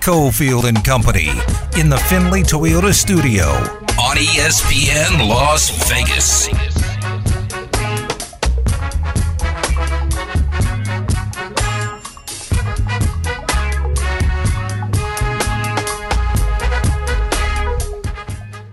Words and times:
Cofield 0.00 0.64
and 0.64 0.82
Company 0.82 1.28
in 1.78 1.90
the 1.90 1.98
Findlay 2.08 2.42
Toyota 2.42 2.94
studio 2.94 3.44
on 4.00 4.16
ESPN 4.16 5.28
Las 5.28 5.68
Vegas. 5.90 6.48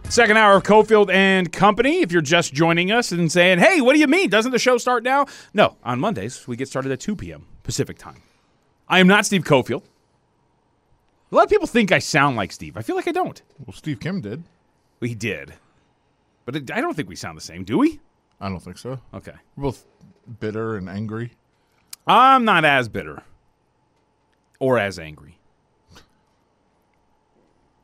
Second 0.09 0.37
hour 0.37 0.55
of 0.55 0.63
Cofield 0.63 1.11
and 1.11 1.51
Company. 1.51 1.99
If 1.99 2.13
you're 2.13 2.21
just 2.21 2.53
joining 2.53 2.89
us 2.89 3.11
and 3.11 3.29
saying, 3.29 3.59
hey, 3.59 3.81
what 3.81 3.93
do 3.93 3.99
you 3.99 4.07
mean? 4.07 4.29
Doesn't 4.29 4.53
the 4.53 4.59
show 4.59 4.77
start 4.77 5.03
now? 5.03 5.25
No, 5.53 5.75
on 5.83 5.99
Mondays, 5.99 6.47
we 6.47 6.55
get 6.55 6.69
started 6.69 6.93
at 6.93 7.01
2 7.01 7.17
p.m. 7.17 7.47
Pacific 7.63 7.97
time. 7.97 8.21
I 8.87 8.99
am 8.99 9.07
not 9.07 9.25
Steve 9.25 9.43
Cofield. 9.43 9.83
A 11.31 11.35
lot 11.35 11.43
of 11.43 11.49
people 11.49 11.67
think 11.67 11.91
I 11.91 11.99
sound 11.99 12.37
like 12.37 12.51
Steve. 12.51 12.77
I 12.77 12.81
feel 12.81 12.95
like 12.95 13.07
I 13.07 13.11
don't. 13.11 13.41
Well, 13.65 13.73
Steve 13.73 13.99
Kim 13.99 14.21
did. 14.21 14.43
We 14.99 15.13
did. 15.13 15.53
But 16.45 16.55
it, 16.55 16.71
I 16.71 16.79
don't 16.79 16.95
think 16.95 17.09
we 17.09 17.15
sound 17.15 17.37
the 17.37 17.41
same, 17.41 17.63
do 17.63 17.77
we? 17.77 17.99
I 18.39 18.47
don't 18.47 18.61
think 18.61 18.77
so. 18.77 18.99
Okay. 19.13 19.33
We're 19.55 19.63
both 19.63 19.85
bitter 20.39 20.77
and 20.77 20.87
angry. 20.87 21.33
I'm 22.05 22.45
not 22.45 22.63
as 22.63 22.87
bitter 22.87 23.23
or 24.59 24.79
as 24.79 24.97
angry. 24.97 25.37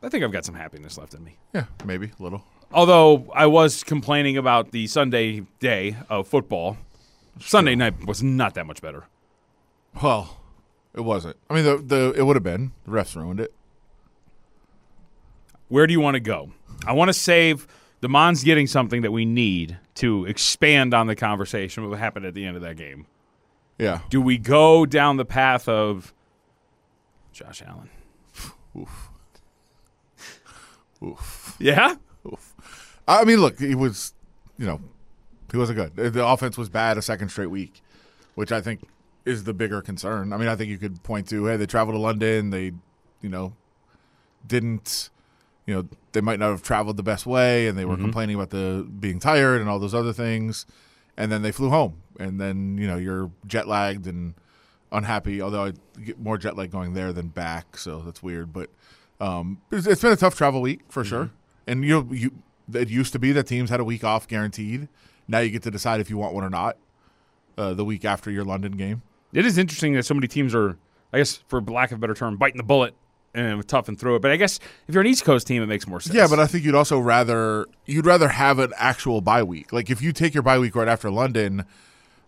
I 0.02 0.10
think 0.10 0.24
I've 0.24 0.32
got 0.32 0.46
some 0.46 0.56
happiness 0.56 0.98
left 0.98 1.14
in 1.14 1.24
me. 1.24 1.38
Yeah, 1.54 1.66
maybe 1.86 2.12
a 2.18 2.24
little. 2.24 2.44
Although 2.72 3.32
I 3.34 3.46
was 3.46 3.84
complaining 3.84 4.38
about 4.38 4.72
the 4.72 4.88
Sunday 4.88 5.46
day 5.60 5.96
of 6.10 6.28
football, 6.28 6.78
Sunday 7.40 7.76
night 7.76 8.06
was 8.06 8.24
not 8.24 8.54
that 8.56 8.66
much 8.66 8.82
better. 8.82 9.06
Well, 10.02 10.42
it 10.96 11.02
wasn't. 11.02 11.38
I 11.50 11.56
mean, 11.56 11.64
the 11.64 11.78
the 11.78 12.14
it 12.18 12.24
would 12.24 12.36
have 12.36 12.44
been. 12.44 12.72
The 12.86 12.92
refs 12.92 13.16
ruined 13.16 13.40
it. 13.40 13.54
Where 15.70 15.88
do 15.88 15.94
you 15.94 16.00
want 16.00 16.16
to 16.16 16.20
go? 16.20 16.52
I 16.86 16.94
want 16.94 17.10
to 17.10 17.14
save 17.14 17.68
the 18.02 18.10
Mons 18.10 18.44
getting 18.44 18.68
something 18.68 19.02
that 19.02 19.12
we 19.12 19.26
need 19.26 19.78
to 19.96 20.26
expand 20.26 20.94
on 20.94 21.08
the 21.08 21.16
conversation 21.16 21.90
what 21.90 21.98
happened 21.98 22.26
at 22.26 22.34
the 22.34 22.46
end 22.46 22.56
of 22.56 22.62
that 22.62 22.76
game. 22.76 23.08
Yeah. 23.80 24.02
Do 24.10 24.22
we 24.22 24.38
go 24.38 24.86
down 24.86 25.18
the 25.18 25.26
path 25.26 25.68
of 25.68 26.14
Josh 27.32 27.64
Allen? 27.66 27.90
Oof. 28.78 29.10
Oof. 31.04 31.56
Yeah? 31.60 31.96
Oof. 32.26 32.54
I 33.08 33.24
mean, 33.24 33.40
look, 33.40 33.60
he 33.60 33.74
was, 33.76 34.14
you 34.58 34.66
know, 34.66 34.82
he 35.52 35.58
wasn't 35.58 35.78
good. 35.78 36.14
The 36.14 36.26
offense 36.26 36.58
was 36.58 36.70
bad 36.70 36.98
a 36.98 37.02
second 37.02 37.30
straight 37.30 37.50
week, 37.50 37.82
which 38.36 38.52
I 38.52 38.62
think 38.62 38.88
is 39.26 39.44
the 39.46 39.54
bigger 39.54 39.82
concern. 39.82 40.34
I 40.34 40.38
mean, 40.38 40.48
I 40.48 40.56
think 40.56 40.70
you 40.70 40.78
could 40.78 41.02
point 41.04 41.28
to, 41.30 41.46
hey, 41.46 41.58
they 41.58 41.66
traveled 41.66 41.96
to 41.96 42.00
London, 42.00 42.50
they, 42.50 42.74
you 43.22 43.30
know, 43.30 43.54
didn't, 44.46 45.10
you 45.66 45.74
know, 45.74 45.88
they 46.12 46.22
might 46.22 46.40
not 46.40 46.50
have 46.50 46.62
traveled 46.62 46.98
the 46.98 47.04
best 47.04 47.26
way, 47.26 47.68
and 47.68 47.78
they 47.78 47.86
were 47.86 47.98
complaining 47.98 48.36
about 48.36 48.52
the 48.52 48.88
being 49.00 49.20
tired 49.20 49.62
and 49.62 49.70
all 49.70 49.80
those 49.80 49.94
other 49.94 50.14
things, 50.14 50.66
and 51.18 51.32
then 51.32 51.42
they 51.42 51.52
flew 51.52 51.70
home, 51.70 52.02
and 52.20 52.40
then 52.40 52.78
you 52.78 52.86
know 52.86 52.98
you're 52.98 53.32
jet 53.48 53.68
lagged 53.68 54.06
and 54.06 54.36
unhappy. 54.92 55.42
Although 55.42 55.66
I 55.66 55.74
get 56.04 56.20
more 56.20 56.38
jet 56.38 56.56
lag 56.56 56.72
going 56.72 56.94
there 56.94 57.12
than 57.14 57.30
back, 57.30 57.78
so 57.78 58.00
that's 58.00 58.22
weird. 58.22 58.54
But 58.54 58.70
um, 59.20 59.62
it's, 59.72 59.88
it's 59.88 60.02
been 60.02 60.12
a 60.12 60.18
tough 60.18 60.36
travel 60.36 60.62
week 60.62 60.82
for 60.90 61.04
sure. 61.04 61.32
And 61.66 61.84
you 61.84 62.08
you 62.12 62.32
it 62.72 62.90
used 62.90 63.14
to 63.14 63.20
be 63.20 63.32
that 63.32 63.48
teams 63.48 63.70
had 63.70 63.80
a 63.80 63.86
week 63.86 64.04
off 64.04 64.28
guaranteed. 64.28 64.88
Now 65.28 65.40
you 65.40 65.50
get 65.50 65.64
to 65.64 65.72
decide 65.72 66.00
if 66.00 66.10
you 66.10 66.18
want 66.18 66.34
one 66.34 66.44
or 66.44 66.50
not. 66.50 66.78
Uh, 67.56 67.72
the 67.72 67.86
week 67.86 68.04
after 68.04 68.32
your 68.32 68.44
London 68.44 68.72
game. 68.72 69.04
It 69.34 69.46
is 69.46 69.58
interesting 69.58 69.94
that 69.94 70.04
so 70.04 70.14
many 70.14 70.28
teams 70.28 70.54
are, 70.56 70.78
I 71.12 71.18
guess, 71.18 71.38
for 71.48 71.62
lack 71.62 71.92
of 71.92 71.98
a 71.98 72.02
better 72.02 72.14
term, 72.14 72.38
biting 72.38 72.58
the 72.58 72.64
bullet 72.64 72.94
and 73.34 73.68
tough 73.68 73.88
and 73.88 74.00
through 74.00 74.16
it. 74.18 74.22
But 74.22 74.32
I 74.32 74.38
guess 74.38 74.60
if 74.88 74.94
you're 74.94 75.02
an 75.02 75.08
East 75.08 75.26
Coast 75.26 75.48
team, 75.48 75.64
it 75.64 75.66
makes 75.66 75.88
more 75.88 76.00
sense. 76.00 76.16
Yeah, 76.16 76.28
but 76.30 76.40
I 76.40 76.46
think 76.46 76.64
you'd 76.64 76.76
also 76.76 77.00
rather 77.00 77.66
you'd 77.86 78.06
rather 78.06 78.30
have 78.30 78.60
an 78.60 78.74
actual 78.78 79.22
bye 79.22 79.44
week. 79.44 79.74
Like 79.74 79.90
if 79.90 80.02
you 80.02 80.14
take 80.14 80.34
your 80.34 80.44
bye 80.44 80.60
week 80.60 80.76
right 80.76 80.88
after 80.88 81.10
London, 81.10 81.66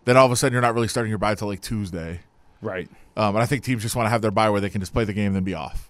then 0.04 0.16
all 0.16 0.26
of 0.26 0.32
a 0.32 0.36
sudden 0.36 0.52
you're 0.52 0.62
not 0.62 0.74
really 0.74 0.88
starting 0.88 1.10
your 1.10 1.18
bye 1.18 1.34
till 1.34 1.48
like 1.48 1.60
Tuesday. 1.60 2.20
right. 2.60 2.88
Um, 3.16 3.34
and 3.34 3.42
I 3.42 3.46
think 3.46 3.64
teams 3.64 3.82
just 3.82 3.96
want 3.96 4.06
to 4.06 4.10
have 4.10 4.20
their 4.20 4.30
bye 4.30 4.50
where 4.50 4.60
they 4.60 4.68
can 4.68 4.80
just 4.80 4.92
play 4.92 5.04
the 5.04 5.14
game 5.14 5.28
and 5.28 5.36
then 5.36 5.44
be 5.44 5.54
off. 5.54 5.88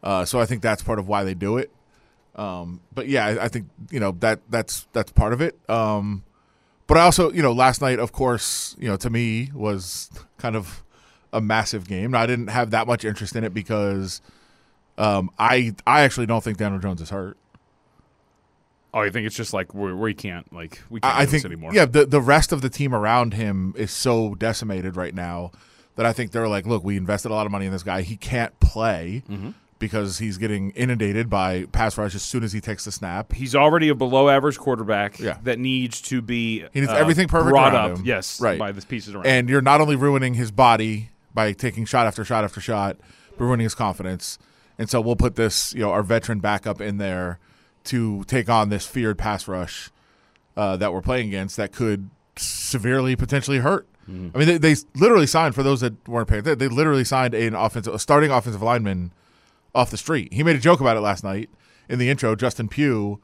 Uh, 0.00 0.24
so 0.24 0.40
I 0.40 0.46
think 0.46 0.62
that's 0.62 0.80
part 0.82 1.00
of 1.00 1.08
why 1.08 1.24
they 1.24 1.34
do 1.34 1.56
it. 1.56 1.72
Um, 2.36 2.80
but 2.94 3.08
yeah, 3.08 3.26
I, 3.26 3.44
I 3.44 3.48
think 3.48 3.68
you 3.90 4.00
know 4.00 4.12
that 4.20 4.40
that's 4.48 4.86
that's 4.92 5.10
part 5.12 5.32
of 5.32 5.40
it. 5.40 5.58
Um, 5.68 6.22
but 6.86 6.96
I 6.98 7.02
also, 7.02 7.32
you 7.32 7.42
know, 7.42 7.52
last 7.52 7.80
night, 7.80 7.98
of 7.98 8.12
course, 8.12 8.76
you 8.78 8.88
know, 8.88 8.96
to 8.96 9.10
me 9.10 9.50
was 9.54 10.10
kind 10.38 10.56
of 10.56 10.82
a 11.32 11.40
massive 11.40 11.88
game. 11.88 12.14
I 12.14 12.26
didn't 12.26 12.48
have 12.48 12.70
that 12.70 12.86
much 12.86 13.04
interest 13.04 13.34
in 13.36 13.44
it 13.44 13.54
because 13.54 14.20
um, 14.98 15.30
I 15.38 15.74
I 15.86 16.02
actually 16.02 16.26
don't 16.26 16.42
think 16.44 16.58
Daniel 16.58 16.80
Jones 16.80 17.00
is 17.00 17.10
hurt. 17.10 17.36
Oh, 18.94 19.02
you 19.02 19.10
think 19.10 19.26
it's 19.26 19.36
just 19.36 19.54
like 19.54 19.72
where 19.74 20.08
you 20.08 20.14
can't 20.14 20.52
like 20.52 20.82
we 20.90 21.00
can't 21.00 21.14
I, 21.14 21.20
I 21.20 21.24
do 21.24 21.30
think 21.30 21.42
this 21.44 21.50
anymore? 21.50 21.72
yeah, 21.72 21.86
the 21.86 22.04
the 22.04 22.20
rest 22.20 22.52
of 22.52 22.60
the 22.60 22.68
team 22.68 22.94
around 22.94 23.32
him 23.34 23.74
is 23.76 23.90
so 23.90 24.34
decimated 24.34 24.96
right 24.96 25.14
now 25.14 25.50
that 25.96 26.04
I 26.04 26.12
think 26.12 26.32
they're 26.32 26.48
like, 26.48 26.66
look, 26.66 26.84
we 26.84 26.96
invested 26.96 27.30
a 27.30 27.34
lot 27.34 27.46
of 27.46 27.52
money 27.52 27.66
in 27.66 27.72
this 27.72 27.82
guy. 27.82 28.02
He 28.02 28.16
can't 28.16 28.58
play 28.60 29.22
Mm-hmm. 29.28 29.50
Because 29.82 30.16
he's 30.18 30.38
getting 30.38 30.70
inundated 30.70 31.28
by 31.28 31.64
pass 31.72 31.98
rush 31.98 32.14
as 32.14 32.22
soon 32.22 32.42
as 32.42 32.52
he 32.54 32.60
takes 32.62 32.84
the 32.86 32.92
snap. 32.92 33.32
He's 33.34 33.54
already 33.54 33.88
a 33.90 33.94
below 33.94 34.28
average 34.30 34.56
quarterback 34.56 35.18
Yeah. 35.18 35.36
that 35.42 35.58
needs 35.58 36.00
to 36.02 36.22
be 36.22 36.64
He 36.72 36.80
needs 36.80 36.90
uh, 36.92 36.94
everything 36.96 37.28
perfect 37.28 37.50
brought 37.50 37.74
up. 37.74 37.98
him. 37.98 38.04
Yes, 38.06 38.40
Right. 38.40 38.58
by 38.58 38.72
the 38.72 38.80
pieces 38.80 39.14
around. 39.14 39.26
And 39.26 39.48
you're 39.50 39.60
not 39.60 39.80
only 39.80 39.96
ruining 39.96 40.34
his 40.34 40.50
body 40.50 41.10
by 41.34 41.52
taking 41.52 41.84
shot 41.84 42.06
after 42.06 42.24
shot 42.24 42.44
after 42.44 42.60
shot, 42.60 42.96
but 43.36 43.44
ruining 43.44 43.64
his 43.64 43.74
confidence. 43.74 44.38
And 44.78 44.88
so 44.88 45.00
we'll 45.00 45.16
put 45.16 45.34
this, 45.36 45.74
you 45.74 45.80
know, 45.80 45.90
our 45.90 46.02
veteran 46.02 46.38
backup 46.40 46.80
in 46.80 46.96
there 46.98 47.38
to 47.84 48.22
take 48.24 48.48
on 48.48 48.68
this 48.68 48.86
feared 48.86 49.18
pass 49.18 49.46
rush 49.48 49.90
uh, 50.56 50.76
that 50.76 50.92
we're 50.92 51.02
playing 51.02 51.28
against 51.28 51.56
that 51.56 51.72
could 51.72 52.08
severely 52.36 53.16
potentially 53.16 53.58
hurt. 53.58 53.86
I 54.08 54.10
mean, 54.10 54.32
they, 54.46 54.58
they 54.58 54.74
literally 54.96 55.28
signed 55.28 55.54
for 55.54 55.62
those 55.62 55.80
that 55.80 56.06
weren't 56.08 56.28
paying. 56.28 56.42
They, 56.42 56.54
they 56.56 56.66
literally 56.68 57.04
signed 57.04 57.34
an 57.34 57.54
offensive, 57.54 57.94
a 57.94 57.98
starting 58.00 58.30
offensive 58.32 58.60
lineman 58.60 59.12
off 59.74 59.90
the 59.90 59.96
street. 59.96 60.32
He 60.32 60.42
made 60.42 60.56
a 60.56 60.60
joke 60.60 60.80
about 60.80 60.96
it 60.96 61.00
last 61.00 61.24
night 61.24 61.50
in 61.88 61.98
the 61.98 62.08
intro. 62.10 62.34
Justin 62.36 62.68
Pugh, 62.68 63.20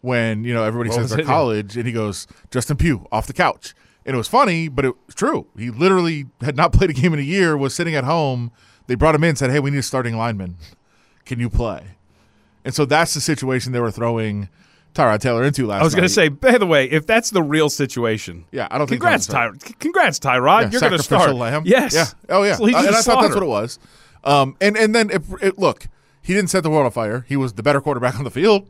when 0.00 0.44
you 0.44 0.54
know 0.54 0.62
everybody 0.64 0.90
What 0.90 0.96
says 1.00 1.10
they're 1.10 1.20
it? 1.20 1.26
college, 1.26 1.76
and 1.76 1.86
he 1.86 1.92
goes 1.92 2.26
Justin 2.50 2.76
Pugh 2.76 3.06
off 3.10 3.26
the 3.26 3.32
couch, 3.32 3.74
and 4.04 4.14
it 4.14 4.18
was 4.18 4.28
funny, 4.28 4.68
but 4.68 4.84
it 4.84 4.94
was 5.06 5.14
true. 5.14 5.46
He 5.56 5.70
literally 5.70 6.26
had 6.40 6.56
not 6.56 6.72
played 6.74 6.90
a 6.90 6.94
game 6.94 7.12
in 7.12 7.18
a 7.18 7.22
year, 7.22 7.56
was 7.56 7.74
sitting 7.74 7.94
at 7.94 8.04
home. 8.04 8.52
They 8.86 8.94
brought 8.94 9.14
him 9.14 9.24
in, 9.24 9.36
said, 9.36 9.50
"Hey, 9.50 9.60
we 9.60 9.70
need 9.70 9.78
a 9.78 9.82
starting 9.82 10.16
lineman. 10.16 10.56
Can 11.24 11.40
you 11.40 11.50
play?" 11.50 11.82
And 12.64 12.74
so 12.74 12.84
that's 12.84 13.14
the 13.14 13.20
situation 13.20 13.72
they 13.72 13.80
were 13.80 13.90
throwing 13.92 14.48
Tyrod 14.94 15.20
Taylor 15.20 15.44
into 15.44 15.66
last. 15.66 15.78
Night. 15.78 15.80
I 15.82 15.84
was 15.84 15.94
going 15.94 16.02
to 16.02 16.08
say, 16.08 16.28
by 16.28 16.58
the 16.58 16.66
way, 16.66 16.90
if 16.90 17.06
that's 17.06 17.30
the 17.30 17.42
real 17.42 17.68
situation, 17.68 18.44
yeah, 18.50 18.66
I 18.70 18.78
don't 18.78 18.88
think 18.88 19.00
congrats, 19.00 19.26
Jonathan's 19.28 19.62
hurt. 19.62 19.70
Ty- 19.72 19.74
congrats, 19.78 20.18
Tyrod. 20.18 20.62
Yeah, 20.62 20.70
You're 20.70 20.80
going 20.80 20.92
to 20.92 21.02
start. 21.02 21.34
Lamb. 21.34 21.62
Yes. 21.66 21.94
Yeah. 21.94 22.06
Oh 22.28 22.42
yeah. 22.42 22.56
And 22.60 22.74
I 22.76 23.02
thought 23.02 23.22
that's 23.22 23.34
what 23.34 23.42
it 23.42 23.46
was. 23.46 23.78
Um, 24.26 24.56
and 24.60 24.76
and 24.76 24.94
then 24.94 25.08
it, 25.10 25.22
it 25.40 25.58
look, 25.58 25.88
he 26.20 26.34
didn't 26.34 26.50
set 26.50 26.64
the 26.64 26.70
world 26.70 26.84
on 26.84 26.90
fire. 26.90 27.24
He 27.28 27.36
was 27.36 27.54
the 27.54 27.62
better 27.62 27.80
quarterback 27.80 28.16
on 28.18 28.24
the 28.24 28.30
field 28.30 28.68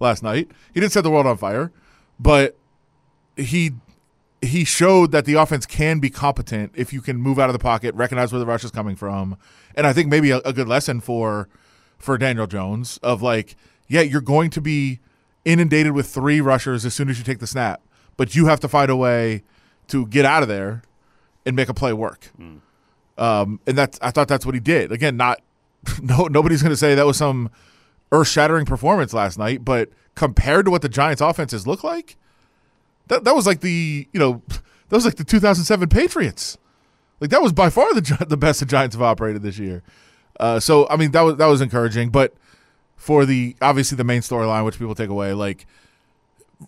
last 0.00 0.22
night. 0.22 0.48
He 0.72 0.80
didn't 0.80 0.92
set 0.92 1.02
the 1.02 1.10
world 1.10 1.26
on 1.26 1.36
fire, 1.36 1.72
but 2.18 2.56
he 3.36 3.72
he 4.40 4.64
showed 4.64 5.12
that 5.12 5.24
the 5.24 5.34
offense 5.34 5.66
can 5.66 5.98
be 5.98 6.08
competent 6.08 6.72
if 6.74 6.92
you 6.92 7.00
can 7.00 7.16
move 7.16 7.38
out 7.38 7.48
of 7.48 7.52
the 7.52 7.58
pocket, 7.58 7.94
recognize 7.94 8.32
where 8.32 8.40
the 8.40 8.46
rush 8.46 8.64
is 8.64 8.70
coming 8.70 8.96
from, 8.96 9.36
and 9.74 9.86
I 9.86 9.92
think 9.92 10.08
maybe 10.08 10.30
a, 10.30 10.38
a 10.38 10.52
good 10.52 10.68
lesson 10.68 11.00
for 11.00 11.48
for 11.98 12.16
Daniel 12.16 12.46
Jones 12.46 12.98
of 12.98 13.22
like, 13.22 13.56
yeah, 13.88 14.00
you're 14.00 14.20
going 14.20 14.50
to 14.50 14.60
be 14.60 15.00
inundated 15.44 15.92
with 15.92 16.06
three 16.06 16.40
rushers 16.40 16.84
as 16.84 16.94
soon 16.94 17.08
as 17.08 17.18
you 17.18 17.24
take 17.24 17.40
the 17.40 17.46
snap, 17.46 17.82
but 18.16 18.36
you 18.36 18.46
have 18.46 18.60
to 18.60 18.68
find 18.68 18.90
a 18.90 18.96
way 18.96 19.42
to 19.88 20.06
get 20.06 20.24
out 20.24 20.42
of 20.42 20.48
there 20.48 20.82
and 21.44 21.56
make 21.56 21.68
a 21.68 21.74
play 21.74 21.92
work. 21.92 22.30
Um, 23.22 23.60
and 23.68 23.78
that's 23.78 24.00
I 24.02 24.10
thought 24.10 24.26
that's 24.26 24.44
what 24.44 24.56
he 24.56 24.60
did. 24.60 24.90
Again, 24.90 25.16
not 25.16 25.40
no 26.02 26.26
nobody's 26.26 26.60
going 26.60 26.72
to 26.72 26.76
say 26.76 26.96
that 26.96 27.06
was 27.06 27.16
some 27.16 27.50
earth-shattering 28.10 28.66
performance 28.66 29.14
last 29.14 29.38
night, 29.38 29.64
but 29.64 29.90
compared 30.16 30.64
to 30.64 30.72
what 30.72 30.82
the 30.82 30.88
Giants' 30.88 31.20
offenses 31.20 31.64
look 31.64 31.84
like, 31.84 32.16
that 33.06 33.22
that 33.22 33.36
was 33.36 33.46
like 33.46 33.60
the 33.60 34.08
you 34.12 34.18
know 34.18 34.42
that 34.48 34.96
was 34.96 35.04
like 35.04 35.14
the 35.14 35.24
2007 35.24 35.88
Patriots. 35.88 36.58
Like 37.20 37.30
that 37.30 37.40
was 37.40 37.52
by 37.52 37.70
far 37.70 37.94
the 37.94 38.26
the 38.28 38.36
best 38.36 38.58
the 38.58 38.66
Giants 38.66 38.96
have 38.96 39.02
operated 39.02 39.42
this 39.42 39.56
year. 39.56 39.84
Uh, 40.40 40.58
so 40.58 40.88
I 40.88 40.96
mean 40.96 41.12
that 41.12 41.20
was 41.20 41.36
that 41.36 41.46
was 41.46 41.60
encouraging, 41.60 42.10
but 42.10 42.34
for 42.96 43.24
the 43.24 43.54
obviously 43.62 43.94
the 43.94 44.04
main 44.04 44.22
storyline, 44.22 44.64
which 44.64 44.80
people 44.80 44.96
take 44.96 45.10
away, 45.10 45.32
like 45.32 45.64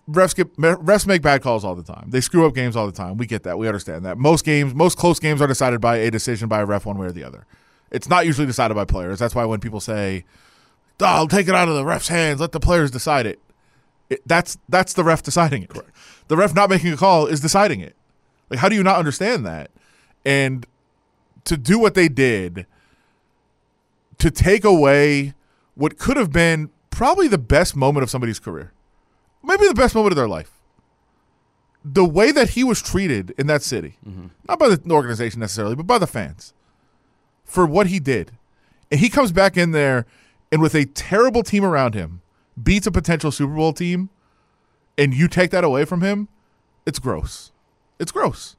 refs 0.08 0.34
get 0.34 0.54
refs 0.56 1.06
make 1.06 1.22
bad 1.22 1.42
calls 1.42 1.64
all 1.64 1.74
the 1.74 1.82
time. 1.82 2.10
They 2.10 2.20
screw 2.20 2.46
up 2.46 2.54
games 2.54 2.76
all 2.76 2.86
the 2.86 2.92
time. 2.92 3.16
We 3.16 3.26
get 3.26 3.42
that. 3.44 3.58
We 3.58 3.66
understand 3.66 4.04
that. 4.04 4.18
Most 4.18 4.44
games, 4.44 4.74
most 4.74 4.98
close 4.98 5.18
games 5.18 5.40
are 5.42 5.46
decided 5.46 5.80
by 5.80 5.96
a 5.96 6.10
decision 6.10 6.48
by 6.48 6.60
a 6.60 6.66
ref 6.66 6.86
one 6.86 6.98
way 6.98 7.06
or 7.06 7.12
the 7.12 7.24
other. 7.24 7.46
It's 7.90 8.08
not 8.08 8.26
usually 8.26 8.46
decided 8.46 8.74
by 8.74 8.84
players. 8.84 9.18
That's 9.18 9.34
why 9.34 9.44
when 9.44 9.60
people 9.60 9.80
say, 9.80 10.24
oh, 11.00 11.06
"I'll 11.06 11.28
take 11.28 11.48
it 11.48 11.54
out 11.54 11.68
of 11.68 11.74
the 11.74 11.84
ref's 11.84 12.08
hands, 12.08 12.40
let 12.40 12.52
the 12.52 12.60
players 12.60 12.90
decide 12.90 13.26
it," 13.26 13.38
it 14.10 14.20
that's 14.26 14.58
that's 14.68 14.94
the 14.94 15.04
ref 15.04 15.22
deciding 15.22 15.62
it. 15.62 15.70
Correct. 15.70 15.90
The 16.28 16.36
ref 16.36 16.54
not 16.54 16.70
making 16.70 16.92
a 16.92 16.96
call 16.96 17.26
is 17.26 17.40
deciding 17.40 17.80
it. 17.80 17.94
Like, 18.50 18.60
how 18.60 18.68
do 18.68 18.74
you 18.74 18.82
not 18.82 18.96
understand 18.96 19.44
that? 19.46 19.70
And 20.24 20.66
to 21.44 21.56
do 21.56 21.78
what 21.78 21.94
they 21.94 22.08
did, 22.08 22.66
to 24.18 24.30
take 24.30 24.64
away 24.64 25.34
what 25.74 25.98
could 25.98 26.16
have 26.16 26.32
been 26.32 26.70
probably 26.90 27.28
the 27.28 27.38
best 27.38 27.76
moment 27.76 28.02
of 28.02 28.10
somebody's 28.10 28.38
career, 28.38 28.72
maybe 29.44 29.66
the 29.66 29.74
best 29.74 29.94
moment 29.94 30.12
of 30.12 30.16
their 30.16 30.28
life. 30.28 30.50
The 31.84 32.04
way 32.04 32.32
that 32.32 32.50
he 32.50 32.64
was 32.64 32.80
treated 32.80 33.34
in 33.36 33.46
that 33.48 33.62
city, 33.62 33.98
mm-hmm. 34.06 34.28
not 34.48 34.58
by 34.58 34.68
the 34.70 34.90
organization 34.90 35.40
necessarily, 35.40 35.74
but 35.74 35.86
by 35.86 35.98
the 35.98 36.06
fans, 36.06 36.54
for 37.44 37.66
what 37.66 37.88
he 37.88 38.00
did. 38.00 38.32
And 38.90 39.00
he 39.00 39.10
comes 39.10 39.32
back 39.32 39.56
in 39.56 39.72
there 39.72 40.06
and 40.50 40.62
with 40.62 40.74
a 40.74 40.84
terrible 40.84 41.42
team 41.42 41.64
around 41.64 41.94
him, 41.94 42.22
beats 42.62 42.86
a 42.86 42.92
potential 42.92 43.32
Super 43.32 43.54
Bowl 43.54 43.72
team, 43.72 44.08
and 44.96 45.12
you 45.12 45.26
take 45.26 45.50
that 45.50 45.64
away 45.64 45.84
from 45.84 46.00
him, 46.00 46.28
it's 46.86 46.98
gross. 46.98 47.50
It's 47.98 48.12
gross. 48.12 48.56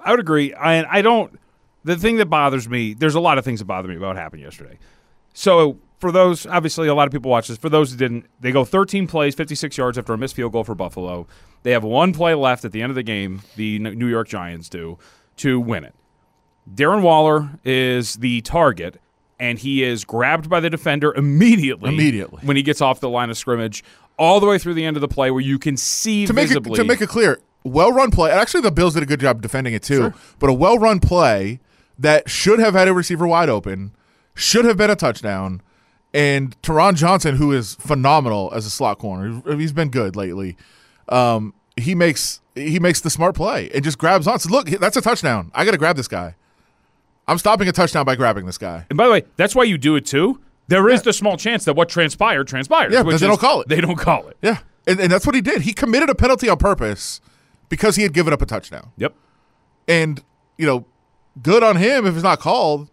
I 0.00 0.10
would 0.10 0.20
agree. 0.20 0.54
I 0.54 0.98
I 0.98 1.02
don't. 1.02 1.38
The 1.84 1.96
thing 1.96 2.16
that 2.16 2.26
bothers 2.26 2.68
me, 2.68 2.94
there's 2.94 3.14
a 3.14 3.20
lot 3.20 3.38
of 3.38 3.44
things 3.44 3.58
that 3.58 3.66
bother 3.66 3.88
me 3.88 3.96
about 3.96 4.08
what 4.08 4.16
happened 4.16 4.42
yesterday. 4.42 4.78
So 5.34 5.78
for 6.02 6.10
those, 6.10 6.46
obviously, 6.46 6.88
a 6.88 6.94
lot 6.94 7.06
of 7.06 7.12
people 7.12 7.30
watch 7.30 7.46
this. 7.46 7.56
For 7.56 7.68
those 7.68 7.92
who 7.92 7.96
didn't, 7.96 8.26
they 8.40 8.50
go 8.50 8.64
13 8.64 9.06
plays, 9.06 9.36
56 9.36 9.78
yards 9.78 9.96
after 9.96 10.12
a 10.12 10.18
missed 10.18 10.34
field 10.34 10.50
goal 10.50 10.64
for 10.64 10.74
Buffalo. 10.74 11.28
They 11.62 11.70
have 11.70 11.84
one 11.84 12.12
play 12.12 12.34
left 12.34 12.64
at 12.64 12.72
the 12.72 12.82
end 12.82 12.90
of 12.90 12.96
the 12.96 13.04
game. 13.04 13.42
The 13.54 13.78
New 13.78 14.08
York 14.08 14.26
Giants 14.26 14.68
do 14.68 14.98
to 15.36 15.60
win 15.60 15.84
it. 15.84 15.94
Darren 16.68 17.02
Waller 17.02 17.50
is 17.64 18.16
the 18.16 18.40
target, 18.40 19.00
and 19.38 19.60
he 19.60 19.84
is 19.84 20.04
grabbed 20.04 20.50
by 20.50 20.58
the 20.58 20.68
defender 20.68 21.14
immediately. 21.14 21.94
Immediately. 21.94 22.40
when 22.42 22.56
he 22.56 22.64
gets 22.64 22.80
off 22.80 22.98
the 22.98 23.08
line 23.08 23.30
of 23.30 23.38
scrimmage, 23.38 23.84
all 24.18 24.40
the 24.40 24.46
way 24.46 24.58
through 24.58 24.74
the 24.74 24.84
end 24.84 24.96
of 24.96 25.00
the 25.02 25.08
play, 25.08 25.30
where 25.30 25.40
you 25.40 25.56
can 25.56 25.76
see 25.76 26.26
to 26.26 26.32
make 26.32 26.46
it 26.46 26.48
visibly. 26.48 26.76
to 26.78 26.84
make 26.84 27.00
it 27.00 27.08
clear, 27.08 27.38
well 27.62 27.92
run 27.92 28.10
play. 28.10 28.32
Actually, 28.32 28.62
the 28.62 28.72
Bills 28.72 28.94
did 28.94 29.04
a 29.04 29.06
good 29.06 29.20
job 29.20 29.40
defending 29.40 29.72
it 29.72 29.84
too. 29.84 30.12
But 30.40 30.50
a 30.50 30.52
well 30.52 30.78
run 30.78 30.98
play 30.98 31.60
that 31.96 32.28
should 32.28 32.58
have 32.58 32.74
had 32.74 32.88
a 32.88 32.92
receiver 32.92 33.24
wide 33.24 33.48
open, 33.48 33.94
should 34.34 34.64
have 34.64 34.76
been 34.76 34.90
a 34.90 34.96
touchdown. 34.96 35.62
And 36.14 36.60
Taron 36.62 36.94
Johnson, 36.94 37.36
who 37.36 37.52
is 37.52 37.74
phenomenal 37.76 38.50
as 38.54 38.66
a 38.66 38.70
slot 38.70 38.98
corner, 38.98 39.40
he's 39.56 39.72
been 39.72 39.88
good 39.90 40.14
lately. 40.14 40.56
Um, 41.08 41.54
he 41.76 41.94
makes 41.94 42.40
he 42.54 42.78
makes 42.78 43.00
the 43.00 43.08
smart 43.08 43.34
play 43.34 43.70
and 43.74 43.82
just 43.82 43.96
grabs 43.98 44.26
on. 44.26 44.38
So 44.38 44.50
look, 44.50 44.68
that's 44.68 44.96
a 44.96 45.00
touchdown. 45.00 45.50
I 45.54 45.64
got 45.64 45.70
to 45.70 45.78
grab 45.78 45.96
this 45.96 46.08
guy. 46.08 46.34
I'm 47.26 47.38
stopping 47.38 47.66
a 47.68 47.72
touchdown 47.72 48.04
by 48.04 48.14
grabbing 48.16 48.44
this 48.46 48.58
guy. 48.58 48.84
And 48.90 48.96
by 48.96 49.06
the 49.06 49.12
way, 49.12 49.22
that's 49.36 49.54
why 49.54 49.64
you 49.64 49.78
do 49.78 49.96
it 49.96 50.04
too. 50.04 50.40
There 50.68 50.88
is 50.88 51.02
the 51.02 51.12
small 51.12 51.36
chance 51.36 51.64
that 51.64 51.74
what 51.76 51.88
transpired 51.88 52.46
transpires. 52.46 52.92
Yeah, 52.92 53.00
which 53.00 53.06
because 53.06 53.20
they 53.22 53.26
is- 53.26 53.30
don't 53.30 53.40
call 53.40 53.60
it. 53.62 53.68
They 53.68 53.80
don't 53.80 53.96
call 53.96 54.28
it. 54.28 54.36
Yeah, 54.42 54.58
and, 54.86 55.00
and 55.00 55.10
that's 55.10 55.24
what 55.24 55.34
he 55.34 55.40
did. 55.40 55.62
He 55.62 55.72
committed 55.72 56.10
a 56.10 56.14
penalty 56.14 56.48
on 56.48 56.58
purpose 56.58 57.20
because 57.68 57.96
he 57.96 58.02
had 58.02 58.12
given 58.12 58.32
up 58.34 58.42
a 58.42 58.46
touchdown. 58.46 58.90
Yep. 58.98 59.14
And, 59.88 60.22
you 60.58 60.66
know, 60.66 60.84
good 61.42 61.62
on 61.62 61.76
him 61.76 62.06
if 62.06 62.14
it's 62.14 62.22
not 62.22 62.38
called, 62.38 62.88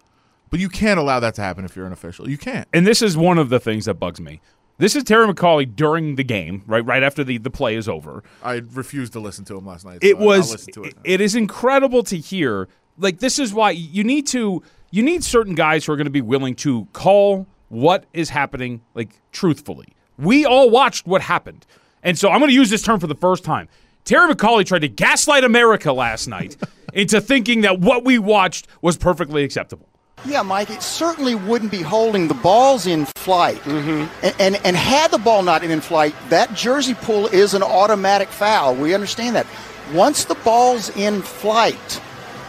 but 0.50 0.60
you 0.60 0.70
can't 0.70 1.00
allow 1.00 1.20
that 1.20 1.36
to 1.36 1.42
happen 1.42 1.66
if 1.66 1.76
you're 1.76 1.86
an 1.86 1.94
official. 1.94 2.30
You 2.30 2.38
can't. 2.38 2.68
And 2.74 2.86
this 2.88 3.02
is 3.02 3.16
one 3.18 3.38
of 3.38 3.50
the 3.50 3.60
things 3.60 3.86
that 3.86 3.96
bugs 3.96 4.20
me. 4.20 4.42
This 4.78 4.96
is 4.96 5.04
Terry 5.04 5.28
McAulay 5.28 5.76
during 5.76 6.16
the 6.16 6.24
game, 6.24 6.64
right? 6.66 6.84
Right 6.86 7.04
after 7.04 7.24
the, 7.24 7.38
the 7.38 7.50
play 7.50 7.76
is 7.76 7.90
over. 7.90 8.24
I 8.42 8.62
refused 8.72 9.12
to 9.14 9.20
listen 9.20 9.44
to 9.46 9.58
him 9.58 9.66
last 9.66 9.86
night. 9.86 10.00
It 10.02 10.16
so 10.16 10.18
I- 10.18 10.22
I'll 10.22 10.26
was 10.28 10.66
to 10.68 10.84
it. 10.84 10.96
it 11.04 11.20
is 11.22 11.36
incredible 11.36 12.02
to 12.04 12.18
hear. 12.18 12.70
Like 12.98 13.20
this 13.20 13.40
is 13.40 13.54
why 13.54 13.72
you 13.72 14.04
need 14.04 14.26
to 14.28 14.64
you 14.92 15.04
need 15.04 15.24
certain 15.24 15.54
guys 15.54 15.86
who 15.86 15.92
are 15.92 15.98
going 15.98 16.06
to 16.06 16.12
be 16.12 16.22
willing 16.22 16.56
to 16.56 16.88
call 16.94 17.46
what 17.68 18.06
is 18.14 18.30
happening 18.30 18.82
like 18.94 19.10
truthfully. 19.32 19.88
We 20.18 20.46
all 20.46 20.70
watched 20.70 21.06
what 21.06 21.22
happened. 21.22 21.66
And 22.02 22.18
so 22.18 22.30
I'm 22.30 22.40
going 22.40 22.50
to 22.50 22.56
use 22.56 22.70
this 22.70 22.82
term 22.82 23.00
for 23.00 23.08
the 23.08 23.16
first 23.16 23.44
time. 23.44 23.68
Terry 24.06 24.34
McAulay 24.34 24.66
tried 24.66 24.80
to 24.80 24.88
gaslight 24.88 25.44
America 25.44 25.92
last 25.92 26.28
night 26.28 26.56
into 26.94 27.20
thinking 27.20 27.62
that 27.62 27.80
what 27.80 28.06
we 28.06 28.18
watched 28.18 28.68
was 28.82 28.98
perfectly 28.98 29.44
acceptable. 29.44 29.89
Yeah, 30.26 30.42
Mike, 30.42 30.70
it 30.70 30.84
certainly 30.84 31.34
wouldn't 31.34 31.72
be 31.72 31.82
holding 31.82 32.28
the 32.28 32.34
balls 32.34 32.86
in 32.86 33.06
flight. 33.06 33.66
And, 33.66 34.10
and, 34.40 34.56
and 34.66 34.76
had 34.76 35.12
the 35.12 35.18
ball 35.18 35.44
not 35.44 35.62
been 35.62 35.72
in 35.72 35.82
flight, 35.82 36.14
that 36.30 36.54
jersey 36.54 36.94
pull 36.94 37.28
is 37.28 37.54
an 37.54 37.64
automatic 37.64 38.30
foul. 38.30 38.76
We 38.76 38.94
understand 38.94 39.36
that. 39.36 39.48
Once 39.94 40.26
the 40.26 40.36
ball's 40.36 40.96
in 40.98 41.22
flight, 41.22 42.02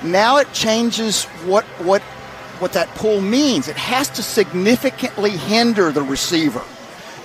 now 0.02 0.38
it 0.38 0.52
changes 0.52 1.25
what, 1.46 1.64
what, 1.84 2.02
what 2.61 2.72
that 2.72 2.88
pull 2.96 3.20
means. 3.20 3.69
It 3.69 3.76
has 3.76 4.08
to 4.11 4.23
significantly 4.23 5.31
hinder 5.31 5.93
the 5.93 6.02
receiver. 6.02 6.62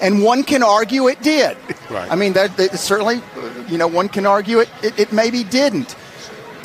And 0.01 0.23
one 0.23 0.43
can 0.43 0.61
argue 0.61 1.07
it 1.07 1.21
did. 1.21 1.57
Right. 1.89 2.09
I 2.11 2.15
mean, 2.15 2.33
that, 2.33 2.55
that 2.57 2.77
certainly, 2.77 3.21
uh, 3.35 3.63
you 3.67 3.77
know, 3.77 3.87
one 3.87 4.09
can 4.09 4.25
argue 4.25 4.59
it, 4.59 4.69
it, 4.83 4.99
it 4.99 5.13
maybe 5.13 5.43
didn't. 5.43 5.95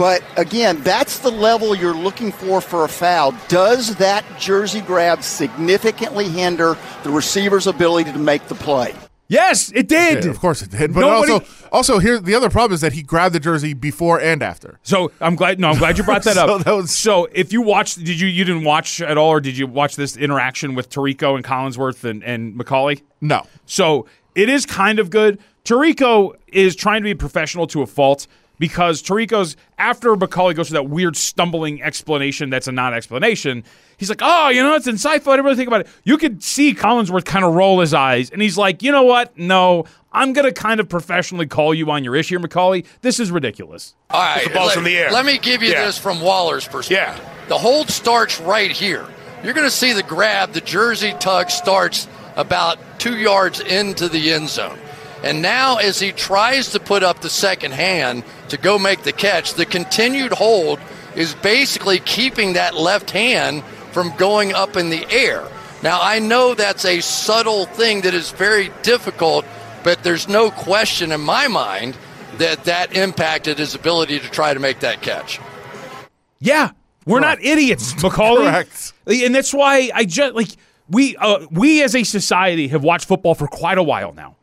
But 0.01 0.25
again, 0.39 0.81
that's 0.83 1.19
the 1.19 1.31
level 1.31 1.75
you're 1.75 1.93
looking 1.93 2.33
for 2.33 2.63
for 2.63 2.87
a 2.87 2.89
foul. 2.89 3.35
Does 3.49 3.97
that 3.97 4.25
jersey 4.39 4.81
grab 4.81 5.23
significantly 5.23 6.27
hinder 6.27 6.79
the 7.03 7.11
receiver's 7.11 7.67
ability 7.67 8.11
to 8.13 8.19
make 8.19 8.49
the 8.49 8.55
play? 8.55 8.95
Yes, 9.29 9.71
it 9.75 9.89
did. 9.89 10.25
Yeah, 10.25 10.31
of 10.31 10.39
course 10.41 10.63
it 10.63 10.71
did. 10.71 10.95
But 10.95 11.01
Nobody- 11.03 11.33
also, 11.33 11.47
also 11.71 11.99
here 11.99 12.19
the 12.19 12.35
other 12.35 12.49
problem 12.49 12.73
is 12.75 12.81
that 12.81 12.95
he 12.95 13.03
grabbed 13.03 13.35
the 13.35 13.41
jersey 13.41 13.75
before 13.75 14.19
and 14.19 14.43
after. 14.43 14.79
So 14.83 15.13
I'm 15.21 15.37
glad. 15.37 15.61
No, 15.61 15.69
I'm 15.69 15.77
glad 15.77 15.99
you 15.99 16.05
brought 16.05 16.23
that 16.23 16.35
So 16.37 16.47
up. 16.57 16.65
that 16.65 16.73
was- 16.75 16.97
so 16.97 17.29
if 17.33 17.53
you 17.53 17.61
watched, 17.61 17.99
did 18.03 18.19
you 18.19 18.27
you 18.27 18.47
didn't 18.47 18.65
watch 18.65 19.03
at 19.03 19.19
all, 19.19 19.29
or 19.29 19.41
did 19.43 19.59
you 19.59 19.67
watch 19.67 19.97
this 19.97 20.17
interaction 20.17 20.75
with 20.75 20.89
Tirico 20.89 21.37
and 21.37 21.45
Collinsworth 21.45 22.05
and, 22.05 22.25
and 22.25 22.59
McAulay? 22.59 23.03
No. 23.21 23.47
So 23.67 24.07
it 24.35 24.49
is 24.49 24.65
kind 24.65 24.99
of 24.99 25.11
good. 25.11 25.39
Tirico 25.67 26.33
is 26.47 26.75
trying 26.75 27.03
to 27.03 27.05
be 27.05 27.15
professional 27.15 27.67
to 27.67 27.83
a 27.83 27.87
fault 27.87 28.27
because 28.61 29.03
Tirico's 29.03 29.57
after 29.79 30.15
McAulay 30.15 30.55
goes 30.55 30.69
through 30.69 30.75
that 30.75 30.89
weird 30.89 31.17
stumbling 31.17 31.83
explanation 31.83 32.51
that's 32.51 32.69
a 32.69 32.73
non-explanation. 32.73 33.65
He's 33.97 34.09
like, 34.09 34.21
"Oh, 34.23 34.51
you 34.51 34.63
know, 34.63 34.77
it's 34.77 34.87
insightful. 34.87 35.29
I 35.33 35.37
didn't 35.37 35.47
really 35.47 35.57
think 35.57 35.67
about 35.67 35.81
it." 35.81 35.89
You 36.05 36.17
could 36.17 36.45
see 36.45 36.75
Collinsworth 36.75 37.25
kind 37.25 37.45
of 37.45 37.55
roll 37.55 37.81
his 37.81 37.93
eyes, 37.93 38.31
and 38.31 38.41
he's 38.41 38.57
like, 38.57 38.83
"You 38.83 38.93
know 38.93 39.03
what? 39.03 39.37
No, 39.37 39.87
I'm 40.13 40.33
gonna 40.33 40.53
kind 40.53 40.79
of 40.79 40.89
professionally 40.89 41.47
call 41.47 41.75
you 41.75 41.91
on 41.91 42.05
your 42.05 42.15
issue, 42.15 42.39
here, 42.39 42.47
McAulay. 42.49 42.87
This 43.01 43.19
is 43.19 43.33
ridiculous." 43.33 43.95
All 44.11 44.21
right, 44.21 44.45
the 44.45 44.51
ball's 44.51 44.69
let, 44.69 44.79
in 44.79 44.85
the 44.85 44.97
air. 44.97 45.11
Let 45.11 45.25
me 45.25 45.39
give 45.39 45.63
you 45.63 45.71
Yeah. 45.73 45.87
this 45.87 45.99
from 45.99 46.21
Waller's 46.21 46.69
perspective. 46.69 47.19
Yeah. 47.25 47.49
The 47.49 47.59
hold 47.59 47.91
starts 47.91 48.41
right 48.41 48.71
here. 48.71 49.05
You're 49.43 49.55
going 49.55 49.67
to 49.67 49.75
see 49.75 49.95
the 49.95 50.03
grab, 50.03 50.53
the 50.53 50.61
jersey 50.61 51.15
tug 51.19 51.49
starts 51.51 52.07
about 52.37 52.79
two 53.01 53.17
yards 53.17 53.59
into 53.61 54.07
the 54.09 54.33
end 54.33 54.51
zone. 54.51 54.79
And 55.23 55.43
now, 55.43 55.77
as 55.77 56.01
he 56.01 56.13
tries 56.13 56.71
to 56.73 56.81
put 56.81 57.03
up 57.03 57.21
the 57.21 57.31
second 57.31 57.73
hand 57.73 58.25
to 58.49 58.57
go 58.57 58.79
make 58.79 59.03
the 59.03 59.13
catch, 59.13 59.55
the 59.55 59.67
continued 59.67 60.33
hold 60.33 60.81
is 61.15 61.35
basically 61.37 61.99
keeping 62.01 62.55
that 62.55 62.75
left 62.75 63.11
hand 63.11 63.63
from 63.93 64.17
going 64.17 64.55
up 64.55 64.77
in 64.77 64.91
the 64.91 65.07
air. 65.11 65.47
Now, 65.83 65.99
I 66.01 66.19
know 66.19 66.55
that's 66.55 66.85
a 66.85 67.01
subtle 67.01 67.67
thing 67.67 68.03
that 68.03 68.15
is 68.15 68.31
very 68.31 68.71
difficult, 68.83 69.45
but 69.83 70.03
there's 70.03 70.29
no 70.29 70.51
question 70.51 71.13
in 71.13 71.21
my 71.21 71.49
mind 71.49 71.97
that 72.39 72.65
that 72.65 72.97
impacted 72.97 73.59
his 73.59 73.75
ability 73.75 74.19
to 74.21 74.31
try 74.31 74.55
to 74.55 74.61
make 74.61 74.81
that 74.81 75.03
catch. 75.03 75.41
Yeah, 76.39 76.71
we're 77.07 77.21
not 77.21 77.43
idiots, 77.43 77.93
McAulay. 78.03 78.51
Correct. 78.51 78.93
And 79.07 79.35
that's 79.35 79.53
why 79.53 79.91
I 79.95 80.05
just 80.05 80.35
like 80.35 80.49
we 80.89 81.17
uh, 81.17 81.47
we 81.51 81.83
as 81.83 81.95
a 81.95 82.05
society 82.05 82.69
have 82.69 82.83
watched 82.83 83.07
football 83.07 83.35
for 83.35 83.47
quite 83.47 83.79
a 83.79 83.83
while 83.83 84.13
now. 84.13 84.37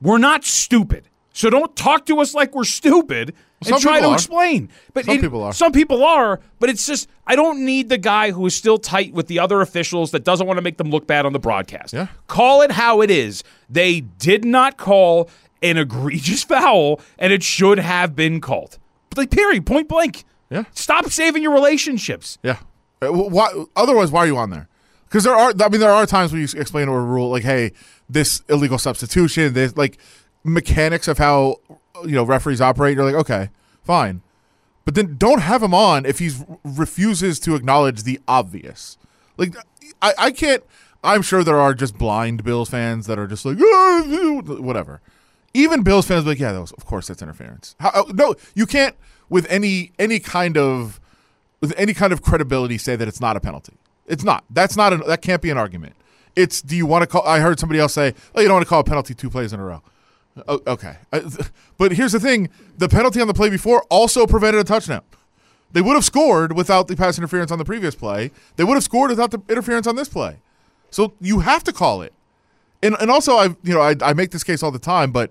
We're 0.00 0.18
not 0.18 0.44
stupid, 0.44 1.08
so 1.32 1.50
don't 1.50 1.74
talk 1.76 2.06
to 2.06 2.20
us 2.20 2.34
like 2.34 2.54
we're 2.54 2.64
stupid 2.64 3.34
and 3.66 3.80
try 3.80 4.00
to 4.00 4.06
are. 4.08 4.14
explain. 4.14 4.68
But 4.94 5.04
Some 5.06 5.16
it- 5.16 5.20
people 5.20 5.42
are. 5.42 5.52
Some 5.52 5.72
people 5.72 6.04
are, 6.04 6.40
but 6.60 6.70
it's 6.70 6.86
just 6.86 7.08
I 7.26 7.34
don't 7.36 7.64
need 7.64 7.88
the 7.88 7.98
guy 7.98 8.30
who 8.30 8.46
is 8.46 8.54
still 8.54 8.78
tight 8.78 9.12
with 9.12 9.26
the 9.26 9.38
other 9.40 9.60
officials 9.60 10.12
that 10.12 10.24
doesn't 10.24 10.46
want 10.46 10.58
to 10.58 10.62
make 10.62 10.76
them 10.76 10.90
look 10.90 11.06
bad 11.06 11.26
on 11.26 11.32
the 11.32 11.38
broadcast. 11.40 11.92
Yeah. 11.92 12.06
Call 12.28 12.62
it 12.62 12.70
how 12.72 13.00
it 13.00 13.10
is. 13.10 13.42
They 13.68 14.00
did 14.00 14.44
not 14.44 14.76
call 14.76 15.28
an 15.62 15.76
egregious 15.76 16.44
foul, 16.44 17.00
and 17.18 17.32
it 17.32 17.42
should 17.42 17.78
have 17.80 18.14
been 18.14 18.40
called. 18.40 18.78
Like 19.16 19.30
period, 19.30 19.66
point 19.66 19.88
blank. 19.88 20.24
Yeah. 20.50 20.64
Stop 20.72 21.06
saving 21.10 21.42
your 21.42 21.52
relationships. 21.52 22.38
Yeah. 22.42 22.58
Uh, 23.02 23.08
Why, 23.12 23.48
otherwise, 23.76 24.10
why 24.12 24.20
are 24.20 24.26
you 24.26 24.36
on 24.36 24.50
there? 24.50 24.68
Because 25.08 25.24
there 25.24 25.34
are, 25.34 25.52
I 25.60 25.68
mean, 25.68 25.80
there 25.80 25.90
are 25.90 26.06
times 26.06 26.32
when 26.32 26.40
you 26.40 26.48
explain 26.56 26.86
a 26.88 26.92
rule 27.00 27.30
like, 27.30 27.42
"Hey, 27.42 27.72
this 28.08 28.42
illegal 28.48 28.78
substitution, 28.78 29.54
this 29.54 29.76
like 29.76 29.98
mechanics 30.44 31.08
of 31.08 31.18
how 31.18 31.56
you 32.04 32.12
know 32.12 32.24
referees 32.24 32.60
operate." 32.60 32.96
You're 32.96 33.04
like, 33.04 33.14
okay, 33.14 33.50
fine, 33.82 34.22
but 34.84 34.94
then 34.94 35.16
don't 35.16 35.40
have 35.40 35.62
him 35.62 35.74
on 35.74 36.06
if 36.06 36.18
he 36.18 36.30
refuses 36.64 37.38
to 37.40 37.54
acknowledge 37.54 38.04
the 38.04 38.20
obvious. 38.26 38.96
Like, 39.36 39.54
I, 40.00 40.14
I 40.18 40.30
can't. 40.30 40.62
I'm 41.04 41.22
sure 41.22 41.44
there 41.44 41.60
are 41.60 41.74
just 41.74 41.96
blind 41.96 42.42
Bills 42.42 42.70
fans 42.70 43.06
that 43.06 43.18
are 43.18 43.26
just 43.26 43.44
like, 43.44 43.58
"Ah, 43.60 44.02
whatever. 44.46 45.00
Even 45.54 45.82
Bills 45.82 46.06
fans 46.06 46.26
like, 46.26 46.38
yeah, 46.38 46.52
that 46.52 46.60
was, 46.60 46.72
of 46.72 46.84
course 46.84 47.08
that's 47.08 47.22
interference. 47.22 47.74
How, 47.80 47.90
uh, 47.90 48.04
no, 48.12 48.34
you 48.54 48.66
can't 48.66 48.94
with 49.28 49.46
any 49.50 49.92
any 49.98 50.20
kind 50.20 50.56
of 50.56 51.00
with 51.60 51.72
any 51.76 51.94
kind 51.94 52.12
of 52.12 52.22
credibility 52.22 52.78
say 52.78 52.96
that 52.96 53.08
it's 53.08 53.20
not 53.20 53.36
a 53.36 53.40
penalty. 53.40 53.74
It's 54.06 54.24
not. 54.24 54.44
That's 54.50 54.76
not. 54.76 54.92
An, 54.92 55.02
that 55.06 55.22
can't 55.22 55.42
be 55.42 55.50
an 55.50 55.58
argument. 55.58 55.96
It's. 56.38 56.62
Do 56.62 56.76
you 56.76 56.86
want 56.86 57.02
to 57.02 57.06
call? 57.06 57.26
I 57.26 57.40
heard 57.40 57.58
somebody 57.58 57.80
else 57.80 57.92
say, 57.92 58.14
"Oh, 58.34 58.40
you 58.40 58.46
don't 58.46 58.56
want 58.56 58.66
to 58.66 58.68
call 58.68 58.80
a 58.80 58.84
penalty 58.84 59.12
two 59.12 59.28
plays 59.28 59.52
in 59.52 59.58
a 59.58 59.64
row." 59.64 59.82
Okay, 60.48 60.96
but 61.78 61.92
here's 61.92 62.12
the 62.12 62.20
thing: 62.20 62.48
the 62.76 62.88
penalty 62.88 63.20
on 63.20 63.26
the 63.26 63.34
play 63.34 63.50
before 63.50 63.82
also 63.90 64.24
prevented 64.26 64.60
a 64.60 64.64
touchdown. 64.64 65.02
They 65.72 65.82
would 65.82 65.94
have 65.94 66.04
scored 66.04 66.56
without 66.56 66.86
the 66.86 66.96
pass 66.96 67.18
interference 67.18 67.50
on 67.50 67.58
the 67.58 67.64
previous 67.64 67.94
play. 67.94 68.30
They 68.56 68.64
would 68.64 68.74
have 68.74 68.84
scored 68.84 69.10
without 69.10 69.32
the 69.32 69.42
interference 69.48 69.86
on 69.86 69.96
this 69.96 70.08
play. 70.08 70.38
So 70.90 71.12
you 71.20 71.40
have 71.40 71.64
to 71.64 71.72
call 71.72 72.02
it. 72.02 72.12
And 72.82 72.96
and 73.00 73.10
also 73.10 73.36
I 73.36 73.46
you 73.64 73.74
know 73.74 73.80
I, 73.80 73.96
I 74.00 74.12
make 74.12 74.30
this 74.30 74.44
case 74.44 74.62
all 74.62 74.70
the 74.70 74.78
time, 74.78 75.10
but 75.10 75.30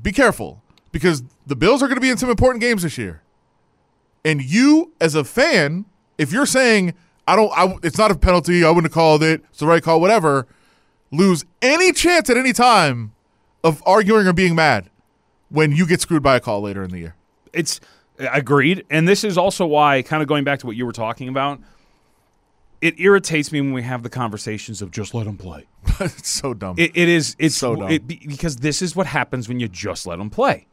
be 0.00 0.10
careful 0.10 0.62
because 0.90 1.22
the 1.46 1.54
Bills 1.54 1.82
are 1.82 1.86
going 1.86 1.96
to 1.96 2.00
be 2.00 2.10
in 2.10 2.16
some 2.16 2.30
important 2.30 2.62
games 2.62 2.82
this 2.82 2.96
year. 2.96 3.20
And 4.24 4.42
you 4.42 4.92
as 5.00 5.14
a 5.14 5.22
fan, 5.22 5.84
if 6.16 6.32
you're 6.32 6.46
saying 6.46 6.94
I 7.26 7.36
don't 7.36 7.50
I, 7.56 7.76
it's 7.82 7.98
not 7.98 8.10
a 8.10 8.14
penalty, 8.16 8.64
I 8.64 8.68
wouldn't 8.68 8.86
have 8.86 8.92
called 8.92 9.22
it, 9.22 9.42
it's 9.50 9.58
the 9.60 9.66
right 9.66 9.82
call, 9.82 10.00
whatever, 10.00 10.46
lose 11.10 11.44
any 11.62 11.92
chance 11.92 12.28
at 12.30 12.36
any 12.36 12.52
time 12.52 13.12
of 13.62 13.82
arguing 13.86 14.26
or 14.26 14.32
being 14.32 14.54
mad 14.54 14.90
when 15.48 15.72
you 15.72 15.86
get 15.86 16.00
screwed 16.00 16.22
by 16.22 16.36
a 16.36 16.40
call 16.40 16.60
later 16.60 16.82
in 16.82 16.90
the 16.90 16.98
year. 16.98 17.14
It's 17.52 17.80
agreed, 18.18 18.84
and 18.90 19.08
this 19.08 19.24
is 19.24 19.38
also 19.38 19.64
why, 19.66 20.02
kind 20.02 20.22
of 20.22 20.28
going 20.28 20.44
back 20.44 20.58
to 20.60 20.66
what 20.66 20.76
you 20.76 20.84
were 20.84 20.92
talking 20.92 21.28
about, 21.28 21.60
it 22.80 23.00
irritates 23.00 23.50
me 23.52 23.60
when 23.60 23.72
we 23.72 23.82
have 23.82 24.02
the 24.02 24.10
conversations 24.10 24.82
of 24.82 24.90
just 24.90 25.14
let 25.14 25.24
them 25.24 25.38
play. 25.38 25.64
it's 26.00 26.28
so 26.28 26.52
dumb. 26.52 26.74
It, 26.78 26.90
it 26.94 27.08
is. 27.08 27.34
It's 27.38 27.56
So 27.56 27.76
dumb. 27.76 27.90
it- 27.90 28.06
because 28.06 28.56
this 28.56 28.82
is 28.82 28.94
what 28.94 29.06
happens 29.06 29.48
when 29.48 29.60
you 29.60 29.68
just 29.68 30.06
let 30.06 30.18
them 30.18 30.28
play. 30.30 30.66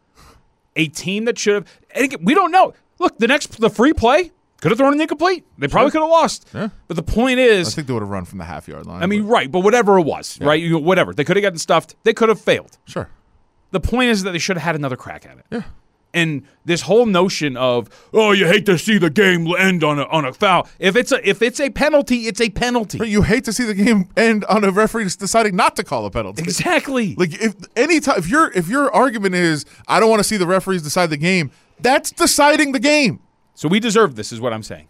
A 0.75 0.88
team 0.88 1.25
that 1.25 1.38
should 1.38 1.53
have. 1.53 1.79
and 1.96 2.05
again, 2.05 2.20
We 2.24 2.34
don't 2.34 2.51
know. 2.51 2.74
Look, 3.00 3.17
the 3.17 3.27
next 3.27 3.60
the 3.60 3.70
free 3.70 3.93
play 3.93 4.31
could 4.61 4.71
have 4.71 4.77
thrown 4.77 4.93
an 4.93 5.01
incomplete. 5.01 5.45
They 5.57 5.67
probably 5.67 5.91
could 5.91 6.01
have 6.01 6.09
lost. 6.09 6.47
Yeah. 6.53 6.69
But 6.87 6.95
the 6.95 7.03
point 7.03 7.39
is, 7.39 7.67
I 7.67 7.71
think 7.71 7.87
they 7.87 7.93
would 7.93 8.03
have 8.03 8.09
run 8.09 8.23
from 8.25 8.37
the 8.37 8.45
half 8.45 8.67
yard 8.67 8.85
line. 8.85 9.03
I 9.03 9.07
mean, 9.07 9.23
but- 9.23 9.29
right? 9.29 9.51
But 9.51 9.59
whatever 9.61 9.97
it 9.99 10.03
was, 10.03 10.39
right? 10.39 10.61
You, 10.61 10.77
whatever 10.77 11.13
they 11.13 11.23
could 11.25 11.35
have 11.35 11.41
gotten 11.43 11.59
stuffed. 11.59 11.95
They 12.03 12.13
could 12.13 12.29
have 12.29 12.39
failed. 12.39 12.77
sure. 12.85 13.09
The 13.71 13.79
point 13.79 14.09
is 14.11 14.23
that 14.23 14.31
they 14.31 14.37
should 14.39 14.57
have 14.57 14.63
had 14.63 14.75
another 14.75 14.97
crack 14.97 15.25
at 15.25 15.37
it. 15.37 15.45
Yeah. 15.49 15.63
And 16.13 16.43
this 16.65 16.81
whole 16.81 17.05
notion 17.05 17.55
of 17.55 17.87
oh, 18.13 18.33
you 18.33 18.45
hate 18.45 18.65
to 18.65 18.77
see 18.77 18.97
the 18.97 19.09
game 19.09 19.47
end 19.57 19.81
on 19.81 19.97
a 19.97 20.03
on 20.07 20.25
a 20.25 20.33
foul. 20.33 20.67
If 20.77 20.97
it's 20.97 21.13
a 21.13 21.27
if 21.27 21.41
it's 21.41 21.61
a 21.61 21.69
penalty, 21.69 22.27
it's 22.27 22.41
a 22.41 22.49
penalty. 22.49 22.97
But 22.97 23.07
you 23.07 23.21
hate 23.21 23.45
to 23.45 23.53
see 23.53 23.63
the 23.63 23.73
game 23.73 24.09
end 24.17 24.43
on 24.45 24.65
a 24.65 24.71
referee 24.71 25.05
deciding 25.05 25.55
not 25.55 25.77
to 25.77 25.85
call 25.85 26.05
a 26.05 26.11
penalty. 26.11 26.43
Exactly. 26.43 27.15
Like 27.15 27.41
if 27.41 27.55
any 27.77 28.01
time 28.01 28.17
if 28.19 28.27
your 28.27 28.51
if 28.51 28.67
your 28.67 28.93
argument 28.93 29.35
is 29.35 29.63
I 29.87 30.01
don't 30.01 30.09
want 30.09 30.19
to 30.19 30.25
see 30.25 30.35
the 30.35 30.47
referees 30.47 30.81
decide 30.81 31.09
the 31.11 31.17
game, 31.17 31.49
that's 31.79 32.11
deciding 32.11 32.73
the 32.73 32.79
game. 32.79 33.21
So 33.53 33.67
we 33.67 33.79
deserve 33.79 34.15
this, 34.15 34.31
is 34.31 34.39
what 34.41 34.53
I'm 34.53 34.63
saying. 34.63 34.88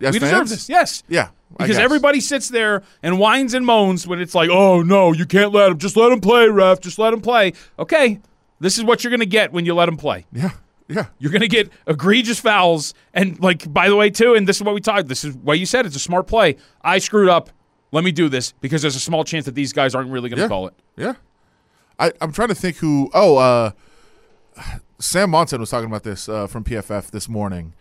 Yes, 0.00 0.12
we 0.14 0.20
fans? 0.20 0.30
deserve 0.32 0.48
this. 0.48 0.68
Yes. 0.68 1.02
Yeah, 1.08 1.28
Because 1.58 1.76
everybody 1.78 2.20
sits 2.20 2.48
there 2.48 2.82
and 3.02 3.18
whines 3.18 3.52
and 3.54 3.66
moans 3.66 4.06
when 4.06 4.20
it's 4.20 4.34
like, 4.34 4.48
oh 4.50 4.82
no, 4.82 5.12
you 5.12 5.26
can't 5.26 5.52
let 5.52 5.72
him. 5.72 5.78
Just 5.78 5.96
let 5.96 6.12
him 6.12 6.20
play, 6.20 6.48
ref. 6.48 6.80
Just 6.80 6.98
let 7.00 7.12
him 7.12 7.20
play. 7.20 7.52
Okay, 7.78 8.20
this 8.60 8.78
is 8.78 8.84
what 8.84 9.02
you're 9.02 9.10
going 9.10 9.20
to 9.20 9.26
get 9.26 9.52
when 9.52 9.64
you 9.66 9.74
let 9.74 9.88
him 9.88 9.96
play. 9.96 10.24
Yeah, 10.32 10.50
yeah. 10.86 11.06
You're 11.18 11.32
going 11.32 11.42
to 11.42 11.48
get 11.48 11.70
egregious 11.88 12.38
fouls. 12.38 12.94
And 13.12 13.40
like, 13.40 13.72
by 13.72 13.88
the 13.88 13.96
way, 13.96 14.08
too, 14.10 14.34
and 14.34 14.46
this 14.46 14.56
is 14.58 14.62
what 14.62 14.74
we 14.74 14.80
talked. 14.80 15.08
This 15.08 15.24
is 15.24 15.34
what 15.36 15.58
you 15.58 15.66
said 15.66 15.84
it's 15.84 15.96
a 15.96 16.00
smart 16.00 16.28
play. 16.28 16.56
I 16.82 16.98
screwed 16.98 17.28
up. 17.28 17.50
Let 17.90 18.04
me 18.04 18.12
do 18.12 18.28
this 18.28 18.52
because 18.60 18.82
there's 18.82 18.96
a 18.96 19.00
small 19.00 19.24
chance 19.24 19.46
that 19.46 19.54
these 19.56 19.72
guys 19.72 19.94
aren't 19.96 20.10
really 20.10 20.28
going 20.28 20.36
to 20.36 20.42
Yeah. 20.44 20.48
call 20.48 20.68
it. 20.68 20.74
Yeah. 20.96 21.14
I, 21.98 22.12
I'm 22.20 22.30
trying 22.32 22.48
to 22.48 22.54
think 22.54 22.76
who. 22.76 23.10
Oh, 23.14 23.36
uh, 23.38 23.70
Sam 25.00 25.30
Monson 25.30 25.58
was 25.60 25.70
talking 25.70 25.88
about 25.88 26.02
this 26.04 26.28
uh, 26.28 26.46
from 26.46 26.62
PFF 26.64 27.10
this 27.10 27.28
morning. 27.28 27.74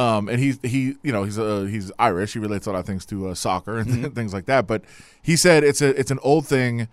Um, 0.00 0.30
and 0.30 0.40
he 0.40 0.54
he 0.62 0.96
you 1.02 1.12
know 1.12 1.24
he's 1.24 1.38
uh, 1.38 1.68
he's 1.70 1.92
Irish. 1.98 2.32
He 2.32 2.38
relates 2.38 2.66
a 2.66 2.72
lot 2.72 2.78
of 2.78 2.86
things 2.86 3.04
to 3.06 3.28
uh, 3.28 3.34
soccer 3.34 3.76
and 3.76 4.14
things 4.14 4.32
like 4.32 4.46
that. 4.46 4.66
But 4.66 4.82
he 5.20 5.36
said 5.36 5.62
it's 5.62 5.82
a 5.82 5.88
it's 5.98 6.10
an 6.10 6.18
old 6.22 6.46
thing 6.46 6.88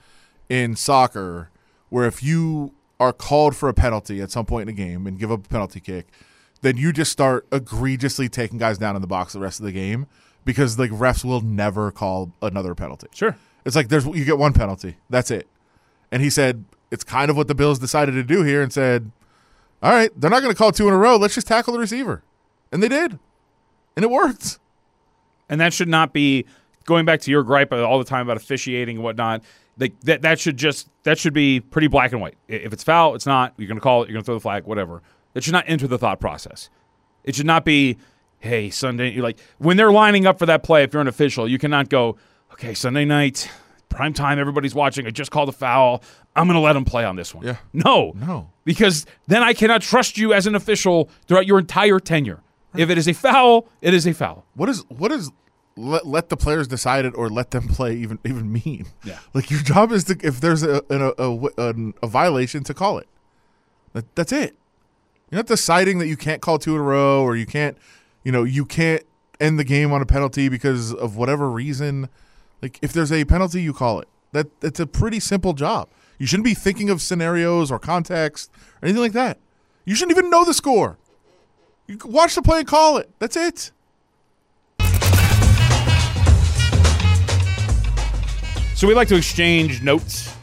in 0.50 0.76
soccer 0.76 1.50
where 1.88 2.06
if 2.06 2.22
you 2.22 2.74
are 3.00 3.14
called 3.14 3.56
for 3.56 3.70
a 3.70 3.74
penalty 3.74 4.20
at 4.20 4.30
some 4.30 4.46
point 4.46 4.64
in 4.64 4.76
a 4.76 4.78
game 4.78 5.08
and 5.08 5.18
give 5.18 5.32
up 5.32 5.46
a 5.46 5.48
penalty 5.48 5.80
kick, 5.80 6.08
then 6.62 6.76
you 6.76 6.92
just 6.92 7.10
start 7.10 7.48
egregiously 7.50 8.28
taking 8.28 8.58
guys 8.58 8.78
down 8.78 8.96
in 8.96 9.02
the 9.02 9.08
box 9.08 9.32
the 9.32 9.40
rest 9.40 9.62
of 9.62 9.66
the 9.66 9.72
game 9.72 10.06
because 10.44 10.78
like 10.78 10.92
refs 10.92 11.24
will 11.24 11.42
never 11.42 11.92
call 11.92 12.34
another 12.42 12.76
penalty. 12.76 13.08
Sure. 13.14 13.38
It's 13.64 13.76
like 13.76 13.88
there's 13.88 14.06
you 14.06 14.26
get 14.26 14.38
one 14.38 14.52
penalty. 14.52 14.98
That's 15.10 15.32
it. 15.32 15.48
And 16.12 16.22
he 16.22 16.30
said 16.30 16.66
it's 16.92 17.06
kind 17.06 17.32
of 17.32 17.38
what 17.38 17.48
the 17.48 17.56
Bills 17.56 17.80
decided 17.80 18.14
to 18.14 18.24
do 18.24 18.44
here 18.44 18.62
and 18.62 18.74
said, 18.74 19.12
"All 19.82 19.92
right, 19.92 20.12
they're 20.20 20.30
not 20.30 20.42
going 20.42 20.54
to 20.54 20.58
call 20.58 20.74
two 20.74 20.90
in 20.90 20.94
a 20.94 20.98
row. 20.98 21.16
Let's 21.16 21.36
just 21.36 21.48
tackle 21.48 21.72
the 21.72 21.80
receiver." 21.80 22.22
And 22.72 22.82
they 22.84 22.90
did. 22.90 23.18
And 23.96 24.04
it 24.04 24.12
worked. 24.12 24.60
And 25.50 25.62
that 25.62 25.74
should 25.74 25.88
not 25.88 26.14
be 26.14 26.46
going 26.86 27.06
back 27.06 27.22
to 27.22 27.32
your 27.32 27.44
gripe 27.44 27.72
all 27.72 28.00
the 28.00 28.06
time 28.06 28.28
about 28.28 28.38
officiating 28.38 28.98
and 28.98 29.04
whatnot. 29.04 29.44
Like 29.80 30.00
that, 30.02 30.24
that 30.24 30.40
should 30.40 30.58
just 30.58 30.90
that 31.04 31.20
should 31.20 31.34
be 31.34 31.60
pretty 31.60 31.88
black 31.88 32.12
and 32.12 32.20
white. 32.20 32.38
If 32.48 32.74
it's 32.74 32.84
foul, 32.84 33.16
it's 33.16 33.26
not. 33.28 33.54
You're 33.58 33.68
going 33.68 33.78
to 33.78 33.82
call 33.82 34.04
it. 34.04 34.08
You're 34.08 34.14
going 34.14 34.24
to 34.24 34.26
throw 34.26 34.36
the 34.36 34.42
flag, 34.42 34.66
whatever. 34.66 35.04
It 35.36 35.44
should 35.44 35.54
not 35.54 35.66
enter 35.68 35.88
the 35.88 36.00
thought 36.00 36.20
process. 36.20 36.70
It 37.24 37.36
should 37.36 37.46
not 37.46 37.64
be, 37.64 37.98
hey, 38.40 38.70
Sunday. 38.72 39.12
You're 39.12 39.24
like 39.24 39.38
when 39.60 39.78
they're 39.78 39.92
lining 39.92 40.26
up 40.26 40.40
for 40.40 40.48
that 40.48 40.64
play. 40.64 40.84
If 40.84 40.94
you're 40.94 41.02
an 41.02 41.08
official, 41.08 41.48
you 41.48 41.60
cannot 41.60 41.90
go, 41.90 42.18
okay, 42.54 42.74
Sunday 42.74 43.06
night, 43.06 43.50
prime 43.90 44.14
time. 44.14 44.40
Everybody's 44.40 44.74
watching. 44.74 45.06
I 45.06 45.12
just 45.12 45.30
called 45.30 45.50
a 45.50 45.54
foul. 45.54 46.02
I'm 46.36 46.48
going 46.48 46.56
to 46.56 46.62
let 46.62 46.74
them 46.74 46.86
play 46.86 47.06
on 47.06 47.16
this 47.16 47.36
one. 47.36 47.46
Yeah. 47.46 47.58
No. 47.74 48.14
No. 48.16 48.50
Because 48.66 49.06
then 49.28 49.44
I 49.44 49.54
cannot 49.54 49.82
trust 49.82 50.18
you 50.18 50.34
as 50.34 50.48
an 50.48 50.56
official 50.56 51.10
throughout 51.28 51.46
your 51.46 51.60
entire 51.60 52.00
tenure. 52.00 52.42
If 52.78 52.90
it 52.90 52.98
is 52.98 53.08
a 53.08 53.14
foul, 53.14 53.68
it 53.82 53.94
is 53.94 54.08
a 54.08 54.14
foul. 54.14 54.46
What 54.56 54.70
is 54.70 54.84
what 54.90 55.12
is 55.12 55.32
let, 55.76 56.06
let 56.06 56.30
the 56.30 56.38
players 56.38 56.68
decide 56.68 57.06
it 57.06 57.14
or 57.16 57.30
let 57.30 57.52
them 57.52 57.68
play 57.68 57.96
even 57.96 58.20
even 58.26 58.52
mean? 58.52 58.88
Yeah. 59.04 59.20
Like 59.34 59.50
your 59.52 59.62
job 59.62 59.92
is 59.92 60.06
to 60.06 60.18
if 60.24 60.40
there's 60.42 60.64
a 60.64 60.82
a, 60.90 61.14
a, 61.18 61.48
a, 61.58 61.74
a 62.04 62.08
violation 62.08 62.64
to 62.64 62.74
call 62.74 62.98
it. 62.98 63.08
That, 63.94 64.16
that's 64.16 64.32
it. 64.32 64.56
You're 65.30 65.40
not 65.40 65.48
deciding 65.48 66.00
that 66.00 66.08
you 66.08 66.18
can't 66.18 66.42
call 66.42 66.58
two 66.58 66.76
in 66.76 66.80
a 66.80 66.84
row 66.84 67.22
or 67.24 67.36
you 67.36 67.46
can't, 67.46 67.78
you 68.24 68.32
know, 68.32 68.44
you 68.44 68.66
can't 68.66 69.04
end 69.40 69.60
the 69.60 69.64
game 69.64 69.92
on 69.92 70.02
a 70.02 70.06
penalty 70.06 70.50
because 70.50 70.94
of 70.94 71.16
whatever 71.16 71.50
reason. 71.50 72.10
Like 72.62 72.80
if 72.82 72.94
there's 72.94 73.12
a 73.12 73.26
penalty, 73.26 73.62
you 73.62 73.74
call 73.74 74.00
it. 74.00 74.08
That 74.32 74.60
that's 74.62 74.80
a 74.80 74.88
pretty 74.88 75.20
simple 75.20 75.54
job. 75.54 75.90
You 76.18 76.26
shouldn't 76.26 76.46
be 76.46 76.54
thinking 76.54 76.90
of 76.90 77.02
scenarios 77.02 77.72
or 77.72 77.80
context 77.80 78.52
or 78.82 78.88
anything 78.88 79.02
like 79.02 79.14
that. 79.14 79.38
You 79.86 79.96
shouldn't 79.96 80.18
even 80.18 80.30
know 80.30 80.44
the 80.44 80.54
score. 80.54 80.98
You 81.88 81.98
watch 82.04 82.36
the 82.36 82.42
play 82.42 82.60
and 82.60 82.68
call 82.68 82.98
it. 82.98 83.10
That's 83.18 83.38
it. 83.38 83.72
So 88.76 88.88
we 88.88 88.94
like 88.94 89.08
to 89.08 89.16
exchange 89.16 89.82
notes 89.82 90.36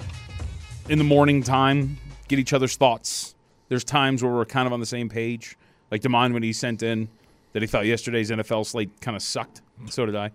in 0.89 0.99
the 0.99 1.05
morning 1.05 1.43
time, 1.43 1.99
get 2.29 2.39
each 2.39 2.55
other's 2.55 2.77
thoughts. 2.77 3.35
There's 3.69 3.85
times 3.85 4.23
where 4.23 4.33
we're 4.33 4.47
kind 4.47 4.67
of 4.67 4.73
on 4.73 4.81
the 4.81 4.87
same 4.87 5.09
page. 5.09 5.57
Like 5.91 6.01
Damon 6.01 6.33
when 6.33 6.43
he 6.43 6.53
sent 6.53 6.83
in 6.83 7.09
that 7.53 7.63
he 7.63 7.69
thought 7.69 7.87
yesterday's 7.87 8.31
NFL 8.31 8.65
slate 8.67 8.91
kind 9.01 9.17
of 9.17 9.23
sucked. 9.23 9.61
So 9.91 10.07
did 10.07 10.17
I. 10.17 10.31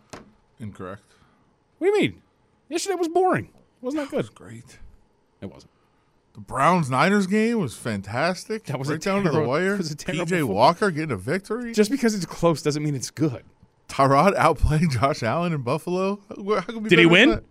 Incorrect. 0.60 1.04
What 1.80 1.88
do 1.88 1.94
you 1.94 2.02
mean? 2.02 2.22
Yesterday 2.70 2.96
was 2.96 3.08
boring. 3.08 3.50
Wasn't 3.82 4.04
that 4.04 4.12
good? 4.16 4.34
Great. 4.36 4.78
It 5.42 5.52
wasn't. 5.52 5.72
The 6.40 6.46
Browns 6.46 6.90
Niners 6.90 7.28
game 7.28 7.60
was 7.60 7.76
fantastic. 7.76 8.64
That 8.68 8.80
was 8.80 8.88
a 8.88 8.94
right 8.94 9.02
down 9.02 9.24
to 9.24 9.30
the 9.30 9.32
terrible- 9.34 9.50
wire. 9.52 9.76
was 9.76 9.92
a 9.92 9.96
terrible 9.96 10.26
PJ 10.26 10.30
football. 10.40 10.56
Walker 10.56 10.90
getting 10.90 11.12
a 11.12 11.18
victory. 11.18 11.74
Just 11.74 11.92
because 11.92 12.16
it's 12.16 12.26
close 12.26 12.62
doesn't 12.62 12.82
mean 12.82 12.96
it's 12.96 13.12
good. 13.12 13.44
Tyrod 13.90 14.38
outplaying 14.38 14.90
Josh 14.98 15.22
Allen 15.22 15.52
in 15.52 15.64
Buffalo. 15.64 16.22
How 16.30 16.62
can 16.62 16.84
we 16.84 16.88
Did 16.90 17.00
he 17.00 17.06
win? 17.06 17.42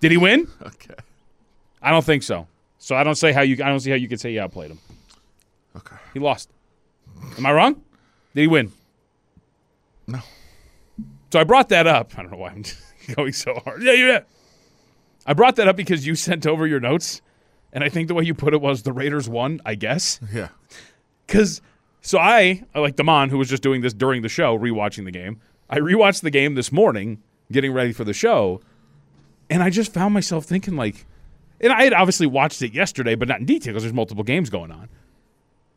Did 0.00 0.10
he 0.10 0.16
win? 0.16 0.48
Okay. 0.66 0.94
I 1.80 1.92
don't 1.92 2.04
think 2.04 2.24
so. 2.24 2.48
So 2.78 2.96
I 2.96 3.04
don't 3.04 3.14
say 3.14 3.30
how 3.30 3.42
you. 3.42 3.54
I 3.62 3.68
don't 3.68 3.78
see 3.78 3.90
how 3.90 3.96
you 3.96 4.08
could 4.08 4.18
say 4.18 4.32
you 4.32 4.40
outplayed 4.40 4.72
him. 4.72 4.78
Okay. 5.76 5.96
He 6.12 6.18
lost. 6.18 6.50
Am 7.38 7.46
I 7.46 7.52
wrong? 7.52 7.74
Did 8.34 8.40
he 8.40 8.46
win? 8.48 8.72
No. 10.08 10.18
So 11.32 11.38
I 11.38 11.44
brought 11.44 11.68
that 11.68 11.86
up. 11.86 12.18
I 12.18 12.22
don't 12.22 12.32
know 12.32 12.38
why 12.38 12.48
I'm 12.50 12.64
going 13.14 13.32
so 13.32 13.54
hard. 13.64 13.80
Yeah, 13.82 13.92
yeah. 13.92 14.20
I 15.24 15.34
brought 15.34 15.54
that 15.56 15.68
up 15.68 15.76
because 15.76 16.04
you 16.04 16.16
sent 16.16 16.46
over 16.46 16.66
your 16.66 16.80
notes, 16.80 17.20
and 17.74 17.84
I 17.84 17.90
think 17.90 18.08
the 18.08 18.14
way 18.14 18.24
you 18.24 18.32
put 18.34 18.54
it 18.54 18.60
was 18.62 18.82
the 18.84 18.92
Raiders 18.92 19.28
won. 19.28 19.60
I 19.66 19.74
guess 19.74 20.18
Yeah. 20.32 20.48
because 21.26 21.60
so 22.00 22.18
I 22.18 22.62
like 22.74 22.96
Damon, 22.96 23.28
who 23.30 23.36
was 23.38 23.48
just 23.50 23.62
doing 23.62 23.80
this 23.82 23.92
during 23.92 24.22
the 24.22 24.28
show, 24.28 24.58
rewatching 24.58 25.04
the 25.04 25.10
game. 25.10 25.40
I 25.68 25.78
rewatched 25.78 26.20
the 26.22 26.30
game 26.30 26.54
this 26.54 26.70
morning, 26.72 27.22
getting 27.52 27.72
ready 27.72 27.92
for 27.92 28.04
the 28.04 28.12
show, 28.14 28.60
and 29.50 29.62
I 29.62 29.70
just 29.70 29.92
found 29.92 30.14
myself 30.14 30.44
thinking 30.44 30.76
like, 30.76 31.04
and 31.60 31.72
I 31.72 31.84
had 31.84 31.92
obviously 31.92 32.26
watched 32.26 32.62
it 32.62 32.72
yesterday, 32.74 33.14
but 33.14 33.28
not 33.28 33.40
in 33.40 33.46
detail 33.46 33.72
because 33.72 33.82
there's 33.82 33.92
multiple 33.94 34.24
games 34.24 34.50
going 34.50 34.70
on. 34.70 34.88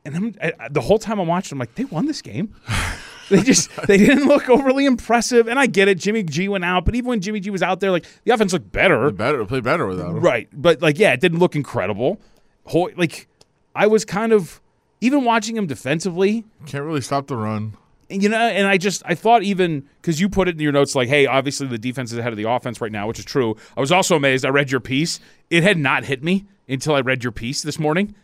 And 0.05 0.37
I- 0.41 0.69
the 0.69 0.81
whole 0.81 0.99
time 0.99 1.19
I'm 1.19 1.27
watching, 1.27 1.55
I'm 1.55 1.59
like, 1.59 1.75
they 1.75 1.83
won 1.85 2.05
this 2.05 2.21
game. 2.21 2.53
they 3.29 3.41
just 3.43 3.69
they 3.87 3.97
didn't 3.97 4.27
look 4.27 4.49
overly 4.49 4.85
impressive, 4.85 5.47
and 5.47 5.59
I 5.59 5.65
get 5.67 5.87
it. 5.87 5.97
Jimmy 5.97 6.23
G 6.23 6.47
went 6.49 6.63
out, 6.65 6.85
but 6.85 6.95
even 6.95 7.09
when 7.09 7.21
Jimmy 7.21 7.39
G 7.39 7.49
was 7.49 7.61
out 7.63 7.79
there, 7.79 7.91
like 7.91 8.05
the 8.23 8.31
offense 8.33 8.53
looked 8.53 8.71
better. 8.71 9.11
Better 9.11 9.45
play 9.45 9.59
better 9.59 9.85
without 9.87 10.09
him. 10.11 10.19
Right. 10.21 10.47
But 10.53 10.81
like, 10.81 10.97
yeah, 10.99 11.13
it 11.13 11.19
didn't 11.21 11.39
look 11.39 11.55
incredible. 11.55 12.19
Ho- 12.67 12.89
Like, 12.95 13.27
I 13.75 13.87
was 13.87 14.05
kind 14.05 14.33
of 14.33 14.61
even 15.01 15.23
watching 15.23 15.55
him 15.55 15.67
defensively, 15.67 16.43
Can't 16.65 16.83
really 16.83 17.01
stop 17.01 17.27
the 17.27 17.35
run. 17.37 17.77
you 18.09 18.29
know, 18.29 18.37
and 18.37 18.65
I 18.67 18.77
just 18.77 19.03
I 19.05 19.13
thought 19.15 19.43
even 19.43 19.87
because 20.01 20.19
you 20.19 20.27
put 20.29 20.47
it 20.47 20.55
in 20.55 20.59
your 20.61 20.71
notes 20.71 20.95
like, 20.95 21.07
hey, 21.07 21.25
obviously 21.27 21.67
the 21.67 21.77
defense 21.77 22.11
is 22.11 22.17
ahead 22.17 22.33
of 22.33 22.37
the 22.37 22.49
offense 22.49 22.81
right 22.81 22.91
now, 22.91 23.07
which 23.07 23.19
is 23.19 23.25
true. 23.25 23.55
I 23.75 23.79
was 23.81 23.91
also 23.91 24.15
amazed. 24.15 24.45
I 24.45 24.49
read 24.49 24.71
your 24.71 24.79
piece; 24.81 25.19
it 25.49 25.63
had 25.63 25.77
not 25.77 26.05
hit 26.05 26.23
me 26.23 26.45
until 26.69 26.95
I 26.95 27.01
read 27.01 27.23
your 27.23 27.31
piece 27.31 27.61
this 27.61 27.77
morning 27.79 28.15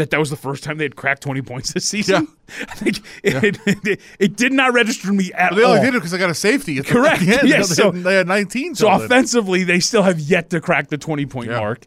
that 0.00 0.10
that 0.10 0.18
was 0.18 0.30
the 0.30 0.36
first 0.36 0.64
time 0.64 0.78
they 0.78 0.84
had 0.84 0.96
cracked 0.96 1.22
20 1.22 1.42
points 1.42 1.72
this 1.72 1.84
season. 1.88 2.26
I 2.68 2.74
think 2.74 2.98
it, 3.22 3.60
it, 3.86 4.00
it 4.18 4.36
did 4.36 4.52
not 4.52 4.72
register 4.72 5.08
to 5.08 5.12
me 5.12 5.32
at 5.34 5.52
all. 5.52 5.56
They 5.58 5.62
all. 5.64 5.70
only 5.72 5.82
did 5.84 5.94
it 5.94 5.98
because 5.98 6.14
I 6.14 6.18
got 6.18 6.30
a 6.30 6.34
safety. 6.34 6.78
At 6.78 6.86
the- 6.86 6.92
Correct. 6.92 7.20
The. 7.20 7.26
Yes, 7.46 7.68
they, 7.68 7.74
so- 7.76 7.92
had, 7.92 8.02
they 8.02 8.14
had 8.14 8.26
19. 8.26 8.74
So 8.74 8.90
offensively, 8.90 9.62
they 9.64 9.78
still 9.80 10.02
have 10.02 10.18
yet 10.18 10.50
to 10.50 10.60
crack 10.60 10.88
the 10.88 10.98
20 10.98 11.26
point 11.26 11.50
Yeah. 11.50 11.60
mark. 11.60 11.86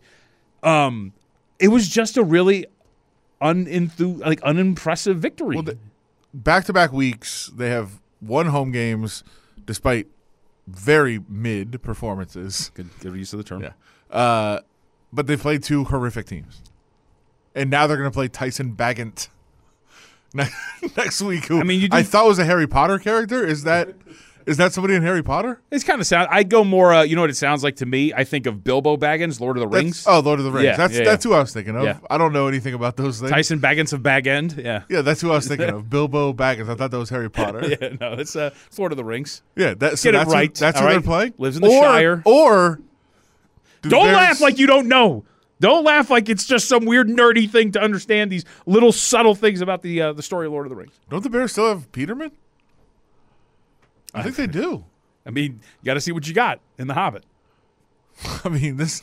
Um, 0.61 1.13
it 1.59 1.67
was 1.69 1.87
just 1.89 2.15
a 2.17 2.23
really 2.23 2.65
unenthu- 3.41 4.19
like 4.19 4.41
unimpressive 4.43 5.17
victory. 5.17 5.55
Well, 5.55 5.75
back-to-back 6.33 6.91
weeks, 6.93 7.51
they 7.55 7.69
have 7.69 7.99
won 8.21 8.47
home 8.47 8.71
games 8.71 9.23
despite 9.65 10.07
very 10.67 11.19
mid 11.27 11.81
performances. 11.81 12.71
good, 12.73 12.89
good 12.99 13.15
use 13.15 13.33
of 13.33 13.37
the 13.37 13.43
term. 13.43 13.61
Yeah. 13.63 13.71
Uh, 14.15 14.59
but 15.11 15.27
they 15.27 15.35
played 15.37 15.63
two 15.63 15.83
horrific 15.85 16.25
teams. 16.25 16.61
And 17.55 17.69
now 17.69 17.87
they're 17.87 17.97
going 17.97 18.09
to 18.09 18.13
play 18.13 18.27
Tyson 18.27 18.75
Bagent 18.75 19.27
next 20.97 21.21
week. 21.21 21.45
Who 21.45 21.59
I 21.59 21.63
mean, 21.63 21.89
I 21.91 22.03
thought 22.03 22.25
was 22.27 22.39
a 22.39 22.45
Harry 22.45 22.67
Potter 22.67 22.97
character. 22.99 23.45
Is 23.45 23.63
that 23.63 23.93
is 24.45 24.57
that 24.57 24.73
somebody 24.73 24.95
in 24.95 25.03
Harry 25.03 25.23
Potter? 25.23 25.61
It's 25.71 25.83
kind 25.83 26.01
of 26.01 26.07
sound. 26.07 26.27
I 26.31 26.43
go 26.43 26.63
more. 26.63 26.93
Uh, 26.93 27.03
you 27.03 27.15
know 27.15 27.21
what 27.21 27.29
it 27.29 27.37
sounds 27.37 27.63
like 27.63 27.77
to 27.77 27.85
me? 27.85 28.13
I 28.13 28.23
think 28.23 28.45
of 28.45 28.63
Bilbo 28.63 28.97
Baggins, 28.97 29.39
Lord 29.39 29.57
of 29.57 29.61
the 29.61 29.67
That's- 29.69 29.83
Rings. 29.83 30.05
oh, 30.07 30.19
Lord 30.19 30.39
of 30.39 30.45
the 30.45 30.51
Rings. 30.51 30.65
Yeah, 30.65 30.75
that's 30.75 30.97
yeah, 30.97 31.03
that's 31.03 31.23
who 31.23 31.33
I 31.33 31.39
was 31.39 31.53
thinking 31.53 31.75
of. 31.75 31.83
Yeah. 31.83 31.99
I 32.09 32.17
don't 32.17 32.33
know 32.33 32.47
anything 32.47 32.73
about 32.73 32.97
those 32.97 33.19
things. 33.19 33.31
Tyson 33.31 33.59
Baggins 33.59 33.93
of 33.93 34.03
Bag 34.03 34.27
End. 34.27 34.55
Yeah. 34.57 34.83
Yeah, 34.89 35.01
that's 35.01 35.21
who 35.21 35.31
I 35.31 35.35
was 35.35 35.47
thinking 35.47 35.69
of. 35.69 35.89
Bilbo 35.89 36.33
Baggins. 36.33 36.69
I 36.69 36.75
thought 36.75 36.91
that 36.91 36.97
was 36.97 37.09
Harry 37.09 37.29
Potter. 37.29 37.61
yeah, 37.69 37.75
Yeah, 37.81 37.89
no, 38.01 38.13
it's 38.13 38.35
uh, 38.35 38.51
it's 38.67 38.77
Lord 38.77 38.91
of 38.91 38.97
the 38.97 39.05
Rings. 39.05 39.43
that, 39.55 39.99
so 39.99 40.11
Get 40.11 40.21
it 40.21 40.27
right, 40.27 40.49
Who, 40.49 40.59
that's 40.59 40.77
all 40.79 40.87
who 40.87 40.93
they're 40.93 41.01
playing. 41.01 41.33
Lives 41.37 41.55
in 41.55 41.61
the 41.61 41.69
or, 41.69 41.83
Shire. 41.83 42.21
Or 42.25 42.81
do 43.81 43.89
Don't 43.89 44.07
laugh 44.13 44.41
like 44.41 44.57
you 44.57 44.67
don't 44.67 44.87
know. 44.87 45.23
Don't 45.63 45.85
laugh 45.85 46.09
like 46.09 46.27
it's 46.27 46.45
just 46.45 46.67
some 46.67 46.83
weird 46.83 47.07
nerdy 47.07 47.49
thing 47.49 47.71
to 47.71 47.81
understand 47.81 48.29
these 48.29 48.43
little 48.65 48.91
subtle 48.91 49.33
things 49.33 49.61
about 49.61 49.81
the 49.81 50.01
uh, 50.01 50.11
the 50.11 50.21
story 50.21 50.45
of 50.45 50.51
Lord 50.51 50.65
of 50.65 50.71
the 50.71 50.75
Rings. 50.75 50.91
Don't 51.09 51.23
the 51.23 51.29
Bears 51.29 51.53
still 51.53 51.69
have 51.69 51.89
Peterman? 51.93 52.33
I 54.13 54.23
think 54.23 54.35
they 54.35 54.45
do. 54.45 54.83
I 55.25 55.29
mean, 55.29 55.61
you 55.81 55.85
got 55.85 55.93
to 55.93 56.01
see 56.01 56.11
what 56.11 56.27
you 56.27 56.33
got 56.33 56.59
in 56.77 56.87
the 56.87 56.93
Hobbit. 56.93 57.23
I 58.43 58.49
mean, 58.49 58.75
this 58.75 59.01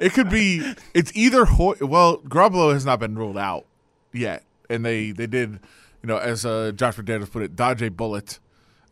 it 0.00 0.14
could 0.14 0.30
be. 0.30 0.72
It's 0.94 1.12
either 1.14 1.44
Hoy. 1.44 1.74
Well, 1.78 2.20
Garoppolo 2.20 2.72
has 2.72 2.86
not 2.86 3.00
been 3.00 3.14
ruled 3.14 3.36
out 3.36 3.66
yet, 4.10 4.44
and 4.70 4.86
they 4.86 5.10
they 5.10 5.26
did, 5.26 5.60
you 6.02 6.06
know, 6.06 6.16
as 6.16 6.46
uh, 6.46 6.72
Josh 6.74 6.96
McDaniels 6.96 7.30
put 7.30 7.42
it, 7.42 7.54
dodge 7.54 7.82
a 7.82 7.90
bullet 7.90 8.38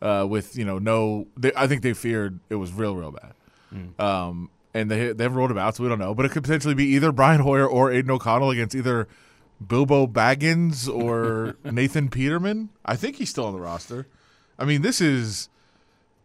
uh, 0.03 0.27
with 0.29 0.55
you 0.55 0.65
know 0.65 0.77
no. 0.77 1.25
They, 1.35 1.51
I 1.55 1.65
think 1.65 1.81
they 1.81 1.93
feared 1.93 2.39
it 2.51 2.57
was 2.57 2.73
real 2.73 2.95
real 2.95 3.11
bad. 3.11 3.33
Um, 3.99 4.51
and 4.77 4.91
they 4.91 5.11
they've 5.13 5.33
rolled 5.33 5.51
him 5.51 5.57
out, 5.57 5.75
so 5.75 5.83
we 5.83 5.89
don't 5.89 5.99
know. 5.99 6.13
But 6.13 6.25
it 6.25 6.31
could 6.31 6.43
potentially 6.43 6.75
be 6.75 6.85
either 6.85 7.11
Brian 7.11 7.41
Hoyer 7.41 7.67
or 7.67 7.91
Aidan 7.91 8.11
O'Connell 8.11 8.51
against 8.51 8.75
either 8.75 9.07
Bilbo 9.65 10.07
Baggins 10.07 10.87
or 10.87 11.55
Nathan 11.63 12.09
Peterman. 12.09 12.69
I 12.85 12.95
think 12.95 13.15
he's 13.17 13.29
still 13.29 13.45
on 13.45 13.53
the 13.53 13.59
roster. 13.59 14.07
I 14.59 14.65
mean, 14.65 14.81
this 14.81 15.01
is 15.01 15.49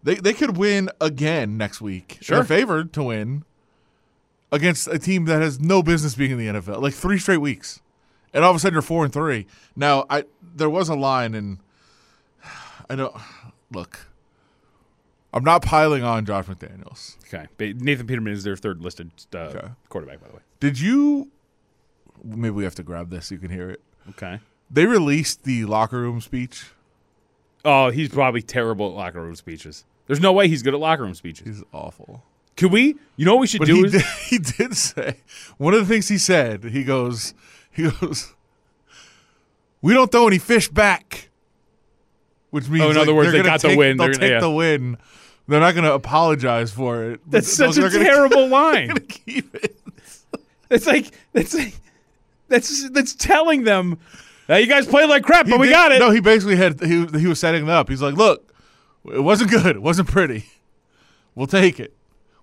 they 0.02 0.16
they 0.16 0.34
could 0.34 0.56
win 0.56 0.90
again 1.00 1.56
next 1.56 1.80
week. 1.80 2.18
Sure. 2.20 2.36
They're 2.38 2.44
favored 2.44 2.92
to 2.94 3.04
win 3.04 3.44
against 4.50 4.86
a 4.88 4.98
team 4.98 5.24
that 5.24 5.40
has 5.40 5.58
no 5.58 5.82
business 5.82 6.14
being 6.14 6.32
in 6.32 6.38
the 6.38 6.46
NFL. 6.46 6.82
Like 6.82 6.94
three 6.94 7.18
straight 7.18 7.38
weeks. 7.38 7.80
And 8.34 8.44
all 8.44 8.50
of 8.50 8.56
a 8.56 8.60
sudden 8.60 8.74
you're 8.74 8.82
four 8.82 9.04
and 9.04 9.12
three. 9.12 9.46
Now 9.76 10.06
I 10.10 10.24
there 10.54 10.70
was 10.70 10.88
a 10.88 10.94
line 10.94 11.34
and 11.34 11.58
I 12.90 12.94
know 12.94 13.18
look. 13.70 14.08
I'm 15.34 15.44
not 15.44 15.62
piling 15.62 16.02
on 16.02 16.26
Josh 16.26 16.44
McDaniels. 16.46 17.16
Okay, 17.26 17.46
but 17.56 17.76
Nathan 17.76 18.06
Peterman 18.06 18.32
is 18.34 18.44
their 18.44 18.56
third 18.56 18.80
listed 18.82 19.10
uh, 19.34 19.38
Okay. 19.38 19.68
quarterback, 19.88 20.20
by 20.20 20.28
the 20.28 20.34
way. 20.34 20.42
Did 20.60 20.78
you 20.80 21.30
maybe 22.24 22.50
we 22.50 22.64
have 22.64 22.74
to 22.76 22.82
grab 22.82 23.10
this 23.10 23.26
so 23.28 23.34
you 23.34 23.40
can 23.40 23.50
hear 23.50 23.68
it. 23.70 23.80
Okay. 24.10 24.40
They 24.70 24.86
released 24.86 25.42
the 25.44 25.64
locker 25.64 26.00
room 26.00 26.20
speech. 26.20 26.66
Oh, 27.64 27.90
he's 27.90 28.08
probably 28.08 28.42
terrible 28.42 28.88
at 28.88 28.94
locker 28.94 29.20
room 29.22 29.34
speeches. 29.36 29.84
There's 30.06 30.20
no 30.20 30.32
way 30.32 30.48
he's 30.48 30.62
good 30.62 30.74
at 30.74 30.80
locker 30.80 31.02
room 31.02 31.14
speeches. 31.14 31.46
He's 31.46 31.64
awful. 31.72 32.22
Could 32.56 32.70
we? 32.72 32.96
You 33.16 33.24
know 33.24 33.34
what 33.36 33.40
we 33.40 33.46
should 33.46 33.60
But 33.60 33.66
do 33.66 33.74
he 33.76 33.82
is 33.84 33.92
did, 33.92 34.02
he 34.28 34.38
did 34.38 34.76
say 34.76 35.16
one 35.58 35.74
of 35.74 35.80
the 35.80 35.86
things 35.86 36.08
he 36.08 36.18
said. 36.18 36.64
He 36.64 36.84
goes, 36.84 37.34
he 37.70 37.90
goes, 37.90 38.34
we 39.80 39.94
don't 39.94 40.10
throw 40.12 40.26
any 40.26 40.38
fish 40.38 40.68
back, 40.68 41.30
which 42.50 42.68
means 42.68 42.84
Oh, 42.84 42.90
in 42.90 42.96
like, 42.96 43.02
other 43.02 43.14
words, 43.14 43.32
they 43.32 43.42
got 43.42 43.62
the 43.62 43.76
win. 43.76 43.96
They'll 43.96 44.06
They're 44.06 44.12
take 44.14 44.20
gonna- 44.20 44.32
yeah. 44.34 44.40
the 44.40 44.50
win. 44.50 44.98
They're 45.48 45.60
not 45.60 45.74
going 45.74 45.84
to 45.84 45.92
apologize 45.94 46.70
for 46.72 47.02
it. 47.04 47.20
that's 47.28 47.52
such 47.52 47.76
a 47.76 47.90
terrible 47.90 48.46
line. 48.60 48.88
gonna 48.88 49.00
keep 49.00 49.54
it. 49.54 49.76
It's 50.70 50.86
like 50.86 51.10
that's 51.32 51.54
like 51.54 51.74
that's 52.48 52.88
that's 52.90 53.14
telling 53.14 53.64
them, 53.64 53.98
hey, 54.46 54.60
you 54.62 54.66
guys 54.66 54.86
played 54.86 55.08
like 55.08 55.22
crap, 55.22 55.46
He 55.46 55.52
but 55.52 55.60
we 55.60 55.66
did- 55.66 55.72
got 55.72 55.92
it. 55.92 55.98
No, 55.98 56.10
he 56.10 56.20
basically 56.20 56.56
had 56.56 56.80
he 56.82 57.06
he 57.18 57.26
was 57.26 57.38
setting 57.40 57.64
it 57.64 57.70
up. 57.70 57.88
He's 57.88 58.00
like, 58.02 58.14
look, 58.14 58.54
it 59.12 59.20
wasn't 59.20 59.50
good. 59.50 59.76
It 59.76 59.82
wasn't 59.82 60.08
pretty. 60.08 60.46
We'll 61.34 61.46
take 61.46 61.80
it. 61.80 61.94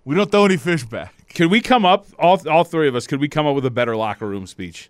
We 0.05 0.15
don't 0.15 0.29
throw 0.31 0.45
any 0.45 0.57
fish 0.57 0.83
back. 0.83 1.13
Could 1.35 1.51
we 1.51 1.61
come 1.61 1.85
up 1.85 2.07
all 2.19 2.39
all 2.49 2.63
three 2.63 2.87
of 2.87 2.95
us? 2.95 3.07
Could 3.07 3.19
we 3.21 3.29
come 3.29 3.45
up 3.47 3.55
with 3.55 3.65
a 3.65 3.71
better 3.71 3.95
locker 3.95 4.27
room 4.27 4.45
speech? 4.47 4.89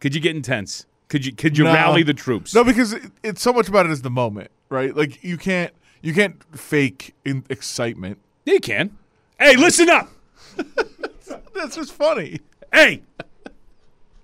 Could 0.00 0.14
you 0.14 0.20
get 0.20 0.36
intense? 0.36 0.84
Could 1.08 1.24
you 1.24 1.32
could 1.32 1.56
you 1.56 1.64
No. 1.64 1.72
rally 1.72 2.02
the 2.02 2.14
troops? 2.14 2.54
No, 2.54 2.62
because 2.64 2.92
it, 2.92 3.02
it's 3.22 3.40
so 3.42 3.52
much 3.52 3.68
about 3.68 3.86
it 3.86 3.92
is 3.92 4.02
the 4.02 4.10
moment, 4.10 4.50
right? 4.68 4.94
Like 4.94 5.22
you 5.24 5.36
can't 5.38 5.72
you 6.06 6.14
can't 6.14 6.40
fake 6.56 7.14
in 7.24 7.44
excitement. 7.50 8.18
Yeah, 8.44 8.54
you 8.54 8.60
can. 8.60 8.96
Hey, 9.40 9.56
listen 9.56 9.90
up. 9.90 10.08
That's 11.52 11.74
just 11.74 11.92
funny. 11.92 12.38
Hey, 12.72 13.02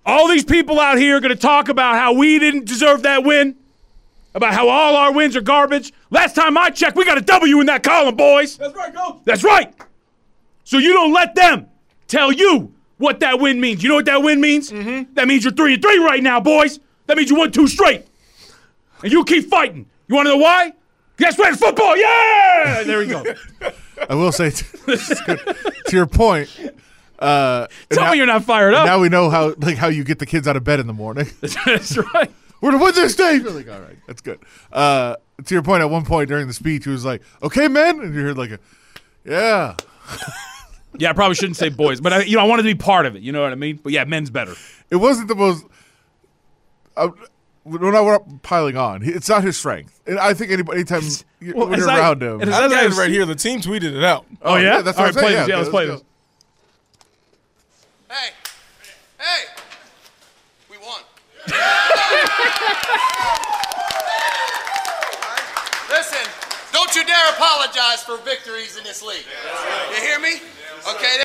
all 0.06 0.28
these 0.28 0.44
people 0.44 0.78
out 0.78 0.96
here 0.96 1.16
are 1.16 1.20
going 1.20 1.34
to 1.34 1.40
talk 1.40 1.68
about 1.68 1.96
how 1.96 2.12
we 2.12 2.38
didn't 2.38 2.66
deserve 2.66 3.02
that 3.02 3.24
win, 3.24 3.56
about 4.32 4.54
how 4.54 4.68
all 4.68 4.94
our 4.94 5.12
wins 5.12 5.34
are 5.34 5.40
garbage. 5.40 5.92
Last 6.10 6.36
time 6.36 6.56
I 6.56 6.70
checked, 6.70 6.96
we 6.96 7.04
got 7.04 7.18
a 7.18 7.22
W 7.22 7.58
in 7.58 7.66
that 7.66 7.82
column, 7.82 8.14
boys. 8.14 8.56
That's 8.58 8.76
right, 8.76 8.94
coach. 8.94 9.18
That's 9.24 9.42
right. 9.42 9.74
So 10.62 10.78
you 10.78 10.92
don't 10.92 11.12
let 11.12 11.34
them 11.34 11.66
tell 12.06 12.30
you 12.30 12.72
what 12.98 13.18
that 13.20 13.40
win 13.40 13.60
means. 13.60 13.82
You 13.82 13.88
know 13.88 13.96
what 13.96 14.04
that 14.04 14.22
win 14.22 14.40
means? 14.40 14.70
Mm-hmm. 14.70 15.14
That 15.14 15.26
means 15.26 15.42
you're 15.42 15.52
three 15.52 15.74
and 15.74 15.82
three 15.82 15.98
right 15.98 16.22
now, 16.22 16.38
boys. 16.38 16.78
That 17.08 17.16
means 17.16 17.28
you 17.28 17.36
won 17.36 17.50
two 17.50 17.66
straight, 17.66 18.06
and 19.02 19.10
you 19.10 19.24
keep 19.24 19.50
fighting. 19.50 19.86
You 20.06 20.14
want 20.14 20.26
to 20.26 20.34
know 20.34 20.36
why? 20.36 20.74
Guess 21.22 21.38
what? 21.38 21.52
It's 21.52 21.62
football. 21.62 21.96
Yeah. 21.96 22.82
There 22.84 22.98
we 22.98 23.06
go. 23.06 23.24
I 24.10 24.14
will 24.16 24.32
say 24.32 24.50
to 24.50 25.66
your 25.92 26.06
point. 26.06 26.50
Uh, 27.16 27.68
Tell 27.90 28.04
now, 28.06 28.10
me 28.10 28.16
you're 28.16 28.26
not 28.26 28.42
fired 28.42 28.74
up. 28.74 28.84
now 28.86 28.98
we 28.98 29.08
know 29.08 29.30
how 29.30 29.54
like 29.58 29.76
how 29.76 29.86
you 29.86 30.02
get 30.02 30.18
the 30.18 30.26
kids 30.26 30.48
out 30.48 30.56
of 30.56 30.64
bed 30.64 30.80
in 30.80 30.88
the 30.88 30.92
morning. 30.92 31.28
That's 31.40 31.96
right. 31.96 32.28
We're 32.60 32.72
gonna 32.72 32.82
win 32.82 32.94
this 32.96 33.14
day. 33.14 33.36
You're 33.36 33.52
like, 33.52 33.68
all 33.70 33.80
right, 33.80 33.96
that's 34.06 34.20
good. 34.20 34.38
Uh, 34.72 35.16
to 35.44 35.54
your 35.54 35.62
point, 35.62 35.82
at 35.82 35.90
one 35.90 36.04
point 36.04 36.28
during 36.28 36.46
the 36.46 36.52
speech, 36.52 36.84
he 36.84 36.90
was 36.90 37.04
like, 37.04 37.20
"Okay, 37.42 37.66
men," 37.66 37.98
and 38.00 38.14
you 38.14 38.22
heard 38.22 38.38
like 38.38 38.52
a, 38.52 38.58
"Yeah." 39.24 39.74
Yeah, 40.96 41.10
I 41.10 41.12
probably 41.12 41.34
shouldn't 41.34 41.56
say 41.56 41.70
boys, 41.70 42.00
but 42.00 42.12
I, 42.12 42.22
you 42.22 42.36
know, 42.36 42.42
I 42.42 42.46
wanted 42.46 42.62
to 42.62 42.68
be 42.68 42.76
part 42.76 43.06
of 43.06 43.16
it. 43.16 43.22
You 43.22 43.32
know 43.32 43.42
what 43.42 43.50
I 43.50 43.56
mean? 43.56 43.80
But 43.82 43.92
yeah, 43.92 44.04
men's 44.04 44.30
better. 44.30 44.54
It 44.90 44.96
wasn't 44.96 45.26
the 45.26 45.34
most. 45.34 45.64
Uh, 46.96 47.08
we're 47.64 47.92
not, 47.92 48.04
we're 48.04 48.12
not 48.12 48.42
piling 48.42 48.76
on. 48.76 49.02
It's 49.04 49.28
not 49.28 49.44
his 49.44 49.56
strength. 49.56 50.00
And 50.06 50.18
I 50.18 50.34
think 50.34 50.50
anybody, 50.50 50.80
anytime 50.80 51.02
you, 51.40 51.54
Well, 51.54 51.68
when 51.68 51.78
as 51.78 51.86
you're 51.86 51.90
I- 51.90 51.98
around 52.00 52.22
him, 52.22 52.40
and 52.40 52.50
as 52.50 52.56
I 52.56 52.64
I 52.64 52.68
got 52.68 52.84
it 52.86 52.92
right 52.96 53.10
here. 53.10 53.24
The 53.26 53.34
team 53.34 53.60
tweeted 53.60 53.94
it 53.96 54.04
out. 54.04 54.26
Oh, 54.42 54.54
oh 54.54 54.56
yeah? 54.56 54.82
that's 54.82 54.98
All 54.98 55.04
what 55.04 55.14
right, 55.14 55.24
I'm 55.24 55.24
play 55.24 55.34
saying. 55.34 55.40
this. 55.40 55.48
Yeah, 55.48 55.56
let's 55.58 55.68
play 55.70 55.86
go. 55.86 55.92
this. 55.92 56.02
Hey, 58.10 58.30
hey, 59.18 59.44
we 60.70 60.76
won. 60.78 61.00
Listen, 65.88 66.26
don't 66.72 66.94
you 66.94 67.04
dare 67.04 67.28
apologize 67.34 68.02
for 68.02 68.16
victories 68.18 68.76
in 68.76 68.84
this 68.84 69.02
league. 69.02 69.24
You 69.90 69.96
hear 70.00 70.18
me? 70.18 70.40
Okay. 70.94 71.22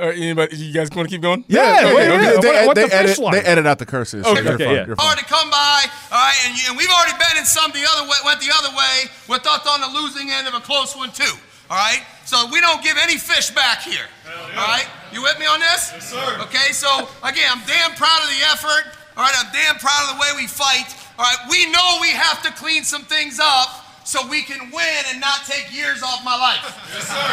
All 0.00 0.06
right, 0.06 0.16
anybody? 0.18 0.56
You 0.56 0.72
guys 0.72 0.90
want 0.94 1.08
to 1.08 1.14
keep 1.14 1.22
going? 1.22 1.44
Yeah, 1.48 1.58
Yeah, 1.58 1.94
wait, 1.94 2.06
yeah, 2.08 2.32
wait, 2.34 2.40
They, 2.42 2.48
what- 2.50 2.66
what 2.68 2.74
they 2.76 2.86
the 2.88 2.94
edit, 2.94 3.18
they 3.32 3.40
edit 3.40 3.66
out 3.66 3.78
the 3.78 3.86
curses. 3.86 4.24
so 4.24 4.30
Okay. 4.32 4.42
you're 4.44 4.54
Okay, 4.54 4.64
fine. 4.64 4.74
yeah. 4.74 4.86
You're 4.86 4.96
fine. 4.96 5.06
Hard 5.06 5.18
to 5.18 5.24
come 5.24 5.50
by, 5.50 5.84
all 6.12 6.18
right, 6.22 6.38
and, 6.46 6.54
you, 6.56 6.62
and 6.68 6.76
we've 6.78 6.90
already 6.90 7.18
been 7.18 7.36
in 7.36 7.44
some 7.44 7.70
the 7.72 7.82
other 7.96 8.04
way, 8.08 8.16
went 8.24 8.40
the 8.40 8.52
other 8.54 8.70
way. 8.76 9.10
We're 9.26 9.38
thought 9.40 9.66
on 9.66 9.80
the 9.80 9.88
losing 10.00 10.30
end 10.30 10.46
of 10.46 10.54
a 10.54 10.60
close 10.60 10.94
one 10.96 11.10
too, 11.10 11.34
all 11.70 11.76
right. 11.76 12.02
So 12.24 12.46
we 12.52 12.60
don't 12.60 12.82
give 12.84 12.96
any 13.00 13.16
fish 13.18 13.50
back 13.50 13.82
here, 13.82 14.06
all 14.56 14.68
right. 14.68 14.86
You 15.12 15.22
with 15.22 15.38
me 15.38 15.46
on 15.46 15.58
this? 15.60 15.90
Yes, 15.94 16.10
sir. 16.10 16.38
Okay, 16.42 16.72
so 16.72 17.08
again, 17.24 17.48
I'm 17.50 17.62
damn 17.66 17.92
proud 17.96 18.22
of 18.22 18.28
the 18.30 18.44
effort. 18.52 18.84
All 19.16 19.24
right, 19.24 19.34
I'm 19.36 19.50
damn 19.52 19.76
proud 19.78 20.10
of 20.10 20.14
the 20.14 20.20
way 20.20 20.28
we 20.36 20.46
fight. 20.46 20.94
All 21.18 21.24
right, 21.24 21.38
we 21.50 21.66
know 21.72 21.98
we 22.00 22.10
have 22.10 22.40
to 22.44 22.52
clean 22.52 22.84
some 22.84 23.02
things 23.02 23.40
up 23.42 23.84
so 24.08 24.24
we 24.24 24.40
can 24.40 24.72
win 24.72 25.02
and 25.12 25.20
not 25.20 25.44
take 25.44 25.68
years 25.68 26.00
off 26.00 26.24
my 26.24 26.32
life. 26.32 26.64
Yes, 26.96 27.12
sir. 27.12 27.28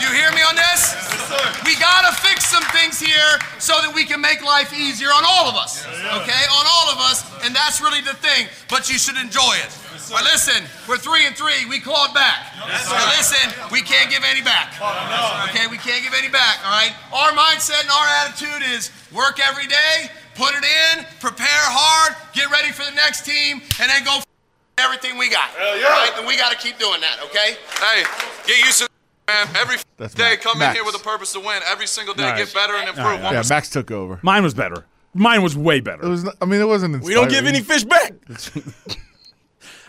You 0.00 0.08
hear 0.16 0.32
me 0.32 0.40
on 0.40 0.56
this? 0.56 0.96
Yes, 0.96 1.28
sir. 1.28 1.44
We 1.68 1.76
gotta 1.76 2.08
fix 2.24 2.48
some 2.48 2.64
things 2.72 2.96
here 2.96 3.36
so 3.60 3.76
that 3.84 3.92
we 3.92 4.08
can 4.08 4.24
make 4.24 4.40
life 4.40 4.72
easier 4.72 5.12
on 5.12 5.28
all 5.28 5.44
of 5.44 5.60
us. 5.60 5.84
Okay, 5.84 6.42
on 6.56 6.64
all 6.64 6.88
of 6.88 7.04
us, 7.04 7.20
and 7.44 7.52
that's 7.52 7.84
really 7.84 8.00
the 8.00 8.16
thing. 8.16 8.48
But 8.72 8.88
you 8.88 8.96
should 8.96 9.20
enjoy 9.20 9.60
it. 9.60 9.68
Yes, 9.92 10.08
But 10.08 10.24
listen, 10.24 10.64
we're 10.88 10.96
three 10.96 11.28
and 11.28 11.36
three. 11.36 11.68
We 11.68 11.84
clawed 11.84 12.16
back. 12.16 12.48
Yes, 12.64 12.88
Now 12.88 13.04
listen, 13.12 13.52
we 13.68 13.84
can't 13.84 14.08
give 14.08 14.24
any 14.24 14.40
back. 14.40 14.72
Okay, 15.52 15.68
we 15.68 15.76
can't 15.76 16.00
give 16.00 16.16
any 16.16 16.32
back. 16.32 16.64
All 16.64 16.72
right. 16.72 16.96
Our 17.12 17.36
mindset 17.36 17.84
and 17.84 17.92
our 17.92 18.08
attitude 18.24 18.64
is 18.72 18.88
work 19.12 19.36
every 19.36 19.68
day, 19.68 20.08
put 20.32 20.56
it 20.56 20.64
in, 20.64 21.04
prepare 21.20 21.66
hard, 21.68 22.16
get 22.32 22.48
ready 22.48 22.72
for 22.72 22.88
the 22.88 22.96
next 22.96 23.28
team, 23.28 23.60
and 23.76 23.92
then 23.92 24.00
go 24.00 24.24
everything 24.78 25.16
we 25.18 25.30
got. 25.30 25.48
Hell 25.50 25.78
yeah. 25.78 25.84
Right? 25.84 26.10
And 26.18 26.26
we 26.26 26.36
got 26.36 26.52
to 26.52 26.58
keep 26.58 26.78
doing 26.78 27.00
that, 27.00 27.18
okay? 27.24 27.56
Hey, 27.80 28.04
get 28.46 28.64
used 28.64 28.78
to 28.78 28.84
it, 28.84 28.90
man. 29.26 29.48
Every 29.56 29.76
That's 29.96 30.14
day, 30.14 30.30
Max. 30.30 30.44
come 30.44 30.58
Max. 30.58 30.70
in 30.70 30.76
here 30.76 30.84
with 30.84 31.00
a 31.00 31.04
purpose 31.04 31.32
to 31.32 31.40
win. 31.40 31.62
Every 31.68 31.86
single 31.86 32.14
day, 32.14 32.24
All 32.24 32.30
right. 32.30 32.38
get 32.38 32.52
better 32.54 32.74
and 32.74 32.88
improve. 32.88 33.06
All 33.06 33.12
right, 33.12 33.24
all 33.24 33.32
Yeah. 33.32 33.42
Max 33.48 33.70
took 33.70 33.90
over. 33.90 34.18
Mine 34.22 34.42
was 34.42 34.54
better. 34.54 34.84
Mine 35.14 35.42
was 35.42 35.56
way 35.56 35.80
better. 35.80 36.04
It 36.04 36.08
was. 36.08 36.24
not- 36.24 36.34
I 36.42 36.44
mean, 36.44 36.60
it 36.60 36.68
wasn't. 36.68 37.02
We 37.02 37.14
don't 37.14 37.30
give 37.30 37.46
any 37.46 37.62
fish 37.62 37.84
back. 37.84 38.12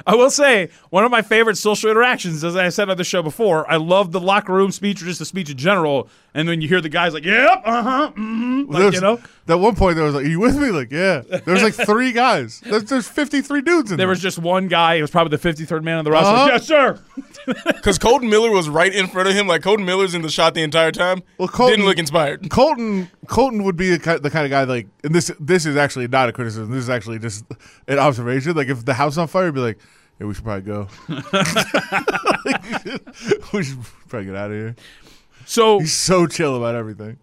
I 0.06 0.16
will 0.16 0.30
say 0.30 0.70
one 0.90 1.04
of 1.04 1.12
my 1.12 1.22
favorite 1.22 1.58
social 1.58 1.92
interactions, 1.92 2.42
as 2.46 2.56
I 2.56 2.70
said 2.70 2.90
on 2.90 2.96
the 2.96 3.04
show 3.04 3.22
before, 3.22 3.70
I 3.70 3.76
love 3.76 4.14
the 4.14 4.22
locker 4.22 4.54
room 4.54 4.72
speech 4.72 5.02
or 5.02 5.06
just 5.06 5.20
the 5.20 5.26
speech 5.26 5.50
in 5.50 5.58
general. 5.58 6.08
And 6.38 6.48
then 6.48 6.62
you 6.62 6.68
hear 6.68 6.82
the 6.82 6.88
guys 6.90 7.14
like, 7.16 7.26
"Yep, 7.26 7.64
uh 7.66 7.82
huh, 7.84 8.12
mm-hmm," 8.12 8.72
like 8.72 8.94
you 8.94 9.02
know. 9.02 9.20
At 9.48 9.60
one 9.60 9.76
point, 9.76 9.96
there 9.96 10.06
was 10.06 10.14
like, 10.14 10.26
"Are 10.26 10.30
you 10.30 10.40
with 10.40 10.56
me?" 10.56 10.70
Like, 10.70 10.92
yeah. 10.92 11.22
There 11.22 11.54
was 11.54 11.64
like 11.64 11.74
three 11.74 12.12
guys. 12.12 12.60
There's, 12.62 12.84
there's 12.84 13.08
53 13.08 13.62
dudes 13.62 13.90
in 13.92 13.98
There 13.98 14.04
there. 14.04 14.08
was 14.10 14.22
just 14.22 14.38
one 14.38 14.68
guy. 14.68 14.96
It 14.96 15.02
was 15.02 15.10
probably 15.10 15.36
the 15.36 15.50
53rd 15.50 15.84
man 15.84 15.98
on 15.98 16.06
the 16.06 16.12
roster. 16.12 16.30
Uh-huh. 16.36 16.50
Yes, 16.52 16.66
sir. 16.68 17.00
Because 17.66 17.98
Colton 17.98 18.30
Miller 18.30 18.52
was 18.52 18.68
right 18.70 18.94
in 18.94 19.08
front 19.08 19.30
of 19.30 19.34
him. 19.34 19.48
Like 19.48 19.64
Colton 19.64 19.86
Miller's 19.86 20.14
in 20.14 20.22
the 20.22 20.30
shot 20.30 20.54
the 20.54 20.62
entire 20.62 20.92
time. 20.92 21.24
Well, 21.40 21.48
Colton- 21.48 21.78
didn't 21.78 21.88
look 21.88 21.98
inspired. 21.98 22.50
Colton. 22.52 23.10
Colton 23.28 23.64
would 23.64 23.76
be 23.78 23.90
the 23.90 24.00
kind, 24.00 24.22
the 24.22 24.30
kind 24.30 24.46
of 24.46 24.52
guy 24.52 24.64
like, 24.66 24.88
and 25.04 25.16
this 25.16 25.32
this 25.40 25.66
is 25.66 25.76
actually 25.76 26.08
not 26.08 26.30
a 26.30 26.34
criticism. 26.34 26.70
This 26.70 26.84
is 26.84 26.90
actually 26.90 27.18
just 27.20 27.46
an 27.88 27.98
observation. 27.98 28.54
Like, 28.54 28.68
if 28.68 28.86
the 28.86 28.94
house 28.94 29.18
on 29.18 29.28
fire, 29.28 29.46
he'd 29.46 29.54
be 29.56 29.62
like, 29.62 29.80
"Yeah, 30.20 30.28
we 30.28 30.34
should 30.34 30.44
probably 30.44 30.62
go. 30.64 30.88
we 33.54 33.64
should 33.64 33.80
probably 34.10 34.26
get 34.26 34.36
out 34.36 34.52
of 34.52 34.58
here." 34.58 34.76
So 35.48 35.80
He's 35.80 35.94
so 35.94 36.28
chill 36.28 36.56
about 36.58 36.76
everything. 36.76 37.18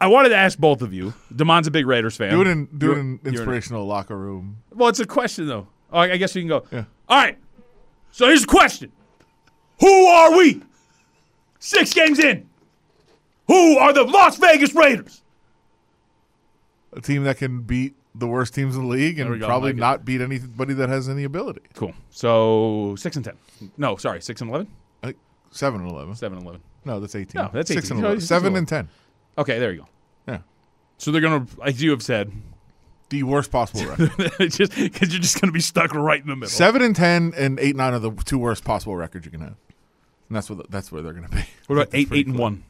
I 0.00 0.06
wanted 0.08 0.30
to 0.30 0.36
ask 0.36 0.58
both 0.58 0.82
of 0.82 0.92
you. 0.92 1.12
Damon's 1.34 1.66
a 1.66 1.70
big 1.70 1.86
Raiders 1.86 2.16
fan. 2.16 2.30
Do 2.32 2.40
it 2.40 2.46
in 2.48 2.66
do 2.76 2.92
it 2.92 2.98
in 2.98 3.20
inspirational 3.24 3.86
locker 3.86 4.16
room. 4.16 4.56
Well, 4.74 4.88
it's 4.88 4.98
a 5.00 5.06
question 5.06 5.46
though. 5.46 5.68
Oh, 5.92 5.98
I 6.00 6.16
guess 6.16 6.34
we 6.34 6.40
can 6.40 6.48
go. 6.48 6.64
Yeah. 6.72 6.84
All 7.08 7.18
right. 7.18 7.38
So 8.10 8.26
here's 8.26 8.40
the 8.40 8.46
question: 8.46 8.90
Who 9.80 10.06
are 10.06 10.36
we? 10.36 10.62
Six 11.58 11.92
games 11.92 12.18
in. 12.18 12.48
Who 13.46 13.78
are 13.78 13.92
the 13.92 14.04
Las 14.04 14.38
Vegas 14.38 14.74
Raiders? 14.74 15.22
A 16.94 17.00
team 17.00 17.24
that 17.24 17.36
can 17.36 17.62
beat 17.62 17.94
the 18.14 18.26
worst 18.26 18.54
teams 18.54 18.76
in 18.76 18.82
the 18.82 18.88
league 18.88 19.18
and 19.18 19.40
probably 19.40 19.70
like 19.72 19.76
it. 19.76 19.80
not 19.80 20.04
beat 20.04 20.20
anybody 20.20 20.74
that 20.74 20.88
has 20.88 21.08
any 21.08 21.24
ability. 21.24 21.60
Cool. 21.74 21.92
So 22.10 22.96
six 22.96 23.16
and 23.16 23.24
ten. 23.24 23.36
No, 23.76 23.96
sorry, 23.96 24.22
six 24.22 24.40
and 24.40 24.50
eleven. 24.50 24.68
Seven 25.50 25.82
and 25.82 25.90
eleven. 25.90 26.14
Seven 26.16 26.38
and 26.38 26.46
eleven. 26.46 26.62
No, 26.84 27.00
that's 27.00 27.14
eighteen. 27.14 27.42
No, 27.42 27.50
that's 27.52 27.68
six 27.68 27.86
18. 27.86 27.96
and 27.96 28.00
eleven. 28.04 28.18
it's 28.18 28.26
Seven 28.26 28.56
and 28.56 28.66
ten. 28.68 28.88
Okay, 29.38 29.58
there 29.58 29.72
you 29.72 29.80
go. 29.80 29.88
Yeah, 30.28 30.38
So 30.98 31.10
they're 31.10 31.20
gonna, 31.20 31.46
like 31.58 31.80
you 31.80 31.90
have 31.90 32.02
said, 32.02 32.30
the 33.08 33.22
worst 33.22 33.50
possible 33.50 33.84
record. 33.86 34.10
just 34.50 34.74
because 34.74 35.12
you're 35.12 35.20
just 35.20 35.40
gonna 35.40 35.52
be 35.52 35.60
stuck 35.60 35.94
right 35.94 36.20
in 36.20 36.26
the 36.28 36.36
middle. 36.36 36.48
Seven 36.48 36.82
and 36.82 36.94
ten 36.96 37.32
and 37.36 37.58
eight 37.60 37.76
nine 37.76 37.92
are 37.94 37.98
the 37.98 38.12
two 38.24 38.38
worst 38.38 38.64
possible 38.64 38.96
records 38.96 39.24
you 39.24 39.30
can 39.30 39.40
have, 39.40 39.56
and 40.28 40.36
that's 40.36 40.50
what 40.50 40.70
that's 40.70 40.90
where 40.92 41.02
they're 41.02 41.12
going 41.12 41.28
to 41.28 41.34
be. 41.34 41.44
What 41.66 41.76
about 41.76 41.88
eight, 41.94 42.08
eight 42.12 42.26
and 42.26 42.38
one? 42.38 42.64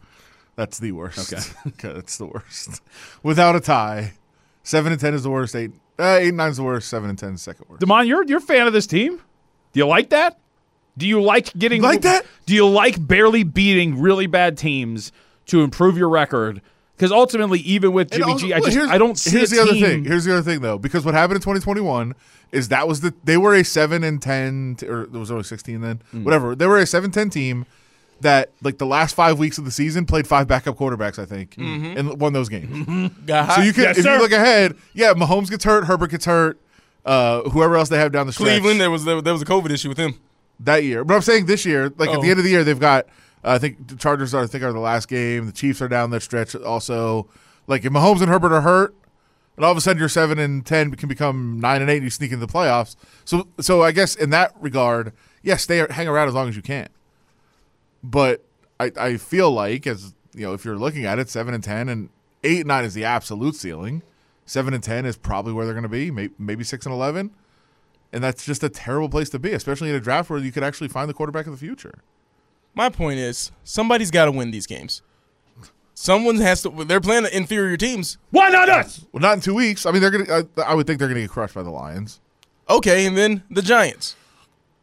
That's 0.57 0.79
the 0.79 0.93
worst. 0.93 1.33
Okay. 1.33 1.43
okay, 1.69 1.93
that's 1.95 2.19
the 2.19 2.27
worst. 2.27 2.83
Without 3.23 3.57
a 3.57 3.61
tie, 3.61 4.13
seven 4.63 4.93
and 4.93 5.01
ten 5.01 5.15
is 5.15 5.23
the 5.23 5.31
worst. 5.31 5.57
Eight, 5.57 5.71
uh, 5.99 6.19
eight 6.21 6.29
and 6.29 6.37
nine 6.37 6.51
is 6.51 6.59
the 6.59 6.63
worst. 6.63 6.89
Seven 6.89 7.09
and 7.09 7.19
ten 7.19 7.35
is 7.35 7.41
the 7.41 7.45
second 7.53 7.67
worst. 7.69 7.83
Demond, 7.83 8.07
you're 8.07 8.25
you're 8.25 8.39
a 8.39 8.43
fan 8.43 8.67
of 8.67 8.73
this 8.73 8.87
team. 8.87 9.17
Do 9.73 9.81
you 9.81 9.87
like 9.87 10.11
that? 10.11 10.39
Do 10.99 11.07
you 11.07 11.23
like 11.23 11.53
getting 11.59 11.81
Like 11.83 12.03
that? 12.03 12.25
Do 12.47 12.55
you 12.55 12.69
like 12.69 13.05
barely 13.07 13.45
beating 13.45 14.01
really 14.01 14.27
bad 14.27 14.59
teams 14.59 15.11
to 15.47 15.63
improve 15.63 15.97
your 15.97 16.09
record? 16.09 16.61
Because 16.97 17.11
ultimately, 17.11 17.61
even 17.61 17.93
with 17.93 18.13
And 18.13 18.21
Jimmy 18.21 18.33
also- 18.33 18.47
G, 18.47 18.53
I 18.55 18.61
just 18.61 18.91
I 18.91 18.99
don't 18.99 19.19
see 19.19 19.31
Here's 19.31 19.53
a 19.53 19.57
the 19.57 19.63
other 19.63 19.73
thing. 19.75 20.05
Here's 20.05 20.25
the 20.25 20.33
other 20.35 20.43
thing, 20.43 20.61
though, 20.61 20.79
because 20.79 21.05
what 21.05 21.15
happened 21.15 21.37
in 21.37 21.41
2021 21.43 22.15
is 22.53 22.69
that 22.69 22.87
was 22.87 23.01
the 23.01 23.15
they 23.25 23.37
were 23.39 23.55
a 23.55 23.65
seven 23.65 24.05
and 24.05 24.21
ten, 24.21 24.77
t- 24.79 24.87
or 24.87 25.07
there 25.07 25.19
was 25.19 25.31
only 25.31 25.43
16 25.45 25.81
then, 25.81 26.03
Mm. 26.15 26.23
whatever. 26.25 26.55
They 26.55 26.67
were 26.67 26.79
a 26.79 26.87
seven 26.87 27.11
ten 27.11 27.31
team 27.31 27.65
that 28.21 28.51
like 28.63 28.79
the 28.79 28.87
last 28.87 29.17
five 29.17 29.39
weeks 29.39 29.57
of 29.59 29.65
the 29.65 29.71
season 29.73 30.05
played 30.05 30.29
five 30.29 30.47
backup 30.47 30.77
quarterbacks, 30.77 31.19
I 31.19 31.25
think, 31.25 31.57
Mm-hmm. 31.57 31.99
and 31.99 32.21
won 32.21 32.35
those 32.35 32.49
games. 32.51 33.11
Got 33.27 33.47
hot. 33.49 33.55
So 33.57 33.63
you 33.63 33.73
can, 33.73 33.85
Yes, 33.85 33.99
if 33.99 34.05
sir. 34.05 34.15
you 34.15 34.21
look 34.21 34.31
ahead, 34.33 34.77
yeah, 34.93 35.15
Mahomes 35.15 35.49
gets 35.51 35.65
hurt, 35.65 35.87
Herbert 35.87 36.11
gets 36.11 36.27
hurt, 36.27 36.61
uh, 37.05 37.41
whoever 37.51 37.77
else 37.77 37.89
they 37.89 37.99
have 37.99 38.13
down 38.13 38.27
the 38.27 38.33
stretch 38.33 38.49
Cleveland, 38.49 38.81
there 38.81 38.91
was 38.93 39.05
there, 39.05 39.17
was 39.17 39.43
a 39.43 39.47
COVID 39.47 39.71
issue 39.71 39.89
with 39.89 39.99
him. 39.99 40.15
That 40.65 40.85
year. 40.85 41.05
But 41.05 41.15
I'm 41.15 41.23
saying 41.23 41.47
this 41.47 41.65
year, 41.65 41.93
like 41.99 42.11
at 42.11 42.17
Oh. 42.19 42.23
the 42.23 42.31
end 42.31 42.39
of 42.39 42.45
the 42.45 42.51
year, 42.51 42.65
they've 42.65 42.79
got. 42.79 43.07
Uh, 43.45 43.51
I 43.53 43.59
think 43.59 43.89
the 43.89 43.97
Chargers 43.97 44.35
are. 44.35 44.45
I 44.45 44.47
think 44.47 44.63
are 44.65 44.73
the 44.73 44.79
last 44.79 45.09
game. 45.09 45.47
The 45.47 45.53
Chiefs 45.53 45.83
are 45.83 45.89
down 45.89 46.11
that 46.11 46.23
stretch. 46.23 46.55
Also, 46.55 47.29
like 47.67 47.85
if 47.85 47.93
Mahomes 47.93 48.21
and 48.21 48.29
Herbert 48.29 48.53
are 48.53 48.61
hurt, 48.61 48.95
and 49.57 49.65
all 49.65 49.73
of 49.73 49.77
a 49.77 49.81
sudden 49.81 49.99
you're 49.99 50.09
seven 50.09 50.39
and 50.39 50.65
ten 50.65 50.93
can 50.95 51.09
become 51.09 51.59
nine 51.61 51.81
and 51.83 51.91
eight. 51.91 51.97
and 51.97 52.05
You 52.05 52.11
sneak 52.11 52.33
into 52.33 52.47
the 52.47 52.53
playoffs. 52.53 52.95
So, 53.25 53.49
so 53.61 53.83
I 53.83 53.93
guess 53.93 54.15
in 54.15 54.31
that 54.31 54.55
regard, 54.61 55.13
yes, 55.43 55.63
stay 55.65 55.85
hang 55.91 56.07
around 56.09 56.29
as 56.29 56.35
long 56.35 56.49
as 56.49 56.57
you 56.57 56.63
can. 56.63 56.89
But 58.03 58.45
I, 58.81 58.93
I 58.99 59.17
feel 59.17 59.51
like 59.51 59.87
as 59.87 60.15
you 60.35 60.47
know, 60.47 60.55
if 60.55 60.65
you're 60.65 60.79
looking 60.79 61.05
at 61.05 61.19
it, 61.19 61.29
seven 61.29 61.53
and 61.55 61.63
ten 61.63 61.89
and 61.89 62.09
eight 62.45 62.61
and 62.61 62.69
nine 62.69 62.85
is 62.85 62.95
the 62.95 63.05
absolute 63.05 63.55
ceiling. 63.57 64.03
Seven 64.47 64.75
and 64.75 64.83
ten 64.83 65.07
is 65.07 65.17
probably 65.17 65.53
where 65.53 65.65
they're 65.65 65.75
going 65.75 65.83
to 65.85 65.89
be. 65.89 66.11
Maybe, 66.11 66.35
maybe 66.39 66.65
six 66.65 66.85
and 66.87 66.95
eleven. 66.95 67.31
And 68.13 68.23
that's 68.23 68.45
just 68.45 68.63
a 68.63 68.69
terrible 68.69 69.09
place 69.09 69.31
to 69.31 69.39
be, 69.39 69.53
especially 69.53 69.89
in 69.89 69.95
a 69.95 70.01
draft 70.01 70.29
where 70.29 70.39
you 70.39 70.53
could 70.53 70.63
actually 70.63 70.89
find 70.89 71.09
the 71.09 71.15
quarterback 71.15 71.47
of 71.47 71.53
the 71.53 71.59
future. 71.59 72.01
My 72.75 72.89
point 72.91 73.19
is, 73.19 73.53
somebody's 73.65 74.11
got 74.11 74.27
to 74.27 74.33
win 74.33 74.51
these 74.51 74.67
games. 74.67 75.03
Someone 75.95 76.37
has 76.37 76.63
to. 76.63 76.71
They're 76.85 77.01
playing 77.01 77.25
the 77.25 77.37
inferior 77.37 77.77
teams. 77.77 78.17
Why 78.31 78.49
not 78.49 78.69
us? 78.69 79.05
Well, 79.13 79.21
not 79.21 79.35
in 79.35 79.41
two 79.41 79.55
weeks. 79.55 79.85
I 79.87 79.93
mean, 79.93 80.01
they're 80.01 80.11
gonna. 80.11 80.45
I, 80.59 80.63
I 80.63 80.75
would 80.75 80.87
think 80.87 80.99
they're 80.99 81.09
gonna 81.09 81.21
get 81.21 81.31
crushed 81.31 81.55
by 81.55 81.63
the 81.63 81.71
Lions. 81.71 82.21
Okay, 82.69 83.05
and 83.07 83.17
then 83.17 83.43
the 83.51 83.61
Giants, 83.61 84.17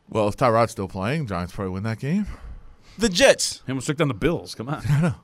Well, 0.10 0.28
if 0.28 0.38
Tyrod's 0.38 0.72
still 0.72 0.88
playing, 0.88 1.26
Giants 1.28 1.54
probably 1.54 1.74
win 1.74 1.84
that 1.84 1.98
game. 2.00 2.28
the 2.98 3.10
Jets. 3.10 3.63
He 3.65 3.72
almost 3.72 3.88
took 3.88 3.98
down 3.98 4.08
the 4.10 4.13
Bills. 4.13 4.54
Come 4.54 4.70
on. 4.70 4.84
I 4.89 5.02
know. 5.02 5.15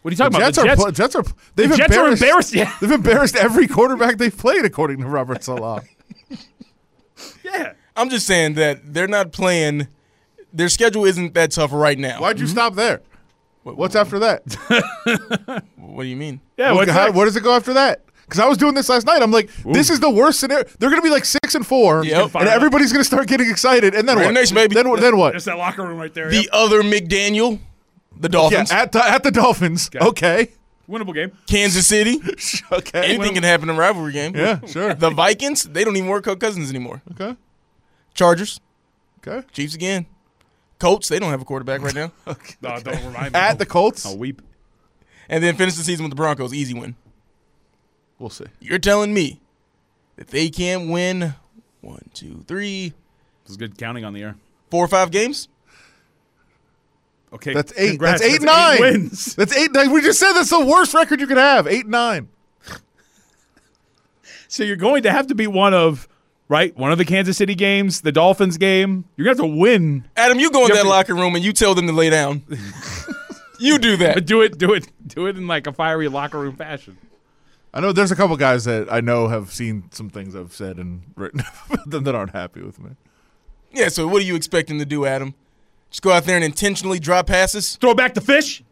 What 0.00 0.10
are 0.10 0.12
you 0.12 0.16
talking 0.16 0.32
The 0.32 0.38
about? 0.38 0.54
Jets, 0.54 0.56
the 0.56 0.62
are. 0.62 0.66
Jets, 0.66 0.82
pl- 0.82 0.92
Jets 0.92 1.16
are. 1.16 1.24
They've 1.56 1.70
the 1.70 1.76
Jets 1.76 1.96
are 1.96 2.08
embarrassed, 2.08 2.22
embarrassed. 2.22 2.54
Yeah. 2.54 2.74
They've 2.80 2.90
embarrassed 2.90 3.36
every 3.36 3.66
quarterback 3.68 4.16
they've 4.18 4.36
played, 4.36 4.64
according 4.64 4.98
to 5.00 5.06
Robert 5.06 5.44
Saleh. 5.44 5.84
yeah. 7.44 7.72
I'm 7.96 8.08
just 8.08 8.26
saying 8.26 8.54
that 8.54 8.94
they're 8.94 9.08
not 9.08 9.32
playing. 9.32 9.88
Their 10.52 10.68
schedule 10.68 11.04
isn't 11.04 11.34
that 11.34 11.50
tough 11.52 11.72
right 11.72 11.98
now. 11.98 12.20
Why'd 12.20 12.38
you 12.38 12.44
mm-hmm. 12.46 12.52
stop 12.52 12.74
there? 12.74 13.02
What's 13.64 13.94
after 13.94 14.18
that? 14.18 15.64
What 15.76 16.04
do 16.04 16.08
you 16.08 16.16
mean? 16.16 16.40
Yeah. 16.56 16.70
What- 16.70 16.76
what's 16.76 16.90
how- 16.92 17.04
next? 17.04 17.16
what 17.16 17.24
does 17.26 17.36
it 17.36 17.42
go 17.42 17.54
after 17.54 17.74
that? 17.74 18.00
Because 18.22 18.40
I 18.40 18.48
was 18.48 18.56
doing 18.56 18.72
this 18.72 18.88
last 18.88 19.06
night. 19.06 19.20
I'm 19.20 19.30
like, 19.30 19.50
this 19.62 19.90
is 19.90 20.00
the 20.00 20.08
worst 20.08 20.40
scenario. 20.40 20.64
They're 20.78 20.88
going 20.88 21.02
to 21.02 21.04
be 21.04 21.10
like 21.10 21.26
six 21.26 21.54
and 21.54 21.66
four, 21.66 22.02
Yep. 22.02 22.34
and 22.34 22.48
everybody's 22.48 22.90
going 22.90 23.02
to 23.02 23.06
start 23.06 23.28
getting 23.28 23.50
excited. 23.50 23.94
And 23.94 24.08
then 24.08 24.16
Raider 24.16 24.28
what? 24.28 24.34
Nation, 24.34 24.54
baby. 24.54 24.74
Then, 24.74 24.88
what- 24.88 25.00
then 25.00 25.18
what? 25.18 25.32
There's 25.32 25.44
that 25.44 25.58
locker 25.58 25.82
room 25.86 25.98
right 25.98 26.14
there. 26.14 26.30
The 26.30 26.36
Yep. 26.36 26.46
other 26.50 26.82
McDaniel, 26.82 27.58
the 28.18 28.28
Yeah, 28.28 28.28
Dolphins, 28.28 28.72
at 28.72 28.92
the 28.92 29.04
at 29.06 29.22
the 29.22 29.30
Dolphins. 29.32 29.90
Okay. 29.94 30.48
Winnable 30.92 31.14
game. 31.14 31.32
Kansas 31.46 31.86
City. 31.86 32.18
Okay. 32.72 33.14
Anything 33.14 33.34
can 33.34 33.42
happen 33.42 33.68
in 33.68 33.76
a 33.76 33.78
rivalry 33.78 34.12
game. 34.12 34.34
Yeah, 34.36 34.60
sure. 34.66 34.94
The 34.94 35.10
Vikings, 35.10 35.64
they 35.64 35.84
don't 35.84 35.96
even 35.96 36.08
work 36.08 36.24
Kirk 36.24 36.38
Cousins 36.40 36.70
anymore. 36.70 37.02
Okay. 37.12 37.36
Chargers, 38.14 38.60
Okay. 39.26 39.46
Chiefs 39.52 39.74
again. 39.74 40.06
Colts, 40.78 41.08
they 41.08 41.18
don't 41.18 41.30
have 41.30 41.40
a 41.42 41.44
quarterback 41.44 41.80
right 41.82 41.94
now. 41.94 42.12
No, 42.60 42.78
don't 42.80 43.04
remind 43.04 43.32
me. 43.32 43.38
At 43.38 43.58
the 43.58 43.66
Colts. 43.66 44.04
I'll 44.06 44.18
weep. 44.18 44.42
and 45.28 45.42
then 45.44 45.54
finish 45.56 45.74
the 45.76 45.82
season 45.84 46.04
with 46.04 46.10
the 46.10 46.16
Broncos, 46.16 46.52
easy 46.52 46.74
win. 46.74 46.96
We'll 48.18 48.30
see. 48.30 48.46
You're 48.60 48.78
telling 48.78 49.12
me 49.14 49.40
that 50.16 50.28
they 50.28 50.48
can't 50.50 50.90
win 50.90 51.34
one, 51.80 52.08
two, 52.14 52.44
three, 52.48 52.92
This 53.44 53.50
is 53.52 53.56
good 53.56 53.76
counting 53.78 54.04
on 54.04 54.12
the 54.12 54.22
air. 54.22 54.36
four 54.70 54.84
or 54.84 54.88
five 54.88 55.10
games? 55.10 55.48
Okay. 57.32 57.54
That's 57.54 57.72
eight. 57.76 57.90
Congrats. 57.90 58.20
That's 58.20 58.34
eight 58.34 58.40
That's 58.42 58.80
nine. 58.80 58.80
wins. 58.80 59.34
That's 59.36 59.56
eight 59.56 59.72
nine. 59.72 59.90
We 59.90 60.02
just 60.02 60.18
said 60.18 60.32
that's 60.32 60.50
the 60.50 60.64
worst 60.64 60.92
record 60.94 61.20
you 61.20 61.26
could 61.26 61.38
have. 61.38 61.66
Eight 61.66 61.86
nine. 61.86 62.28
So 64.48 64.64
you're 64.64 64.76
going 64.76 65.02
to 65.04 65.10
have 65.12 65.28
to 65.28 65.34
be 65.34 65.46
one 65.46 65.72
of 65.74 66.08
right 66.48 66.76
one 66.76 66.92
of 66.92 66.98
the 66.98 67.04
Kansas 67.04 67.36
City 67.38 67.54
games, 67.54 68.02
the 68.02 68.12
Dolphins 68.12 68.58
game. 68.58 69.04
You're 69.16 69.24
gonna 69.24 69.42
have 69.48 69.50
to 69.52 69.58
win. 69.58 70.04
Adam, 70.16 70.38
you 70.38 70.50
go 70.50 70.66
in 70.66 70.72
that 70.74 70.82
to- 70.82 70.88
locker 70.88 71.14
room 71.14 71.34
and 71.34 71.44
you 71.44 71.52
tell 71.52 71.74
them 71.74 71.86
to 71.86 71.92
lay 71.92 72.10
down. 72.10 72.42
you 73.58 73.78
do 73.78 73.96
But 73.96 74.14
that. 74.14 74.26
do 74.26 74.42
it, 74.42 74.58
do 74.58 74.74
it, 74.74 74.88
do 75.06 75.26
it 75.26 75.36
in 75.36 75.46
like 75.46 75.66
a 75.66 75.72
fiery 75.72 76.08
locker 76.08 76.38
room 76.38 76.56
fashion. 76.56 76.98
I 77.72 77.80
know 77.80 77.92
there's 77.92 78.12
a 78.12 78.16
couple 78.16 78.36
guys 78.36 78.64
that 78.66 78.92
I 78.92 79.00
know 79.00 79.28
have 79.28 79.50
seen 79.50 79.84
some 79.92 80.10
things 80.10 80.36
I've 80.36 80.52
said 80.52 80.76
and 80.76 81.02
written 81.16 81.42
that 81.86 82.14
aren't 82.14 82.32
happy 82.32 82.60
with 82.60 82.78
me. 82.78 82.90
Yeah, 83.72 83.88
so 83.88 84.06
what 84.06 84.20
are 84.20 84.24
you 84.26 84.34
expecting 84.36 84.78
to 84.80 84.84
do, 84.84 85.06
Adam? 85.06 85.34
Just 85.92 86.02
go 86.02 86.10
out 86.10 86.24
there 86.24 86.34
and 86.36 86.44
intentionally 86.44 86.98
drop 86.98 87.28
passes? 87.28 87.76
Throw 87.76 87.94
back 87.94 88.14
the 88.14 88.20
fish. 88.20 88.64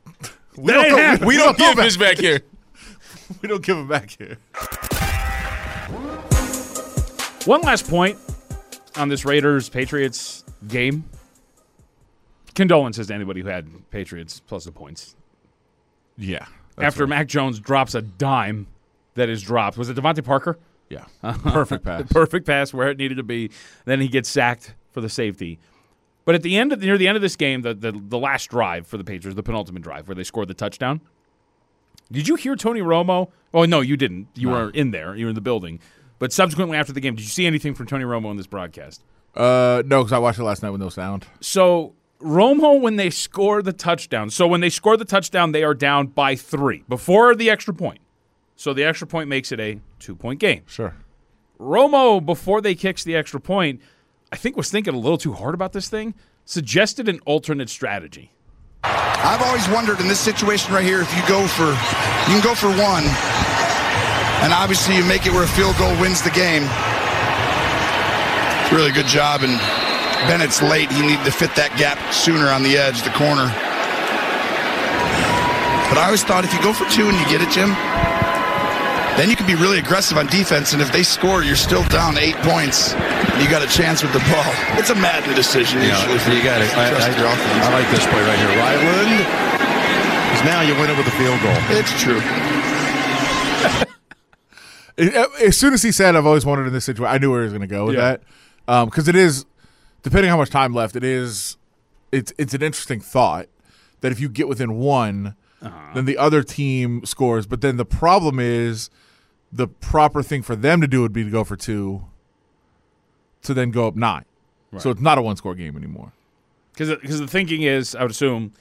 We 0.56 0.72
That 0.72 0.78
ain't 0.80 0.88
throw- 0.88 0.96
happening. 0.98 1.28
We 1.28 1.36
don't 1.36 1.56
throw 1.56 1.68
give 1.68 1.76
back- 1.76 1.84
fish 1.84 1.96
back 1.96 2.18
here. 2.18 2.40
We 3.42 3.48
don't 3.48 3.64
give 3.64 3.76
them 3.76 3.86
back 3.86 4.10
here. 4.18 4.38
One 7.46 7.60
last 7.62 7.88
point 7.88 8.18
on 8.96 9.08
this 9.08 9.24
Raiders 9.24 9.68
Patriots 9.68 10.44
game. 10.66 11.04
Condolences 12.56 13.06
to 13.06 13.14
anybody 13.14 13.40
who 13.40 13.48
had 13.48 13.68
Patriots 13.90 14.40
plus 14.40 14.64
the 14.64 14.72
points. 14.72 15.14
Yeah. 16.18 16.44
After 16.76 17.06
Mac 17.06 17.28
Jones 17.28 17.60
drops 17.60 17.94
a 17.94 18.02
dime 18.02 18.66
that 19.14 19.28
is 19.28 19.42
dropped. 19.42 19.78
Was 19.78 19.88
it 19.88 19.96
DeVante 19.96 20.24
Parker? 20.24 20.58
Yeah, 20.88 21.04
perfect 21.22 21.84
pass. 21.84 22.02
Perfect 22.10 22.46
pass 22.46 22.74
where 22.74 22.88
it 22.90 22.98
needed 22.98 23.16
to 23.18 23.22
be. 23.22 23.50
Then 23.84 24.00
he 24.00 24.08
gets 24.08 24.28
sacked 24.28 24.74
for 24.90 25.00
the 25.00 25.08
safety. 25.08 25.60
But 26.24 26.34
at 26.34 26.42
the 26.42 26.56
end 26.56 26.72
of 26.72 26.80
near 26.80 26.98
the 26.98 27.08
end 27.08 27.16
of 27.16 27.22
this 27.22 27.36
game, 27.36 27.62
the, 27.62 27.74
the 27.74 27.92
the 27.92 28.18
last 28.18 28.50
drive 28.50 28.86
for 28.86 28.96
the 28.96 29.04
Patriots, 29.04 29.36
the 29.36 29.42
penultimate 29.42 29.82
drive 29.82 30.08
where 30.08 30.14
they 30.14 30.24
scored 30.24 30.48
the 30.48 30.54
touchdown. 30.54 31.00
Did 32.12 32.28
you 32.28 32.34
hear 32.34 32.56
Tony 32.56 32.80
Romo? 32.80 33.30
Oh 33.54 33.64
no, 33.64 33.80
you 33.80 33.96
didn't. 33.96 34.28
You 34.34 34.50
were 34.50 34.70
in 34.70 34.90
there. 34.90 35.14
You 35.14 35.26
were 35.26 35.30
in 35.30 35.34
the 35.34 35.40
building. 35.40 35.80
But 36.18 36.32
subsequently 36.32 36.76
after 36.76 36.92
the 36.92 37.00
game, 37.00 37.14
did 37.14 37.22
you 37.22 37.28
see 37.28 37.46
anything 37.46 37.74
from 37.74 37.86
Tony 37.86 38.04
Romo 38.04 38.30
in 38.30 38.36
this 38.36 38.46
broadcast? 38.46 39.02
Uh, 39.34 39.82
no, 39.86 40.02
because 40.02 40.12
I 40.12 40.18
watched 40.18 40.38
it 40.38 40.44
last 40.44 40.62
night 40.62 40.70
with 40.70 40.80
no 40.80 40.90
sound. 40.90 41.26
So 41.40 41.94
Romo, 42.20 42.78
when 42.78 42.96
they 42.96 43.10
score 43.10 43.62
the 43.62 43.72
touchdown, 43.72 44.28
so 44.28 44.46
when 44.46 44.60
they 44.60 44.68
score 44.68 44.96
the 44.96 45.04
touchdown, 45.04 45.52
they 45.52 45.64
are 45.64 45.74
down 45.74 46.08
by 46.08 46.36
three 46.36 46.84
before 46.88 47.34
the 47.34 47.48
extra 47.48 47.72
point. 47.72 48.00
So 48.56 48.74
the 48.74 48.84
extra 48.84 49.06
point 49.06 49.28
makes 49.28 49.52
it 49.52 49.60
a 49.60 49.80
two 49.98 50.14
point 50.14 50.40
game. 50.40 50.62
Sure. 50.66 50.94
Romo, 51.58 52.24
before 52.24 52.60
they 52.60 52.74
kicks 52.74 53.04
the 53.04 53.16
extra 53.16 53.40
point, 53.40 53.80
I 54.32 54.36
think 54.36 54.56
was 54.56 54.70
thinking 54.70 54.94
a 54.94 54.98
little 54.98 55.18
too 55.18 55.32
hard 55.32 55.54
about 55.54 55.72
this 55.72 55.88
thing. 55.88 56.14
Suggested 56.44 57.08
an 57.08 57.20
alternate 57.26 57.68
strategy. 57.68 58.32
I've 58.82 59.42
always 59.42 59.68
wondered 59.68 60.00
in 60.00 60.08
this 60.08 60.20
situation 60.20 60.72
right 60.72 60.84
here 60.84 61.02
if 61.02 61.14
you 61.14 61.22
go 61.28 61.46
for 61.46 61.68
you 61.68 62.40
can 62.40 62.42
go 62.42 62.54
for 62.54 62.68
one 62.68 63.04
and 64.42 64.54
obviously 64.54 64.96
you 64.96 65.04
make 65.04 65.26
it 65.26 65.32
where 65.32 65.44
a 65.44 65.48
field 65.48 65.76
goal 65.76 65.92
wins 66.00 66.22
the 66.22 66.30
game. 66.30 66.62
Really 68.72 68.92
good 68.92 69.06
job 69.06 69.42
and 69.42 69.58
Bennett's 70.28 70.62
late. 70.62 70.90
He 70.90 71.02
needed 71.02 71.24
to 71.24 71.32
fit 71.32 71.54
that 71.56 71.76
gap 71.76 71.98
sooner 72.14 72.48
on 72.48 72.62
the 72.62 72.78
edge, 72.78 73.02
the 73.02 73.12
corner. 73.12 73.52
But 75.90 75.98
I 75.98 76.04
always 76.06 76.24
thought 76.24 76.44
if 76.44 76.54
you 76.54 76.62
go 76.62 76.72
for 76.72 76.88
two 76.88 77.04
and 77.04 77.18
you 77.18 77.26
get 77.28 77.42
it, 77.42 77.50
Jim, 77.50 77.74
then 79.16 79.30
you 79.30 79.36
can 79.36 79.46
be 79.46 79.54
really 79.54 79.78
aggressive 79.78 80.18
on 80.18 80.26
defense. 80.26 80.72
And 80.72 80.82
if 80.82 80.90
they 80.92 81.02
score, 81.02 81.42
you're 81.42 81.56
still 81.56 81.84
down 81.88 82.18
eight 82.18 82.36
points. 82.36 82.92
You 83.40 83.48
got 83.48 83.62
a 83.62 83.66
chance 83.68 84.02
with 84.02 84.12
the 84.12 84.20
ball. 84.30 84.44
It's 84.78 84.90
a 84.90 84.94
Madden 84.94 85.34
decision 85.34 85.80
Yeah, 85.80 86.12
usually. 86.12 86.36
you 86.36 86.42
got 86.42 86.60
it. 86.62 86.70
I, 86.76 86.90
Trust 86.90 87.08
I- 87.10 87.16
your 87.18 87.26
offense. 87.26 87.66
I 87.66 87.72
like 87.72 87.90
this 87.90 88.06
play 88.06 88.22
right 88.22 88.38
here. 88.38 88.56
Ryland. 88.56 89.26
Because 90.30 90.44
now 90.44 90.60
you 90.62 90.74
win 90.78 90.90
it 90.90 90.96
with 90.96 91.06
a 91.06 91.10
field 91.18 91.40
goal. 91.42 91.56
It's 91.76 91.92
true. 92.00 92.20
As 95.46 95.56
soon 95.56 95.72
as 95.72 95.82
he 95.82 95.92
said, 95.92 96.14
"I've 96.14 96.26
always 96.26 96.44
wondered 96.44 96.66
in 96.66 96.72
this 96.74 96.84
situation," 96.84 97.14
I 97.14 97.18
knew 97.18 97.30
where 97.30 97.40
he 97.40 97.44
was 97.44 97.52
going 97.52 97.62
to 97.62 97.66
go 97.66 97.86
with 97.86 97.94
Yeah. 97.94 98.00
that. 98.02 98.22
Um, 98.68 98.86
because 98.88 99.08
it 99.08 99.16
is, 99.16 99.46
depending 100.02 100.28
how 100.30 100.36
much 100.36 100.50
time 100.50 100.74
left, 100.74 100.94
it 100.94 101.02
is. 101.04 101.56
It's 102.12 102.32
it's 102.38 102.52
an 102.54 102.62
interesting 102.62 103.00
thought 103.00 103.48
that 104.02 104.12
if 104.12 104.20
you 104.20 104.28
get 104.28 104.46
within 104.46 104.74
one, 104.78 105.34
uh-huh. 105.62 105.92
then 105.94 106.04
the 106.04 106.18
other 106.18 106.42
team 106.42 107.02
scores. 107.06 107.46
But 107.46 107.62
then 107.62 107.78
the 107.78 107.84
problem 107.86 108.38
is, 108.38 108.90
the 109.52 109.66
proper 109.68 110.22
thing 110.22 110.42
for 110.42 110.54
them 110.56 110.80
to 110.80 110.86
do 110.86 111.02
would 111.02 111.12
be 111.12 111.24
to 111.24 111.30
go 111.30 111.44
for 111.44 111.56
two, 111.56 112.04
to 113.42 113.54
then 113.54 113.70
go 113.70 113.86
up 113.86 113.96
nine. 113.96 114.24
So 114.78 114.90
it's 114.90 115.00
not 115.00 115.18
a 115.18 115.22
one 115.22 115.34
score 115.36 115.56
game 115.56 115.76
anymore. 115.76 116.12
Because 116.72 117.18
the 117.18 117.26
thinking 117.26 117.62
is, 117.62 117.96
I 117.96 118.02
would 118.02 118.12
assume, 118.12 118.52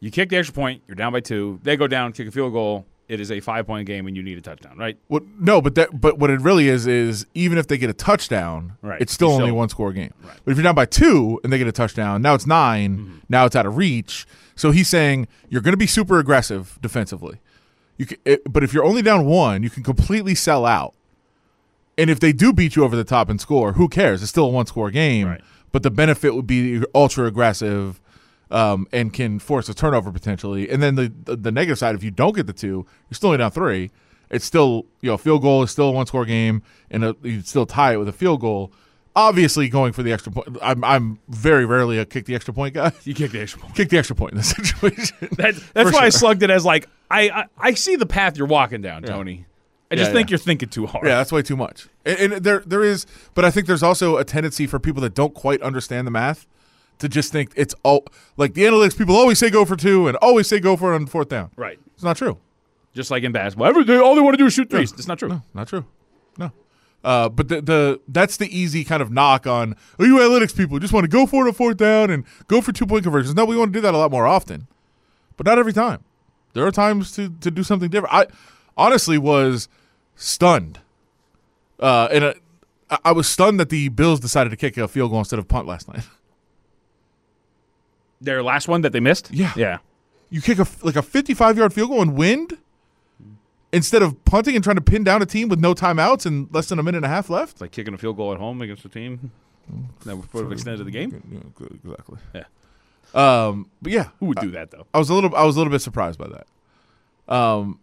you 0.00 0.10
kick 0.10 0.30
the 0.30 0.36
extra 0.36 0.54
point, 0.54 0.82
you're 0.88 0.94
down 0.94 1.12
by 1.12 1.20
two. 1.20 1.60
They 1.62 1.76
go 1.76 1.86
down, 1.86 2.12
kick 2.12 2.26
a 2.28 2.30
field 2.30 2.52
goal. 2.54 2.86
It 3.08 3.20
is 3.20 3.30
a 3.30 3.40
five 3.40 3.66
point 3.66 3.86
game, 3.86 4.06
and 4.06 4.16
you 4.16 4.22
need 4.22 4.36
a 4.38 4.40
touchdown, 4.42 4.76
right? 4.78 4.96
What? 5.08 5.22
No, 5.38 5.60
but 5.62 5.74
that. 5.76 5.98
But 5.98 6.18
what 6.18 6.28
it 6.30 6.40
really 6.42 6.68
is 6.68 6.86
is 6.86 7.26
even 7.34 7.56
if 7.56 7.66
they 7.66 7.78
get 7.78 7.88
a 7.88 7.94
touchdown, 7.94 8.74
Right. 8.82 9.00
it's 9.00 9.12
still 9.14 9.28
You 9.30 9.34
only 9.36 9.52
one 9.52 9.68
score 9.70 9.92
game. 9.94 10.12
Right. 10.22 10.36
But 10.44 10.50
if 10.52 10.56
you're 10.58 10.62
down 10.64 10.74
by 10.74 10.84
two 10.84 11.40
and 11.42 11.50
they 11.52 11.56
get 11.58 11.66
a 11.66 11.72
touchdown, 11.72 12.20
now 12.22 12.34
it's 12.34 12.46
9 12.46 12.98
Mm-hmm. 12.98 13.16
Now 13.30 13.46
it's 13.46 13.56
out 13.56 13.64
of 13.66 13.76
reach. 13.78 14.26
So 14.56 14.72
he's 14.72 14.88
saying 14.88 15.26
you're 15.48 15.62
going 15.62 15.72
to 15.72 15.78
be 15.78 15.86
super 15.86 16.18
aggressive 16.18 16.78
defensively. 16.82 17.40
You 17.98 18.06
can, 18.06 18.18
it, 18.24 18.50
but 18.50 18.64
if 18.64 18.72
you're 18.72 18.84
only 18.84 19.02
down 19.02 19.26
one, 19.26 19.62
you 19.62 19.70
can 19.70 19.82
completely 19.82 20.34
sell 20.34 20.64
out. 20.64 20.94
And 21.98 22.08
if 22.08 22.20
they 22.20 22.32
do 22.32 22.52
beat 22.52 22.76
you 22.76 22.84
over 22.84 22.96
the 22.96 23.04
top 23.04 23.28
and 23.28 23.40
score, 23.40 23.72
who 23.74 23.88
cares? 23.88 24.22
It's 24.22 24.30
still 24.30 24.46
a 24.46 24.50
one 24.50 24.66
score 24.66 24.90
game. 24.90 25.26
Right. 25.26 25.40
But 25.72 25.82
the 25.82 25.90
benefit 25.90 26.34
would 26.34 26.46
be 26.46 26.68
you're 26.68 26.86
ultra 26.94 27.26
aggressive. 27.26 28.00
Um, 28.50 28.88
and 28.92 29.12
can 29.12 29.40
force 29.40 29.68
a 29.68 29.74
turnover 29.74 30.10
potentially, 30.10 30.70
and 30.70 30.82
then 30.82 30.94
the, 30.94 31.12
the 31.24 31.36
the 31.36 31.52
negative 31.52 31.78
side, 31.78 31.94
if 31.94 32.02
you 32.02 32.10
don't 32.10 32.34
get 32.34 32.46
the 32.46 32.54
two, 32.54 32.86
you're 33.10 33.14
still 33.14 33.26
only 33.26 33.36
down 33.36 33.50
three 33.50 33.90
it's 34.30 34.44
still 34.44 34.86
you 35.00 35.10
know 35.10 35.16
field 35.16 35.42
goal 35.42 35.62
is 35.62 35.70
still 35.70 35.88
a 35.88 35.92
one 35.92 36.06
score 36.06 36.24
game 36.24 36.62
and 36.90 37.04
a, 37.04 37.16
you 37.22 37.40
still 37.42 37.66
tie 37.66 37.94
it 37.94 37.96
with 37.96 38.08
a 38.08 38.12
field 38.12 38.40
goal. 38.40 38.72
Obviously, 39.18 39.68
going 39.68 39.92
for 39.92 40.04
the 40.04 40.12
extra 40.12 40.30
point. 40.30 40.56
I'm 40.62 40.84
I'm 40.84 41.18
very 41.28 41.64
rarely 41.66 41.98
a 41.98 42.04
kick 42.04 42.26
the 42.26 42.34
extra 42.36 42.54
point 42.54 42.74
guy. 42.74 42.92
You 43.04 43.14
kick 43.14 43.32
the 43.32 43.40
extra 43.40 43.60
point. 43.60 43.74
Kick 43.74 43.88
the 43.88 43.98
extra 43.98 44.14
point 44.14 44.32
in 44.32 44.38
this 44.38 44.50
situation. 44.56 45.16
That, 45.32 45.60
that's 45.74 45.92
why 45.92 46.00
I 46.04 46.08
slugged 46.10 46.42
it 46.44 46.50
as 46.50 46.64
like 46.64 46.88
I, 47.10 47.28
I 47.30 47.44
I 47.58 47.74
see 47.74 47.96
the 47.96 48.06
path 48.06 48.36
you're 48.36 48.46
walking 48.46 48.80
down, 48.80 49.02
Tony. 49.02 49.46
I 49.90 49.96
just 49.96 50.10
Yeah, 50.10 50.14
think 50.14 50.28
yeah. 50.28 50.32
you're 50.34 50.38
thinking 50.38 50.68
too 50.68 50.86
hard. 50.86 51.04
Yeah, 51.06 51.16
that's 51.16 51.32
way 51.32 51.42
too 51.42 51.56
much. 51.56 51.88
And, 52.04 52.32
and 52.34 52.44
there 52.44 52.62
there 52.66 52.84
is, 52.84 53.06
but 53.34 53.44
I 53.44 53.50
think 53.50 53.66
there's 53.66 53.82
also 53.82 54.18
a 54.18 54.24
tendency 54.24 54.66
for 54.66 54.78
people 54.78 55.02
that 55.02 55.14
don't 55.14 55.34
quite 55.34 55.60
understand 55.62 56.06
the 56.06 56.10
math 56.12 56.46
to 56.98 57.08
just 57.08 57.32
think 57.32 57.50
it's 57.56 57.74
all 57.82 58.04
like 58.36 58.54
the 58.54 58.62
analytics 58.64 58.96
people 58.96 59.16
always 59.16 59.38
say 59.38 59.50
go 59.50 59.64
for 59.64 59.76
two 59.76 60.06
and 60.06 60.16
always 60.18 60.46
say 60.46 60.60
go 60.60 60.76
for 60.76 60.92
it 60.92 60.96
on 60.96 61.06
fourth 61.06 61.28
down. 61.28 61.50
right. 61.56 61.78
It's 61.94 62.04
not 62.04 62.16
true. 62.16 62.38
Just 62.94 63.10
like 63.10 63.22
in 63.24 63.32
basketball, 63.32 63.66
every 63.68 63.84
day 63.84 63.96
all 63.96 64.14
they 64.14 64.20
want 64.20 64.34
to 64.34 64.38
do 64.38 64.46
is 64.46 64.52
shoot 64.52 64.70
threes. 64.70 64.92
It's 64.92 65.08
not 65.08 65.18
true. 65.18 65.28
No, 65.28 65.42
not 65.54 65.68
true. 65.68 65.84
Uh, 67.04 67.28
but 67.28 67.46
the, 67.48 67.60
the 67.62 68.00
that's 68.08 68.36
the 68.38 68.58
easy 68.58 68.82
kind 68.84 69.00
of 69.00 69.10
knock 69.10 69.46
on 69.46 69.76
oh, 70.00 70.04
you 70.04 70.16
analytics 70.16 70.54
people 70.56 70.78
just 70.80 70.92
want 70.92 71.04
to 71.04 71.08
go 71.08 71.26
for 71.26 71.44
it 71.46 71.48
on 71.48 71.54
fourth 71.54 71.76
down 71.76 72.10
and 72.10 72.24
go 72.48 72.60
for 72.60 72.72
two 72.72 72.86
point 72.86 73.04
conversions. 73.04 73.34
No, 73.36 73.44
we 73.44 73.56
want 73.56 73.72
to 73.72 73.76
do 73.76 73.80
that 73.82 73.94
a 73.94 73.98
lot 73.98 74.10
more 74.10 74.26
often, 74.26 74.66
but 75.36 75.46
not 75.46 75.58
every 75.58 75.72
time. 75.72 76.02
There 76.54 76.66
are 76.66 76.72
times 76.72 77.12
to, 77.12 77.28
to 77.40 77.50
do 77.52 77.62
something 77.62 77.88
different. 77.88 78.12
I 78.14 78.26
honestly 78.76 79.16
was 79.16 79.68
stunned, 80.16 80.80
uh, 81.78 82.08
and 82.10 82.24
uh, 82.24 82.34
I- 82.90 82.98
I 83.04 83.12
was 83.12 83.28
stunned 83.28 83.60
that 83.60 83.68
the 83.68 83.90
Bills 83.90 84.18
decided 84.18 84.50
to 84.50 84.56
kick 84.56 84.76
a 84.76 84.88
field 84.88 85.10
goal 85.10 85.20
instead 85.20 85.38
of 85.38 85.46
punt 85.46 85.68
last 85.68 85.86
night. 85.88 86.02
Their 88.20 88.42
last 88.42 88.66
one 88.66 88.80
that 88.82 88.92
they 88.92 89.00
missed. 89.00 89.30
Yeah. 89.30 89.52
Yeah. 89.56 89.78
You 90.30 90.42
kick 90.42 90.58
a 90.58 90.66
like 90.82 90.96
a 90.96 91.02
fifty 91.02 91.34
five 91.34 91.56
yard 91.56 91.72
field 91.72 91.90
goal 91.90 92.02
and 92.02 92.16
wind 92.16 92.58
instead 93.72 94.02
of 94.02 94.24
punting 94.24 94.54
and 94.54 94.64
trying 94.64 94.76
to 94.76 94.82
pin 94.82 95.04
down 95.04 95.20
a 95.22 95.26
team 95.26 95.48
with 95.48 95.58
no 95.60 95.74
timeouts 95.74 96.24
and 96.26 96.48
less 96.52 96.68
than 96.68 96.78
a 96.78 96.82
minute 96.82 96.98
and 96.98 97.04
a 97.06 97.08
half 97.08 97.28
left. 97.30 97.52
It's 97.52 97.60
like 97.60 97.70
kicking 97.72 97.94
a 97.94 97.98
field 97.98 98.16
goal 98.16 98.32
at 98.32 98.38
home 98.38 98.62
against 98.62 98.84
a 98.84 98.88
team 98.88 99.30
that 100.04 100.16
would 100.16 100.42
have 100.44 100.52
extended 100.52 100.86
the 100.86 100.90
game. 100.90 101.22
Yeah, 101.30 101.66
exactly. 101.84 102.18
Yeah. 102.34 102.44
Um, 103.14 103.70
but 103.82 103.92
yeah, 103.92 104.08
Who 104.20 104.26
would 104.26 104.38
do 104.38 104.50
that 104.52 104.70
though? 104.70 104.86
I 104.92 104.98
was 104.98 105.08
a 105.10 105.14
little, 105.14 105.34
I 105.34 105.44
was 105.44 105.56
a 105.56 105.58
little 105.60 105.70
bit 105.70 105.80
surprised 105.82 106.18
by 106.18 106.28
that. 106.28 107.34
Um, 107.34 107.78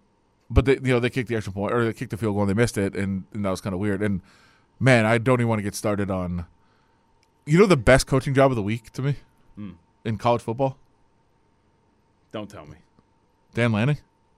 but 0.50 0.66
they, 0.66 0.74
you 0.74 0.94
know, 0.94 1.00
they 1.00 1.10
kicked 1.10 1.30
the 1.30 1.36
extra 1.36 1.52
point 1.54 1.74
or 1.74 1.84
they 1.86 1.94
kicked 1.94 2.12
the 2.12 2.18
field 2.18 2.34
goal 2.36 2.42
and 2.44 2.50
they 2.50 2.54
missed 2.54 2.78
it, 2.78 2.96
and, 2.96 3.24
and 3.34 3.44
that 3.46 3.50
was 3.50 3.62
kind 3.62 3.74
of 3.74 3.80
weird. 3.80 4.02
And 4.02 4.22
man, 4.80 5.06
I 5.06 5.18
don't 5.18 5.40
even 5.40 5.48
want 5.48 5.60
to 5.60 5.64
get 5.64 5.76
started 5.76 6.10
on. 6.12 6.46
You 7.48 7.60
know, 7.60 7.66
the 7.68 7.78
best 7.78 8.08
coaching 8.08 8.34
job 8.34 8.52
of 8.52 8.56
the 8.56 8.64
week 8.64 8.92
to 8.94 9.02
me 9.04 9.16
Hmm. 9.56 9.72
in 10.04 10.18
college 10.18 10.42
football, 10.42 10.78
Don't 12.32 12.50
tell 12.50 12.66
me. 12.66 12.78
Dan 13.54 13.72
Lanning. 13.72 13.98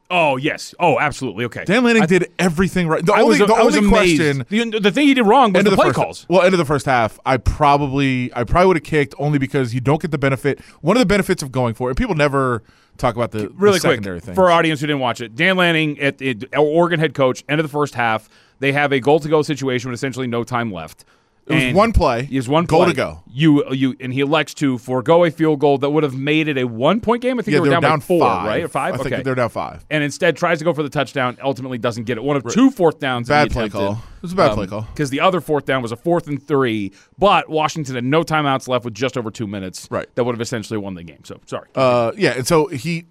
Oh 0.10 0.38
yes. 0.38 0.74
Oh, 0.80 1.00
absolutely. 1.00 1.46
Okay. 1.46 1.66
Dan 1.66 1.84
Lanning 1.84 2.04
I- 2.04 2.06
did 2.06 2.32
everything 2.40 2.88
right. 2.88 3.06
The 3.06 3.14
I 3.14 3.22
only, 3.22 3.40
was, 3.42 3.48
the 3.48 3.54
I 3.54 3.60
only 3.60 3.90
question. 3.90 4.46
The, 4.50 4.80
the 4.80 4.92
thing 4.92 5.08
he 5.08 5.14
did 5.14 5.24
wrong 5.24 5.52
was 5.52 5.64
the, 5.64 5.72
the 5.72 5.76
play 5.76 5.88
first, 5.88 5.96
calls. 5.96 6.26
Well, 6.30 6.44
end 6.44 6.54
of 6.54 6.58
the 6.60 6.66
first 6.66 6.86
half, 6.86 7.20
I 7.26 7.38
probably, 7.38 8.34
I 8.34 8.44
probably 8.46 8.68
would 8.68 8.78
have 8.78 8.84
kicked 8.84 9.16
only 9.20 9.38
because 9.38 9.74
you 9.74 9.82
don't 9.82 10.02
get 10.02 10.12
the 10.12 10.18
benefit. 10.18 10.60
One 10.82 10.96
of 10.96 11.00
the 11.02 11.06
benefits 11.06 11.44
of 11.44 11.52
going 11.52 11.74
for 11.74 11.90
it, 11.90 11.92
and 11.92 11.98
people 11.98 12.16
never 12.16 12.64
talk 12.98 13.16
about 13.16 13.32
the, 13.32 13.40
the 13.40 13.50
really 13.50 13.80
quick 13.80 13.92
secondary 13.92 14.20
thing. 14.20 14.34
for 14.34 14.46
our 14.46 14.52
audience 14.52 14.80
who 14.80 14.88
didn't 14.88 15.02
watch 15.02 15.20
it. 15.22 15.36
Dan 15.36 15.58
Lanning, 15.58 16.00
at, 16.00 16.22
at 16.22 16.58
Oregon 16.58 17.00
head 17.00 17.14
coach, 17.14 17.44
end 17.50 17.60
of 17.60 17.66
the 17.66 17.72
first 17.72 17.94
half, 17.94 18.30
they 18.60 18.72
have 18.72 18.92
a 18.92 19.00
goal 19.00 19.20
to 19.20 19.30
go 19.30 19.42
situation 19.42 19.92
with 19.92 19.98
essentially 20.00 20.26
no 20.28 20.44
time 20.44 20.72
left. 20.72 21.04
It 21.48 21.54
was 21.54 21.64
And 21.64 21.76
one 21.78 21.94
play, 21.94 22.24
He 22.26 22.36
was 22.36 22.50
one 22.50 22.66
goal 22.66 22.84
play. 22.84 22.92
to 22.92 22.96
go. 22.96 23.24
You 23.32 23.64
you 23.72 23.96
and 24.02 24.12
he 24.14 24.20
elects 24.20 24.54
to 24.56 24.78
forego 24.78 25.24
a 25.24 25.32
field 25.32 25.60
goal 25.60 25.78
that 25.78 25.90
would 25.90 26.04
have 26.04 26.16
made 26.18 26.50
it 26.50 26.58
a 26.58 26.66
one 26.66 27.00
point 27.00 27.22
game. 27.22 27.40
I 27.40 27.42
think 27.42 27.54
yeah, 27.54 27.62
they 27.62 27.70
were 27.70 27.80
down, 27.80 28.00
by 28.00 28.00
four, 28.00 28.20
five. 28.20 28.46
right? 28.48 28.64
Or 28.64 28.68
five. 28.68 28.96
I 28.96 28.98
okay. 28.98 29.10
think 29.10 29.24
they're 29.24 29.36
down 29.36 29.50
five. 29.50 29.86
and 29.90 30.04
instead 30.04 30.36
tries 30.36 30.60
to 30.60 30.66
go 30.66 30.74
for 30.74 30.84
the 30.84 30.90
touchdown. 30.90 31.38
Ultimately, 31.42 31.78
doesn't 31.78 32.04
get 32.04 32.18
it. 32.18 32.24
One 32.24 32.36
of 32.36 32.44
two 32.52 32.70
fourth 32.70 33.00
downs. 33.00 33.30
Bad 33.30 33.52
play 33.52 33.70
call. 33.70 33.94
It 33.94 34.22
was 34.24 34.34
a 34.34 34.36
bad 34.36 34.54
play 34.56 34.68
call. 34.68 34.82
Because 34.82 35.10
the 35.10 35.22
other 35.22 35.40
fourth 35.40 35.66
down 35.66 35.82
was 35.82 35.94
a 35.94 35.96
fourth 35.96 36.28
and 36.28 36.46
three, 36.46 36.92
but 37.18 37.48
Washington 37.50 37.96
had 37.96 38.04
no 38.04 38.24
timeouts 38.24 38.68
left 38.68 38.84
with 38.84 38.94
just 38.94 39.18
over 39.18 39.32
two 39.32 39.48
minutes. 39.48 39.88
Right. 39.90 40.08
That 40.16 40.26
would 40.26 40.34
have 40.36 40.42
essentially 40.42 40.78
won 40.78 40.96
the 40.96 41.04
game. 41.04 41.24
So 41.24 41.40
sorry. 41.46 41.70
Uh, 41.76 42.12
yeah, 42.18 42.32
and 42.36 42.46
so 42.46 42.68
he, 42.68 43.06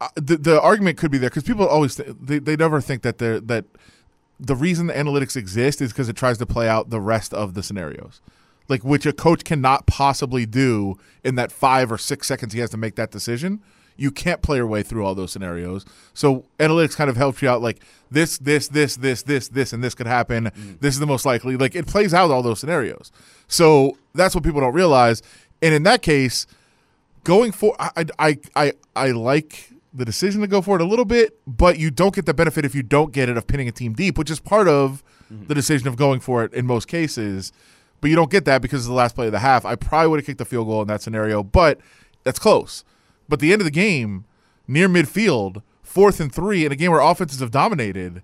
uh, 0.00 0.08
the 0.16 0.36
the 0.38 0.60
argument 0.60 0.98
could 0.98 1.10
be 1.12 1.18
there 1.18 1.30
because 1.30 1.44
people 1.44 1.66
always 1.68 1.94
th- 1.96 2.16
they 2.20 2.38
they 2.40 2.56
never 2.56 2.80
think 2.80 3.02
that 3.02 3.18
they're 3.18 3.38
that 3.40 3.66
the 4.38 4.54
reason 4.54 4.86
the 4.86 4.94
analytics 4.94 5.36
exist 5.36 5.80
is 5.80 5.92
because 5.92 6.08
it 6.08 6.16
tries 6.16 6.38
to 6.38 6.46
play 6.46 6.68
out 6.68 6.90
the 6.90 7.00
rest 7.00 7.32
of 7.32 7.54
the 7.54 7.62
scenarios, 7.62 8.20
like 8.68 8.84
which 8.84 9.06
a 9.06 9.12
coach 9.12 9.44
cannot 9.44 9.86
possibly 9.86 10.46
do 10.46 10.98
in 11.24 11.36
that 11.36 11.50
five 11.50 11.90
or 11.90 11.98
six 11.98 12.26
seconds 12.26 12.52
he 12.52 12.60
has 12.60 12.70
to 12.70 12.76
make 12.76 12.96
that 12.96 13.10
decision. 13.10 13.62
You 13.98 14.10
can't 14.10 14.42
play 14.42 14.58
your 14.58 14.66
way 14.66 14.82
through 14.82 15.06
all 15.06 15.14
those 15.14 15.32
scenarios. 15.32 15.86
So 16.12 16.44
analytics 16.58 16.96
kind 16.96 17.08
of 17.08 17.16
helps 17.16 17.40
you 17.40 17.48
out 17.48 17.62
like 17.62 17.82
this, 18.10 18.36
this, 18.36 18.68
this, 18.68 18.96
this, 18.96 19.22
this, 19.22 19.48
this, 19.48 19.72
and 19.72 19.82
this 19.82 19.94
could 19.94 20.06
happen. 20.06 20.46
Mm. 20.46 20.80
This 20.80 20.92
is 20.92 21.00
the 21.00 21.06
most 21.06 21.24
likely. 21.24 21.56
Like 21.56 21.74
it 21.74 21.86
plays 21.86 22.12
out 22.12 22.30
all 22.30 22.42
those 22.42 22.60
scenarios. 22.60 23.10
So 23.48 23.96
that's 24.14 24.34
what 24.34 24.44
people 24.44 24.60
don't 24.60 24.74
realize. 24.74 25.22
And 25.62 25.74
in 25.74 25.82
that 25.84 26.02
case, 26.02 26.46
going 27.24 27.52
for 27.52 27.74
I 27.78 28.04
I 28.18 28.38
I 28.54 28.72
I 28.94 29.10
like 29.12 29.70
the 29.96 30.04
decision 30.04 30.40
to 30.42 30.46
go 30.46 30.60
for 30.60 30.76
it 30.76 30.82
a 30.82 30.84
little 30.84 31.04
bit, 31.04 31.38
but 31.46 31.78
you 31.78 31.90
don't 31.90 32.14
get 32.14 32.26
the 32.26 32.34
benefit 32.34 32.64
if 32.64 32.74
you 32.74 32.82
don't 32.82 33.12
get 33.12 33.28
it 33.28 33.36
of 33.36 33.46
pinning 33.46 33.68
a 33.68 33.72
team 33.72 33.94
deep, 33.94 34.18
which 34.18 34.30
is 34.30 34.40
part 34.40 34.68
of 34.68 35.02
mm-hmm. 35.32 35.46
the 35.46 35.54
decision 35.54 35.88
of 35.88 35.96
going 35.96 36.20
for 36.20 36.44
it 36.44 36.52
in 36.52 36.66
most 36.66 36.86
cases. 36.86 37.52
But 38.00 38.10
you 38.10 38.16
don't 38.16 38.30
get 38.30 38.44
that 38.44 38.60
because 38.60 38.84
of 38.84 38.88
the 38.88 38.94
last 38.94 39.14
play 39.14 39.26
of 39.26 39.32
the 39.32 39.38
half. 39.38 39.64
I 39.64 39.74
probably 39.74 40.08
would 40.08 40.20
have 40.20 40.26
kicked 40.26 40.38
the 40.38 40.44
field 40.44 40.66
goal 40.66 40.82
in 40.82 40.88
that 40.88 41.00
scenario, 41.00 41.42
but 41.42 41.80
that's 42.24 42.38
close. 42.38 42.84
But 43.28 43.40
the 43.40 43.52
end 43.52 43.62
of 43.62 43.64
the 43.64 43.70
game, 43.70 44.26
near 44.68 44.88
midfield, 44.88 45.62
fourth 45.82 46.20
and 46.20 46.32
three, 46.32 46.66
in 46.66 46.72
a 46.72 46.76
game 46.76 46.90
where 46.90 47.00
offenses 47.00 47.40
have 47.40 47.50
dominated, 47.50 48.22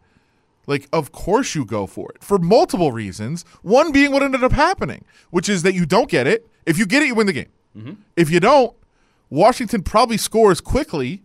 like 0.66 0.88
of 0.92 1.10
course 1.10 1.54
you 1.54 1.64
go 1.64 1.86
for 1.86 2.10
it 2.10 2.22
for 2.22 2.38
multiple 2.38 2.92
reasons. 2.92 3.44
One 3.62 3.92
being 3.92 4.12
what 4.12 4.22
ended 4.22 4.44
up 4.44 4.52
happening, 4.52 5.04
which 5.30 5.48
is 5.48 5.62
that 5.62 5.74
you 5.74 5.86
don't 5.86 6.10
get 6.10 6.26
it. 6.26 6.46
If 6.66 6.78
you 6.78 6.86
get 6.86 7.02
it, 7.02 7.06
you 7.06 7.14
win 7.14 7.26
the 7.26 7.32
game. 7.32 7.50
Mm-hmm. 7.76 7.92
If 8.16 8.30
you 8.30 8.40
don't, 8.40 8.76
Washington 9.30 9.82
probably 9.82 10.18
scores 10.18 10.60
quickly, 10.60 11.22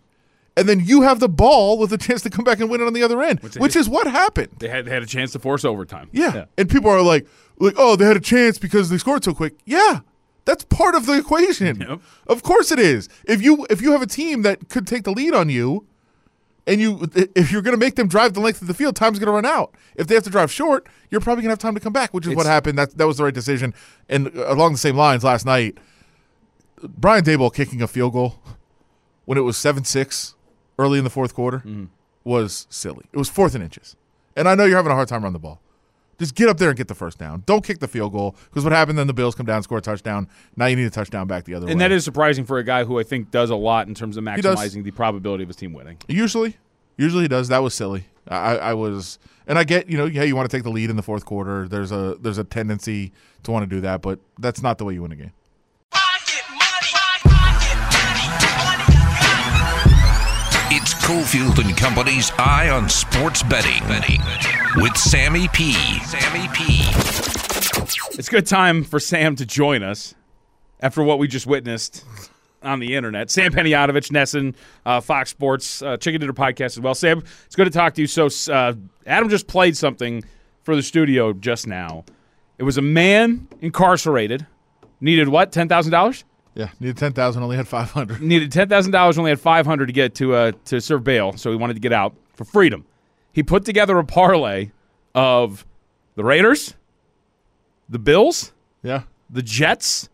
and 0.58 0.68
then 0.68 0.82
you 0.84 1.04
have 1.04 1.20
the 1.20 1.30
ball 1.30 1.78
with 1.78 1.94
a 1.94 1.98
chance 1.98 2.24
to 2.24 2.32
come 2.32 2.44
back 2.44 2.60
and 2.60 2.70
win 2.70 2.82
it 2.82 2.88
on 2.88 2.94
the 2.94 3.04
other 3.04 3.22
end, 3.22 3.40
which, 3.42 3.76
is 3.76 3.88
what 3.88 4.08
happened. 4.08 4.50
They 4.58 4.68
had, 4.68 4.86
they 4.86 4.92
had 4.92 5.04
a 5.04 5.08
chance 5.08 5.32
to 5.34 5.40
force 5.40 5.64
overtime. 5.64 6.10
Yeah. 6.12 6.46
And 6.58 6.68
people 6.68 6.90
are 6.90 7.02
like, 7.04 7.28
like, 7.60 7.76
oh, 7.78 7.96
they 7.96 8.06
had 8.06 8.18
a 8.18 8.22
chance 8.22 8.58
because 8.58 8.90
they 8.90 8.98
scored 8.98 9.24
so 9.24 9.36
quick. 9.36 9.54
Yeah. 9.66 10.00
That's 10.46 10.64
part 10.64 10.96
of 10.96 11.06
the 11.06 11.14
equation. 11.14 11.82
Yep. 11.88 12.02
Of 12.26 12.42
course 12.42 12.72
it 12.72 12.80
is. 12.80 13.08
If 13.26 13.42
you 13.42 13.68
if 13.70 13.82
you 13.82 13.92
have 13.92 14.02
a 14.02 14.08
team 14.08 14.42
that 14.42 14.70
could 14.70 14.88
take 14.88 15.04
the 15.04 15.12
lead 15.12 15.34
on 15.34 15.50
you, 15.50 15.86
and 16.66 16.82
you 16.82 17.08
if 17.36 17.52
you're 17.52 17.62
going 17.62 17.76
to 17.76 17.80
make 17.80 17.96
them 17.96 18.08
drive 18.08 18.34
the 18.34 18.40
length 18.40 18.62
of 18.62 18.68
the 18.68 18.74
field, 18.74 18.96
time's 18.96 19.20
going 19.20 19.28
to 19.28 19.34
run 19.34 19.46
out. 19.46 19.76
If 19.96 20.08
they 20.08 20.16
have 20.16 20.24
to 20.24 20.30
drive 20.30 20.52
short, 20.52 20.88
you're 21.10 21.22
probably 21.22 21.44
going 21.44 21.50
to 21.50 21.52
have 21.52 21.60
time 21.60 21.76
to 21.76 21.80
come 21.80 21.94
back, 21.94 22.14
which 22.14 22.26
is 22.26 22.36
what 22.36 22.46
happened. 22.46 22.78
That 22.78 22.98
that 22.98 23.06
was 23.06 23.18
the 23.18 23.26
right 23.26 23.34
decision. 23.34 23.74
And 24.10 24.28
uh, 24.36 24.46
along 24.48 24.72
the 24.72 24.78
same 24.78 24.96
lines, 24.96 25.24
last 25.24 25.46
night, 25.46 25.78
Brian 26.82 27.24
Daboll 27.24 27.54
kicking 27.54 27.82
a 27.82 27.88
field 27.88 28.14
goal 28.14 28.40
when 29.26 29.38
it 29.38 29.42
was 29.42 29.58
seven 29.58 29.84
six 29.84 30.36
early 30.78 30.98
in 30.98 31.04
the 31.04 31.10
fourth 31.10 31.34
quarter 31.34 31.60
Mm-hmm. 31.60 31.86
was 32.24 32.68
silly. 32.70 33.06
It 33.12 33.18
was 33.18 33.30
fourth 33.30 33.56
and 33.56 33.64
inches, 33.64 33.96
and 34.36 34.48
I 34.48 34.56
know 34.56 34.66
you're 34.66 34.78
having 34.78 34.92
a 34.92 34.96
hard 34.96 35.08
time 35.08 35.22
running 35.24 35.34
the 35.34 35.40
ball. 35.40 35.62
Just 36.20 36.34
get 36.34 36.50
up 36.50 36.58
there 36.58 36.70
and 36.70 36.78
get 36.78 36.88
the 36.88 36.96
first 36.96 37.20
down. 37.20 37.44
Don't 37.46 37.64
kick 37.64 37.78
the 37.78 37.88
field 37.88 38.12
goal 38.12 38.36
because 38.50 38.64
what 38.64 38.74
happened 38.74 38.98
then 38.98 39.06
the 39.06 39.14
Bills 39.14 39.36
come 39.36 39.46
down, 39.46 39.62
score 39.62 39.78
a 39.78 39.82
touchdown. 39.82 40.28
Now 40.56 40.66
you 40.66 40.76
need 40.76 40.86
a 40.86 40.90
touchdown 40.90 41.28
back 41.28 41.44
the 41.44 41.54
other 41.54 41.68
way. 41.68 41.72
And 41.72 41.80
that 41.80 41.92
is 41.92 42.04
surprising 42.04 42.44
for 42.44 42.58
a 42.58 42.64
guy 42.64 42.86
who 42.86 43.00
I 43.00 43.04
think 43.04 43.30
does 43.30 43.52
a 43.52 43.56
lot 43.56 43.88
in 43.88 43.94
terms 43.94 44.18
of 44.18 44.24
maximizing 44.24 44.84
the 44.84 44.90
probability 44.90 45.44
of 45.44 45.50
his 45.50 45.56
team 45.56 45.74
winning. 45.74 45.98
Usually, 46.08 46.58
usually 46.98 47.26
he 47.26 47.28
does. 47.28 47.50
That 47.50 47.60
was 47.60 47.76
silly. 47.76 48.06
I 48.28 48.58
I 48.58 48.74
was, 48.74 49.20
and 49.46 49.60
I 49.60 49.64
get 49.64 49.90
you 49.92 49.98
know, 49.98 50.08
hey, 50.08 50.26
you 50.26 50.36
want 50.36 50.50
to 50.50 50.58
take 50.58 50.64
the 50.64 50.72
lead 50.72 50.90
in 50.90 50.96
the 50.96 51.04
fourth 51.04 51.24
quarter. 51.24 51.68
There's 51.68 51.92
a 51.92 52.18
there's 52.20 52.40
a 52.40 52.44
tendency 52.44 53.12
to 53.44 53.52
want 53.52 53.70
to 53.70 53.74
do 53.76 53.80
that, 53.82 54.02
but 54.02 54.20
that's 54.40 54.64
not 54.64 54.80
the 54.80 54.86
way 54.86 54.96
you 54.96 55.04
win 55.04 55.12
a 55.12 55.16
game. 55.16 55.32
Cofield 61.08 61.58
and 61.66 61.78
Company's 61.78 62.34
Eye 62.38 62.70
on 62.70 62.90
Sports 62.90 63.42
Betting 63.42 63.82
with 64.76 64.98
Sammy 64.98 65.48
P. 65.48 65.72
Sammy 66.02 66.50
P. 66.54 66.82
It's 68.20 68.28
a 68.28 68.32
good 68.32 68.46
time 68.46 68.84
for 68.84 69.00
Sam 69.00 69.38
to 69.38 69.46
join 69.46 69.84
us 69.84 70.16
after 70.82 71.02
what 71.02 71.18
we 71.18 71.30
just 71.30 71.48
witnessed 71.48 72.04
on 72.62 72.80
the 72.80 72.94
internet. 72.94 73.32
Sam 73.32 73.54
Panayotovich, 73.54 74.12
NESN, 74.12 74.54
uh, 74.86 75.00
Fox 75.00 75.30
Sports, 75.30 75.82
uh, 75.82 75.96
Chicken 75.96 76.20
Dinner 76.20 76.34
Podcast 76.34 76.72
as 76.72 76.82
well. 76.82 76.94
Sam, 76.94 77.24
it's 77.46 77.56
good 77.56 77.64
to 77.64 77.72
talk 77.72 77.94
to 77.94 78.02
you. 78.02 78.08
So, 78.08 78.28
uh, 78.52 78.74
Adam 79.06 79.30
just 79.30 79.48
played 79.48 79.78
something 79.78 80.26
for 80.64 80.76
the 80.76 80.84
studio 80.84 81.32
just 81.32 81.68
now. 81.68 82.04
It 82.58 82.64
was 82.64 82.78
a 82.78 82.82
man 82.82 83.48
incarcerated, 83.62 84.46
needed 85.00 85.30
what, 85.30 85.54
$10,000? 85.54 86.26
Yeah, 86.58 86.70
needed 86.80 86.98
ten 86.98 87.14
thousand, 87.14 87.44
only 87.44 87.56
had 87.56 87.68
five 87.68 87.92
hundred. 87.92 88.20
needed 88.22 88.52
ten 88.52 88.68
thousand 88.68 88.92
dollars, 88.92 89.18
only 89.20 89.30
had 89.30 89.40
five 89.40 89.66
hundred 89.68 89.86
to 89.86 89.94
get 89.94 90.16
to 90.16 90.34
uh, 90.34 90.52
to 90.66 90.82
serve 90.82 91.04
bail, 91.04 91.34
so 91.38 91.52
he 91.52 91.56
wanted 91.56 91.76
to 91.76 91.80
get 91.80 91.94
out 91.94 92.16
for 92.34 92.46
freedom. 92.46 92.84
He 93.32 93.44
put 93.44 93.64
together 93.64 93.98
a 94.00 94.04
parlay 94.04 94.72
of 95.14 95.66
the 96.16 96.24
Raiders, 96.24 96.74
the 97.88 98.00
Bills, 98.00 98.54
Yeah, 98.82 99.04
the 99.30 99.44
Jets, 99.44 100.10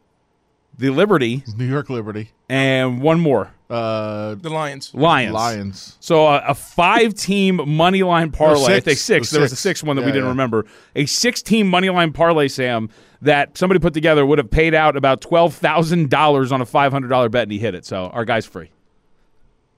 the 0.78 0.90
Liberty, 0.90 1.44
New 1.56 1.66
York 1.66 1.90
Liberty, 1.90 2.32
and 2.50 3.02
one 3.02 3.22
more 3.22 3.54
uh, 3.70 4.36
The 4.36 4.50
Lions. 4.50 4.94
Lions. 4.94 5.34
Lions. 5.34 5.98
So 6.02 6.28
uh, 6.28 6.44
a 6.46 6.54
five-team 6.54 7.62
money 7.70 8.04
line 8.04 8.32
parlay. 8.32 8.64
I 8.74 8.80
six. 8.80 8.86
think 8.86 8.98
six. 8.98 9.10
It 9.10 9.20
was 9.22 9.30
There 9.32 9.42
was 9.42 9.52
a 9.54 9.56
six. 9.56 9.62
sixth 9.80 9.84
one 9.86 9.96
that 9.96 10.02
we 10.06 10.12
didn't 10.12 10.26
yeah. 10.26 10.30
remember. 10.30 10.66
A 10.96 11.06
six-team 11.06 11.68
money 11.70 11.90
line 11.90 12.12
parlay, 12.12 12.50
Sam, 12.50 12.90
that 13.24 13.58
somebody 13.58 13.80
put 13.80 13.94
together 13.94 14.26
would 14.26 14.38
have 14.38 14.52
paid 14.52 14.74
out 14.74 14.96
about 14.96 15.22
twelve 15.22 15.54
thousand 15.56 16.10
dollars 16.10 16.52
on 16.52 16.62
a 16.62 16.66
five 16.66 16.92
hundred 16.92 17.10
dollar 17.10 17.30
bet, 17.30 17.44
and 17.44 17.52
he 17.52 17.60
hit 17.60 17.76
it. 17.76 17.86
So 17.86 18.06
our 18.08 18.26
guy's 18.26 18.46
free. 18.46 18.70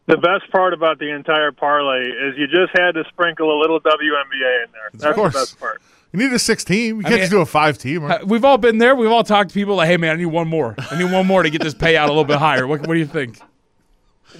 The 0.07 0.17
best 0.17 0.51
part 0.51 0.73
about 0.73 0.99
the 0.99 1.09
entire 1.09 1.51
parlay 1.51 2.01
is 2.07 2.37
you 2.37 2.45
just 2.45 2.77
had 2.77 2.91
to 2.91 3.03
sprinkle 3.09 3.51
a 3.51 3.57
little 3.59 3.79
WNBA 3.79 4.63
in 4.65 4.71
there. 4.71 4.89
That's 4.93 5.15
course. 5.15 5.33
the 5.33 5.39
best 5.39 5.59
part. 5.59 5.81
You 6.13 6.19
need 6.19 6.31
a 6.31 6.37
six 6.39 6.63
team. 6.63 6.97
You 6.97 7.01
can't 7.03 7.13
mean- 7.15 7.21
just 7.21 7.31
do 7.31 7.41
a 7.41 7.45
five 7.45 7.77
team. 7.77 8.09
We've 8.25 8.45
all 8.45 8.57
been 8.57 8.77
there. 8.77 8.95
We've 8.95 9.11
all 9.11 9.23
talked 9.23 9.49
to 9.49 9.53
people 9.53 9.75
like, 9.75 9.87
"Hey, 9.87 9.97
man, 9.97 10.11
I 10.11 10.15
need 10.17 10.27
one 10.27 10.47
more. 10.47 10.75
I 10.77 10.97
need 10.97 11.11
one 11.11 11.25
more 11.25 11.43
to 11.43 11.49
get 11.49 11.61
this 11.61 11.73
payout 11.73 12.05
a 12.05 12.07
little 12.07 12.23
bit 12.23 12.37
higher." 12.37 12.67
What, 12.67 12.81
what 12.81 12.93
do 12.93 12.99
you 12.99 13.07
think? 13.07 13.39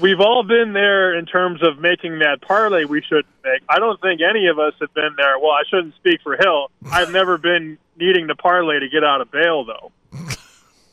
We've 0.01 0.19
all 0.19 0.43
been 0.43 0.73
there 0.73 1.17
in 1.17 1.25
terms 1.25 1.63
of 1.63 1.79
making 1.79 2.19
that 2.19 2.41
parlay 2.41 2.85
we 2.85 3.01
shouldn't 3.01 3.27
make. 3.43 3.61
I 3.69 3.79
don't 3.79 3.99
think 4.01 4.21
any 4.21 4.47
of 4.47 4.59
us 4.59 4.73
have 4.81 4.93
been 4.93 5.15
there. 5.17 5.39
Well, 5.39 5.51
I 5.51 5.63
shouldn't 5.69 5.95
speak 5.95 6.21
for 6.21 6.35
Hill. 6.37 6.69
I've 6.91 7.11
never 7.11 7.37
been 7.37 7.77
needing 7.97 8.27
to 8.27 8.35
parlay 8.35 8.79
to 8.79 8.89
get 8.89 9.03
out 9.03 9.21
of 9.21 9.31
bail, 9.31 9.65
though. 9.65 9.91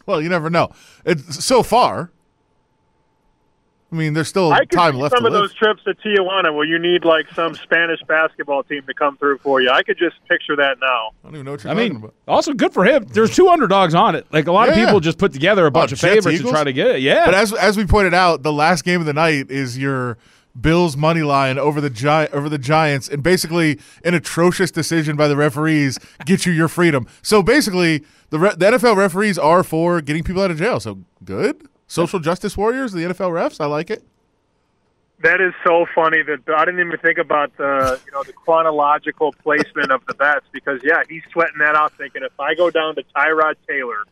Well, 0.04 0.20
you 0.20 0.28
never 0.28 0.50
know. 0.50 0.72
It's 1.04 1.44
so 1.44 1.62
far. 1.62 2.10
I 3.92 3.94
mean, 3.94 4.14
there's 4.14 4.28
still 4.28 4.52
I 4.52 4.60
could 4.60 4.70
time 4.70 4.94
see 4.94 5.02
left 5.02 5.14
some 5.14 5.22
to 5.22 5.26
of 5.26 5.32
live. 5.34 5.42
those 5.42 5.54
trips 5.54 5.84
to 5.84 5.94
Tijuana 5.94 6.54
where 6.54 6.64
you 6.64 6.78
need 6.78 7.04
like 7.04 7.26
some 7.34 7.54
Spanish 7.54 8.00
basketball 8.08 8.62
team 8.62 8.82
to 8.86 8.94
come 8.94 9.18
through 9.18 9.38
for 9.38 9.60
you. 9.60 9.70
I 9.70 9.82
could 9.82 9.98
just 9.98 10.16
picture 10.28 10.56
that 10.56 10.78
now. 10.80 11.10
I 11.22 11.26
don't 11.26 11.34
even 11.34 11.44
know 11.44 11.50
what 11.52 11.62
you're 11.64 11.72
I 11.72 11.74
talking 11.74 11.92
mean, 11.92 11.96
about. 12.02 12.14
also 12.26 12.54
good 12.54 12.72
for 12.72 12.84
him. 12.86 13.04
There's 13.04 13.36
two 13.36 13.48
underdogs 13.48 13.94
on 13.94 14.14
it. 14.14 14.26
Like 14.32 14.46
a 14.46 14.52
lot 14.52 14.70
of 14.70 14.74
people 14.74 14.98
just 15.00 15.18
put 15.18 15.32
together 15.34 15.64
a 15.64 15.68
oh, 15.68 15.70
bunch 15.70 15.92
of 15.92 15.98
Jets, 15.98 16.14
favorites 16.14 16.38
to 16.38 16.40
Eagles? 16.40 16.52
try 16.52 16.64
to 16.64 16.72
get 16.72 16.86
it. 16.86 17.02
Yeah, 17.02 17.26
But 17.26 17.34
as 17.34 17.52
as 17.52 17.76
we 17.76 17.84
pointed 17.84 18.14
out, 18.14 18.42
the 18.42 18.52
last 18.52 18.82
game 18.84 19.00
of 19.00 19.06
the 19.06 19.12
night 19.12 19.50
is 19.50 19.76
your 19.76 20.16
Bills 20.58 20.96
money 20.98 21.22
line 21.22 21.58
over 21.58 21.80
the 21.80 21.88
Gi- 21.90 22.28
over 22.32 22.48
the 22.48 22.58
Giants, 22.58 23.08
and 23.08 23.22
basically 23.22 23.78
an 24.04 24.12
atrocious 24.14 24.70
decision 24.70 25.16
by 25.16 25.26
the 25.28 25.36
referees 25.36 25.98
get 26.26 26.44
you 26.46 26.52
your 26.52 26.68
freedom. 26.68 27.06
So 27.22 27.42
basically, 27.42 28.04
the 28.30 28.38
re- 28.38 28.54
the 28.56 28.66
NFL 28.72 28.96
referees 28.96 29.38
are 29.38 29.62
for 29.62 30.00
getting 30.02 30.22
people 30.24 30.42
out 30.42 30.50
of 30.50 30.58
jail. 30.58 30.78
So 30.78 30.98
good, 31.24 31.66
social 31.86 32.20
justice 32.20 32.56
warriors, 32.56 32.92
the 32.92 33.00
NFL 33.00 33.30
refs. 33.30 33.60
I 33.60 33.66
like 33.66 33.90
it. 33.90 34.02
That 35.22 35.40
is 35.40 35.54
so 35.64 35.86
funny 35.94 36.22
that 36.22 36.40
I 36.52 36.64
didn't 36.64 36.80
even 36.80 36.98
think 36.98 37.18
about 37.18 37.56
the 37.56 38.00
you 38.04 38.12
know 38.12 38.24
the 38.24 38.32
chronological 38.32 39.32
placement 39.32 39.92
of 39.92 40.04
the 40.06 40.14
bets 40.14 40.46
because 40.50 40.80
yeah 40.82 41.02
he's 41.08 41.22
sweating 41.30 41.58
that 41.60 41.76
out 41.76 41.92
thinking 41.96 42.22
if 42.24 42.32
I 42.40 42.54
go 42.54 42.70
down 42.70 42.96
to 42.96 43.04
Tyrod 43.14 43.54
Taylor 43.68 44.02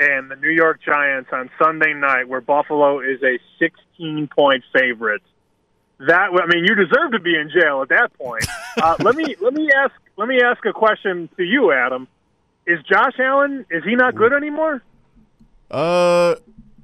and 0.00 0.28
the 0.28 0.36
New 0.36 0.50
York 0.50 0.80
Giants 0.84 1.30
on 1.32 1.48
Sunday 1.62 1.94
night 1.94 2.28
where 2.28 2.40
Buffalo 2.40 2.98
is 2.98 3.22
a 3.22 3.38
16 3.60 4.28
point 4.34 4.64
favorite 4.72 5.22
that 6.00 6.30
I 6.32 6.46
mean 6.46 6.64
you 6.64 6.74
deserve 6.74 7.12
to 7.12 7.20
be 7.20 7.36
in 7.36 7.48
jail 7.50 7.82
at 7.82 7.90
that 7.90 8.12
point. 8.18 8.44
Uh, 8.82 8.96
let 9.00 9.14
me 9.14 9.36
let 9.40 9.54
me 9.54 9.70
ask 9.70 9.92
let 10.16 10.26
me 10.26 10.40
ask 10.42 10.64
a 10.66 10.72
question 10.72 11.28
to 11.36 11.44
you 11.44 11.70
Adam. 11.70 12.08
Is 12.66 12.80
Josh 12.82 13.14
Allen 13.20 13.64
is 13.70 13.84
he 13.84 13.94
not 13.94 14.16
good 14.16 14.32
anymore? 14.32 14.82
Uh, 15.70 16.34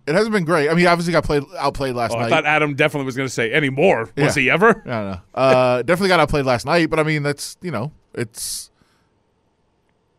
it 0.08 0.14
hasn't 0.14 0.32
been 0.32 0.44
great. 0.44 0.68
I 0.70 0.74
mean, 0.74 0.86
obviously 0.86 1.12
got 1.12 1.24
played 1.24 1.42
outplayed 1.58 1.94
last 1.94 2.12
Oh, 2.14 2.18
I 2.18 2.28
thought 2.28 2.46
Adam 2.46 2.74
definitely 2.74 3.06
was 3.06 3.16
going 3.16 3.28
to 3.28 3.32
say 3.32 3.52
any 3.52 3.70
more. 3.70 4.10
Was 4.16 4.36
Yeah. 4.36 4.42
he 4.42 4.50
ever? 4.50 4.68
I 4.70 4.72
don't 4.72 4.86
know. 4.86 5.20
Uh, 5.34 5.82
definitely 5.82 6.08
got 6.08 6.20
outplayed 6.20 6.44
last 6.46 6.66
night, 6.66 6.90
but 6.90 6.98
I 6.98 7.02
mean, 7.02 7.22
that's 7.22 7.56
you 7.62 7.70
know, 7.70 7.92
it's 8.14 8.70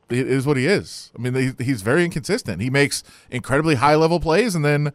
it 0.10 0.28
is 0.28 0.46
what 0.46 0.58
he 0.58 0.66
is. 0.66 1.12
I 1.18 1.22
mean, 1.22 1.36
he, 1.36 1.64
he's 1.64 1.82
very 1.82 2.04
inconsistent. 2.04 2.62
He 2.62 2.70
makes 2.70 3.04
incredibly 3.30 3.76
high 3.76 3.96
level 3.96 4.20
plays, 4.20 4.56
and 4.56 4.64
then 4.66 4.92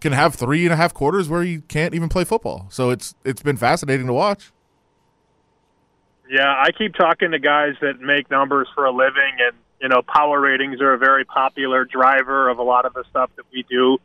can 0.00 0.12
have 0.12 0.34
three 0.34 0.64
and 0.64 0.72
a 0.72 0.76
half 0.76 0.92
quarters 0.92 1.28
where 1.28 1.42
he 1.42 1.60
can't 1.62 1.94
even 1.94 2.08
play 2.08 2.24
football. 2.24 2.66
So 2.70 2.90
it's 2.90 3.14
it's 3.24 3.42
been 3.42 3.56
fascinating 3.56 4.06
to 4.06 4.12
watch. 4.12 4.52
Yeah, 6.30 6.48
I 6.48 6.70
keep 6.76 6.94
talking 6.94 7.32
to 7.32 7.38
guys 7.38 7.74
that 7.80 8.00
make 8.00 8.30
numbers 8.30 8.68
for 8.74 8.86
a 8.86 8.90
living, 8.90 9.36
and 9.46 9.56
you 9.80 9.88
know, 9.88 10.02
power 10.02 10.40
ratings 10.40 10.80
are 10.80 10.94
a 10.94 10.98
very 10.98 11.24
popular 11.24 11.84
driver 11.84 12.48
of 12.48 12.58
a 12.58 12.62
lot 12.62 12.86
of 12.86 12.94
the 12.94 13.04
stuff 13.10 13.30
that 13.36 13.44
we 13.52 13.64
do, 13.68 13.98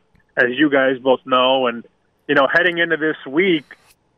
as 0.44 0.58
you 0.58 0.70
guys 0.70 0.98
both 0.98 1.20
know. 1.24 1.66
And 1.66 1.84
you 2.28 2.34
know, 2.34 2.46
heading 2.52 2.78
into 2.78 2.96
this 2.96 3.16
week, 3.26 3.64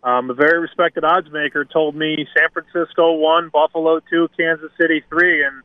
um, 0.02 0.30
a 0.30 0.34
very 0.34 0.60
respected 0.60 1.04
odds 1.04 1.30
maker 1.30 1.64
told 1.64 1.94
me 1.94 2.26
San 2.36 2.50
Francisco 2.50 3.12
one, 3.14 3.48
Buffalo 3.48 4.00
two, 4.10 4.28
Kansas 4.36 4.70
City 4.80 5.02
three, 5.08 5.44
and 5.44 5.62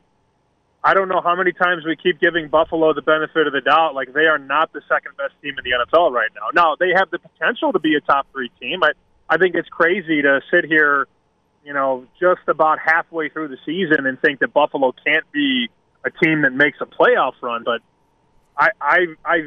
I 0.83 0.93
don't 0.93 1.09
know 1.09 1.21
how 1.21 1.35
many 1.35 1.51
times 1.51 1.85
we 1.85 1.95
keep 1.95 2.19
giving 2.19 2.47
Buffalo 2.47 2.93
the 2.93 3.01
benefit 3.01 3.47
of 3.47 3.53
the 3.53 3.61
doubt. 3.61 3.95
Like 3.95 4.13
they 4.13 4.25
are 4.25 4.39
not 4.39 4.73
the 4.73 4.81
second 4.87 5.17
best 5.17 5.33
team 5.41 5.55
in 5.57 5.63
the 5.63 5.85
NFL 5.85 6.11
right 6.11 6.29
now. 6.35 6.49
Now 6.53 6.75
they 6.79 6.91
have 6.95 7.09
the 7.09 7.19
potential 7.19 7.73
to 7.73 7.79
be 7.79 7.95
a 7.95 8.01
top 8.01 8.27
three 8.31 8.51
team. 8.59 8.83
I 8.83 8.91
I 9.29 9.37
think 9.37 9.55
it's 9.55 9.69
crazy 9.69 10.21
to 10.21 10.41
sit 10.51 10.65
here 10.65 11.07
you 11.67 11.73
know, 11.73 12.05
just 12.17 12.47
about 12.47 12.79
halfway 12.79 13.27
through 13.27 13.49
the 13.49 13.57
season 13.65 14.07
and 14.07 14.17
think 14.21 14.39
that 14.39 14.53
Buffalo 14.53 14.93
can't 15.05 15.29
be 15.33 15.69
a 16.05 16.09
team 16.09 16.43
that 16.43 16.53
makes 16.53 16.77
a 16.79 16.85
playoff 16.85 17.33
run. 17.41 17.63
But 17.65 17.81
I, 18.57 18.69
I, 18.81 18.97
I, 19.25 19.37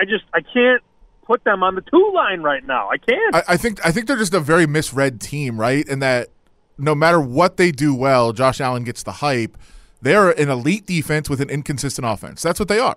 I 0.00 0.04
just 0.04 0.24
I 0.34 0.40
can't 0.40 0.82
put 1.24 1.44
them 1.44 1.62
on 1.62 1.76
the 1.76 1.82
two 1.82 2.12
line 2.14 2.42
right 2.42 2.66
now. 2.66 2.88
I 2.90 2.96
can't. 2.98 3.34
I, 3.34 3.42
I 3.48 3.56
think 3.56 3.84
I 3.86 3.92
think 3.92 4.06
they're 4.06 4.16
just 4.16 4.34
a 4.34 4.40
very 4.40 4.66
misread 4.66 5.20
team, 5.20 5.60
right? 5.60 5.88
And 5.88 6.02
that 6.02 6.28
no 6.76 6.94
matter 6.94 7.20
what 7.20 7.56
they 7.56 7.70
do 7.70 7.94
well, 7.94 8.32
Josh 8.32 8.60
Allen 8.60 8.84
gets 8.84 9.02
the 9.02 9.12
hype. 9.12 9.56
They're 10.02 10.30
an 10.30 10.48
elite 10.48 10.86
defense 10.86 11.28
with 11.28 11.40
an 11.40 11.50
inconsistent 11.50 12.06
offense. 12.06 12.42
That's 12.42 12.58
what 12.58 12.68
they 12.68 12.78
are. 12.78 12.96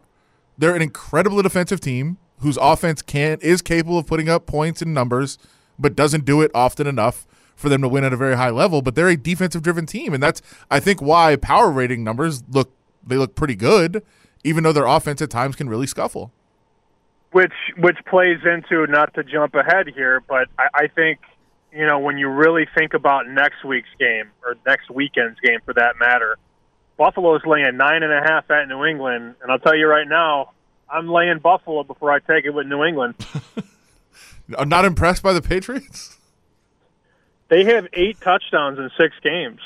They're 0.57 0.75
an 0.75 0.81
incredible 0.81 1.41
defensive 1.41 1.81
team 1.81 2.17
whose 2.39 2.57
offense 2.57 3.01
can 3.01 3.39
is 3.41 3.61
capable 3.61 3.97
of 3.97 4.07
putting 4.07 4.29
up 4.29 4.45
points 4.45 4.81
and 4.81 4.93
numbers, 4.93 5.37
but 5.77 5.95
doesn't 5.95 6.25
do 6.25 6.41
it 6.41 6.51
often 6.53 6.87
enough 6.87 7.25
for 7.55 7.69
them 7.69 7.81
to 7.81 7.87
win 7.87 8.03
at 8.03 8.13
a 8.13 8.17
very 8.17 8.35
high 8.35 8.49
level. 8.49 8.81
But 8.81 8.95
they're 8.95 9.09
a 9.09 9.17
defensive 9.17 9.61
driven 9.61 9.85
team, 9.85 10.13
and 10.13 10.23
that's 10.23 10.41
I 10.71 10.79
think 10.79 11.01
why 11.01 11.35
power 11.35 11.69
rating 11.69 12.03
numbers 12.03 12.43
look 12.49 12.71
they 13.05 13.17
look 13.17 13.35
pretty 13.35 13.55
good, 13.55 14.03
even 14.43 14.63
though 14.63 14.73
their 14.73 14.85
offense 14.85 15.21
at 15.21 15.29
times 15.29 15.55
can 15.55 15.69
really 15.69 15.87
scuffle. 15.87 16.31
which 17.31 17.53
which 17.77 17.97
plays 18.05 18.39
into 18.45 18.85
not 18.87 19.13
to 19.15 19.23
jump 19.23 19.55
ahead 19.55 19.87
here, 19.87 20.21
but 20.27 20.47
I, 20.57 20.67
I 20.73 20.87
think 20.87 21.19
you 21.71 21.85
know 21.85 21.99
when 21.99 22.17
you 22.17 22.29
really 22.29 22.67
think 22.77 22.93
about 22.93 23.27
next 23.27 23.63
week's 23.63 23.89
game 23.99 24.29
or 24.45 24.55
next 24.65 24.89
weekend's 24.89 25.39
game 25.39 25.59
for 25.65 25.73
that 25.73 25.97
matter, 25.99 26.37
Buffalo's 26.97 27.41
laying 27.45 27.77
nine 27.77 28.03
and 28.03 28.13
a 28.13 28.21
half 28.21 28.49
at 28.51 28.67
New 28.67 28.85
England, 28.85 29.35
and 29.41 29.51
I'll 29.51 29.59
tell 29.59 29.75
you 29.75 29.87
right 29.87 30.07
now, 30.07 30.51
I'm 30.89 31.09
laying 31.09 31.39
Buffalo 31.39 31.83
before 31.83 32.11
I 32.11 32.19
take 32.19 32.45
it 32.45 32.51
with 32.51 32.67
New 32.67 32.83
England. 32.83 33.15
I'm 34.57 34.69
not 34.69 34.85
impressed 34.85 35.23
by 35.23 35.33
the 35.33 35.41
Patriots. 35.41 36.17
They 37.49 37.65
have 37.65 37.87
eight 37.93 38.19
touchdowns 38.21 38.79
in 38.79 38.89
six 38.99 39.15
games. 39.23 39.59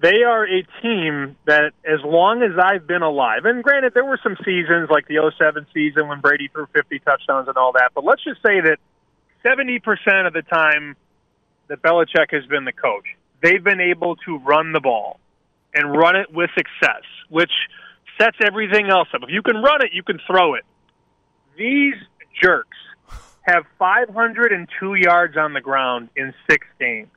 They 0.00 0.22
are 0.22 0.44
a 0.44 0.62
team 0.80 1.36
that, 1.46 1.72
as 1.84 2.00
long 2.04 2.42
as 2.42 2.52
I've 2.56 2.86
been 2.86 3.02
alive, 3.02 3.44
and 3.44 3.64
granted, 3.64 3.94
there 3.94 4.04
were 4.04 4.18
some 4.22 4.36
seasons 4.44 4.88
like 4.90 5.08
the 5.08 5.32
07 5.36 5.66
season 5.74 6.06
when 6.06 6.20
Brady 6.20 6.48
threw 6.48 6.66
50 6.66 7.00
touchdowns 7.00 7.48
and 7.48 7.56
all 7.56 7.72
that, 7.72 7.90
but 7.94 8.04
let's 8.04 8.22
just 8.22 8.40
say 8.40 8.60
that 8.60 8.78
70% 9.44 10.26
of 10.26 10.32
the 10.32 10.42
time 10.42 10.94
that 11.66 11.82
Belichick 11.82 12.30
has 12.30 12.46
been 12.46 12.64
the 12.64 12.72
coach, 12.72 13.04
they've 13.42 13.62
been 13.62 13.80
able 13.80 14.14
to 14.16 14.38
run 14.38 14.72
the 14.72 14.80
ball 14.80 15.18
and 15.74 15.90
run 15.90 16.14
it 16.14 16.32
with 16.32 16.50
success, 16.56 17.02
which 17.28 17.52
sets 18.20 18.36
everything 18.44 18.88
else 18.90 19.08
up. 19.14 19.22
If 19.24 19.30
you 19.30 19.42
can 19.42 19.56
run 19.56 19.82
it, 19.84 19.90
you 19.92 20.02
can 20.02 20.20
throw 20.26 20.54
it. 20.54 20.64
These 21.56 21.94
jerks 22.40 22.76
have 23.42 23.64
502 23.78 24.94
yards 24.94 25.36
on 25.36 25.54
the 25.54 25.60
ground 25.60 26.08
in 26.14 26.34
six 26.48 26.66
games. 26.78 27.08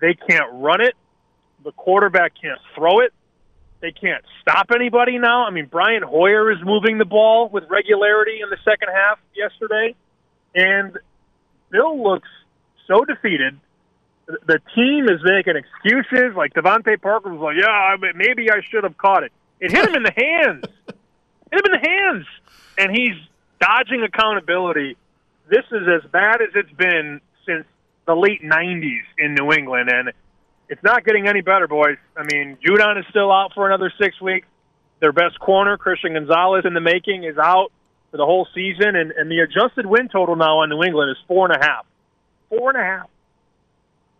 They 0.00 0.14
can't 0.14 0.50
run 0.52 0.80
it. 0.80 0.94
The 1.64 1.72
quarterback 1.72 2.32
can't 2.40 2.58
throw 2.74 3.00
it. 3.00 3.12
They 3.80 3.92
can't 3.92 4.24
stop 4.40 4.70
anybody 4.74 5.18
now. 5.18 5.44
I 5.44 5.50
mean, 5.50 5.66
Brian 5.66 6.02
Hoyer 6.02 6.52
is 6.52 6.58
moving 6.64 6.98
the 6.98 7.04
ball 7.04 7.48
with 7.48 7.64
regularity 7.68 8.40
in 8.40 8.48
the 8.48 8.58
second 8.64 8.88
half 8.94 9.18
yesterday, 9.34 9.94
and 10.54 10.96
Bill 11.70 12.00
looks 12.00 12.28
so 12.86 13.04
defeated. 13.04 13.58
The- 14.26 14.60
team 14.74 15.08
is 15.08 15.20
making 15.24 15.54
excuses. 15.56 16.34
Like 16.36 16.54
DeVante 16.54 17.00
Parker 17.02 17.28
was 17.30 17.40
like, 17.40 17.56
"Yeah, 17.60 17.96
maybe 18.14 18.50
I 18.50 18.60
should 18.70 18.84
have 18.84 18.96
caught 18.96 19.24
it." 19.24 19.32
It 19.60 19.72
hit 19.72 19.86
him 19.88 19.96
in 19.96 20.02
the 20.04 20.12
hands. 20.16 20.64
Hit 21.52 21.66
him 21.66 21.74
in 21.74 21.80
the 21.82 21.86
hands, 21.86 22.26
and 22.78 22.90
he's 22.96 23.14
dodging 23.60 24.02
accountability. 24.02 24.96
This 25.50 25.64
is 25.70 25.86
as 25.86 26.10
bad 26.10 26.40
as 26.40 26.48
it's 26.54 26.72
been 26.72 27.20
since 27.44 27.66
the 28.06 28.14
late 28.14 28.42
'90s 28.42 29.02
in 29.18 29.34
New 29.34 29.52
England, 29.52 29.90
and 29.90 30.12
it's 30.72 30.82
not 30.82 31.04
getting 31.04 31.28
any 31.28 31.42
better, 31.42 31.68
boys. 31.68 31.98
I 32.16 32.22
mean, 32.32 32.56
Judon 32.66 32.98
is 32.98 33.04
still 33.10 33.30
out 33.30 33.52
for 33.54 33.66
another 33.68 33.92
six 34.00 34.20
weeks. 34.20 34.46
Their 35.00 35.12
best 35.12 35.38
corner, 35.38 35.76
Christian 35.76 36.14
Gonzalez, 36.14 36.64
in 36.64 36.72
the 36.74 36.80
making, 36.80 37.24
is 37.24 37.36
out 37.36 37.70
for 38.10 38.16
the 38.16 38.24
whole 38.24 38.46
season, 38.54 38.96
and, 38.96 39.10
and 39.12 39.30
the 39.30 39.40
adjusted 39.40 39.84
win 39.84 40.08
total 40.08 40.34
now 40.36 40.58
on 40.58 40.70
New 40.70 40.82
England 40.82 41.10
is 41.10 41.16
four 41.28 41.50
and 41.50 41.60
a 41.60 41.64
half. 41.64 41.84
Four 42.48 42.70
and 42.70 42.78
a 42.80 42.82
half. 42.84 43.08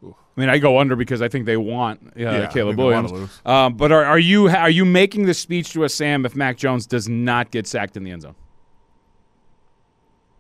I 0.05 0.41
mean, 0.41 0.49
I 0.49 0.59
go 0.59 0.79
under 0.79 0.97
because 0.97 1.21
I 1.23 1.29
think 1.29 1.45
they 1.47 1.59
want 1.59 2.01
uh, 2.07 2.11
Yeah, 2.17 2.31
I 2.49 2.53
Caleb 2.53 2.77
think 2.77 2.79
wanna 2.79 3.03
Williams. 3.03 3.13
lose. 3.13 3.41
Um, 3.45 3.75
but 3.77 3.93
are, 3.93 4.05
are 4.05 4.19
you 4.19 4.49
are 4.49 4.71
you 4.71 4.85
making 4.87 5.27
the 5.27 5.35
speech 5.35 5.73
to 5.75 5.85
us, 5.85 5.95
Sam, 5.95 6.25
if 6.27 6.35
Mac 6.35 6.57
Jones 6.57 6.87
does 6.87 7.09
not 7.09 7.51
get 7.51 7.67
sacked 7.67 7.97
in 7.97 8.03
the 8.05 8.11
end 8.11 8.23
zone? 8.23 8.35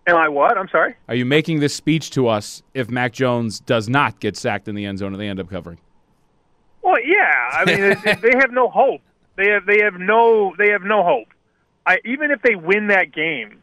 Am 0.06 0.16
I 0.16 0.28
what? 0.28 0.56
I'm 0.58 0.68
sorry. 0.68 0.96
Are 1.08 1.14
you 1.14 1.24
making 1.26 1.60
this 1.60 1.74
speech 1.74 2.10
to 2.12 2.26
us 2.26 2.62
if 2.74 2.90
Mac 2.90 3.12
Jones 3.12 3.60
does 3.60 3.88
not 3.88 4.18
get 4.18 4.36
sacked 4.36 4.66
in 4.66 4.74
the 4.74 4.84
end 4.86 4.98
zone 4.98 5.12
and 5.12 5.20
they 5.20 5.28
end 5.28 5.38
up 5.38 5.48
covering? 5.48 5.78
Well, 6.82 7.00
yeah. 7.04 7.50
I 7.52 7.64
mean, 7.64 8.18
they 8.20 8.36
have 8.38 8.50
no 8.50 8.68
hope. 8.68 9.00
They 9.36 9.48
have 9.48 9.64
they 9.66 9.80
have 9.82 9.94
no 9.94 10.54
they 10.58 10.70
have 10.70 10.82
no 10.82 11.02
hope. 11.02 11.28
I, 11.86 11.98
even 12.04 12.30
if 12.30 12.42
they 12.42 12.54
win 12.54 12.88
that 12.88 13.12
game, 13.12 13.58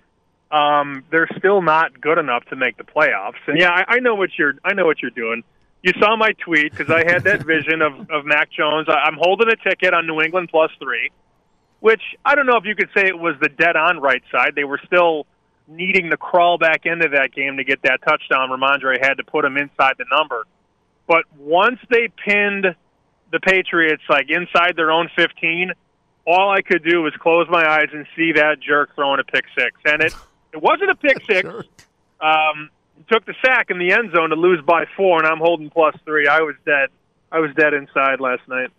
um, 0.51 1.03
they're 1.11 1.29
still 1.37 1.61
not 1.61 2.01
good 2.01 2.17
enough 2.17 2.43
to 2.45 2.55
make 2.55 2.77
the 2.77 2.83
playoffs. 2.83 3.39
And 3.47 3.59
yeah, 3.59 3.69
I, 3.71 3.95
I 3.95 3.99
know 3.99 4.15
what 4.15 4.31
you're 4.37 4.55
I 4.63 4.73
know 4.73 4.85
what 4.85 5.01
you're 5.01 5.11
doing. 5.11 5.43
You 5.83 5.93
saw 5.99 6.17
my 6.17 6.31
tweet 6.43 6.71
because 6.71 6.89
I 6.89 7.09
had 7.09 7.23
that 7.25 7.45
vision 7.45 7.81
of 7.81 8.09
of 8.09 8.25
Mac 8.25 8.51
Jones. 8.51 8.87
I, 8.89 9.07
I'm 9.07 9.17
holding 9.19 9.47
a 9.49 9.55
ticket 9.55 9.93
on 9.93 10.07
New 10.07 10.21
England 10.21 10.49
plus 10.49 10.71
three, 10.81 11.11
which 11.81 12.01
I 12.25 12.35
don't 12.35 12.45
know 12.45 12.57
if 12.57 12.65
you 12.65 12.75
could 12.75 12.89
say 12.95 13.05
it 13.05 13.19
was 13.19 13.35
the 13.41 13.49
dead 13.49 13.75
on 13.75 13.99
right 13.99 14.23
side. 14.31 14.53
They 14.55 14.63
were 14.63 14.79
still 14.85 15.25
needing 15.67 16.09
to 16.09 16.17
crawl 16.17 16.57
back 16.57 16.85
into 16.85 17.09
that 17.09 17.31
game 17.31 17.57
to 17.57 17.63
get 17.63 17.83
that 17.83 18.01
touchdown. 18.01 18.49
Rhamondre 18.49 18.97
had 18.99 19.15
to 19.15 19.23
put 19.23 19.45
him 19.45 19.55
inside 19.55 19.93
the 19.97 20.05
number. 20.11 20.45
But 21.07 21.25
once 21.37 21.79
they 21.89 22.09
pinned 22.25 22.75
the 23.31 23.39
Patriots 23.39 24.03
like 24.09 24.29
inside 24.29 24.75
their 24.75 24.91
own 24.91 25.09
15, 25.15 25.71
all 26.25 26.51
I 26.51 26.61
could 26.61 26.83
do 26.83 27.01
was 27.01 27.13
close 27.19 27.47
my 27.49 27.67
eyes 27.67 27.89
and 27.93 28.05
see 28.15 28.33
that 28.33 28.57
jerk 28.59 28.95
throwing 28.95 29.19
a 29.19 29.23
pick 29.23 29.45
six. 29.57 29.79
And 29.85 30.01
it 30.01 30.13
it 30.53 30.61
wasn't 30.61 30.91
a 30.91 30.95
pick 30.95 31.17
six. 31.29 31.47
Um, 32.21 32.69
took 33.11 33.25
the 33.25 33.33
sack 33.43 33.69
in 33.69 33.79
the 33.79 33.91
end 33.91 34.11
zone 34.13 34.29
to 34.29 34.35
lose 34.35 34.61
by 34.65 34.85
four, 34.95 35.19
and 35.19 35.27
I'm 35.27 35.39
holding 35.39 35.69
plus 35.69 35.95
three. 36.05 36.27
I 36.27 36.41
was 36.41 36.55
dead. 36.65 36.89
I 37.31 37.39
was 37.39 37.51
dead 37.55 37.73
inside 37.73 38.19
last 38.19 38.41
night. 38.47 38.69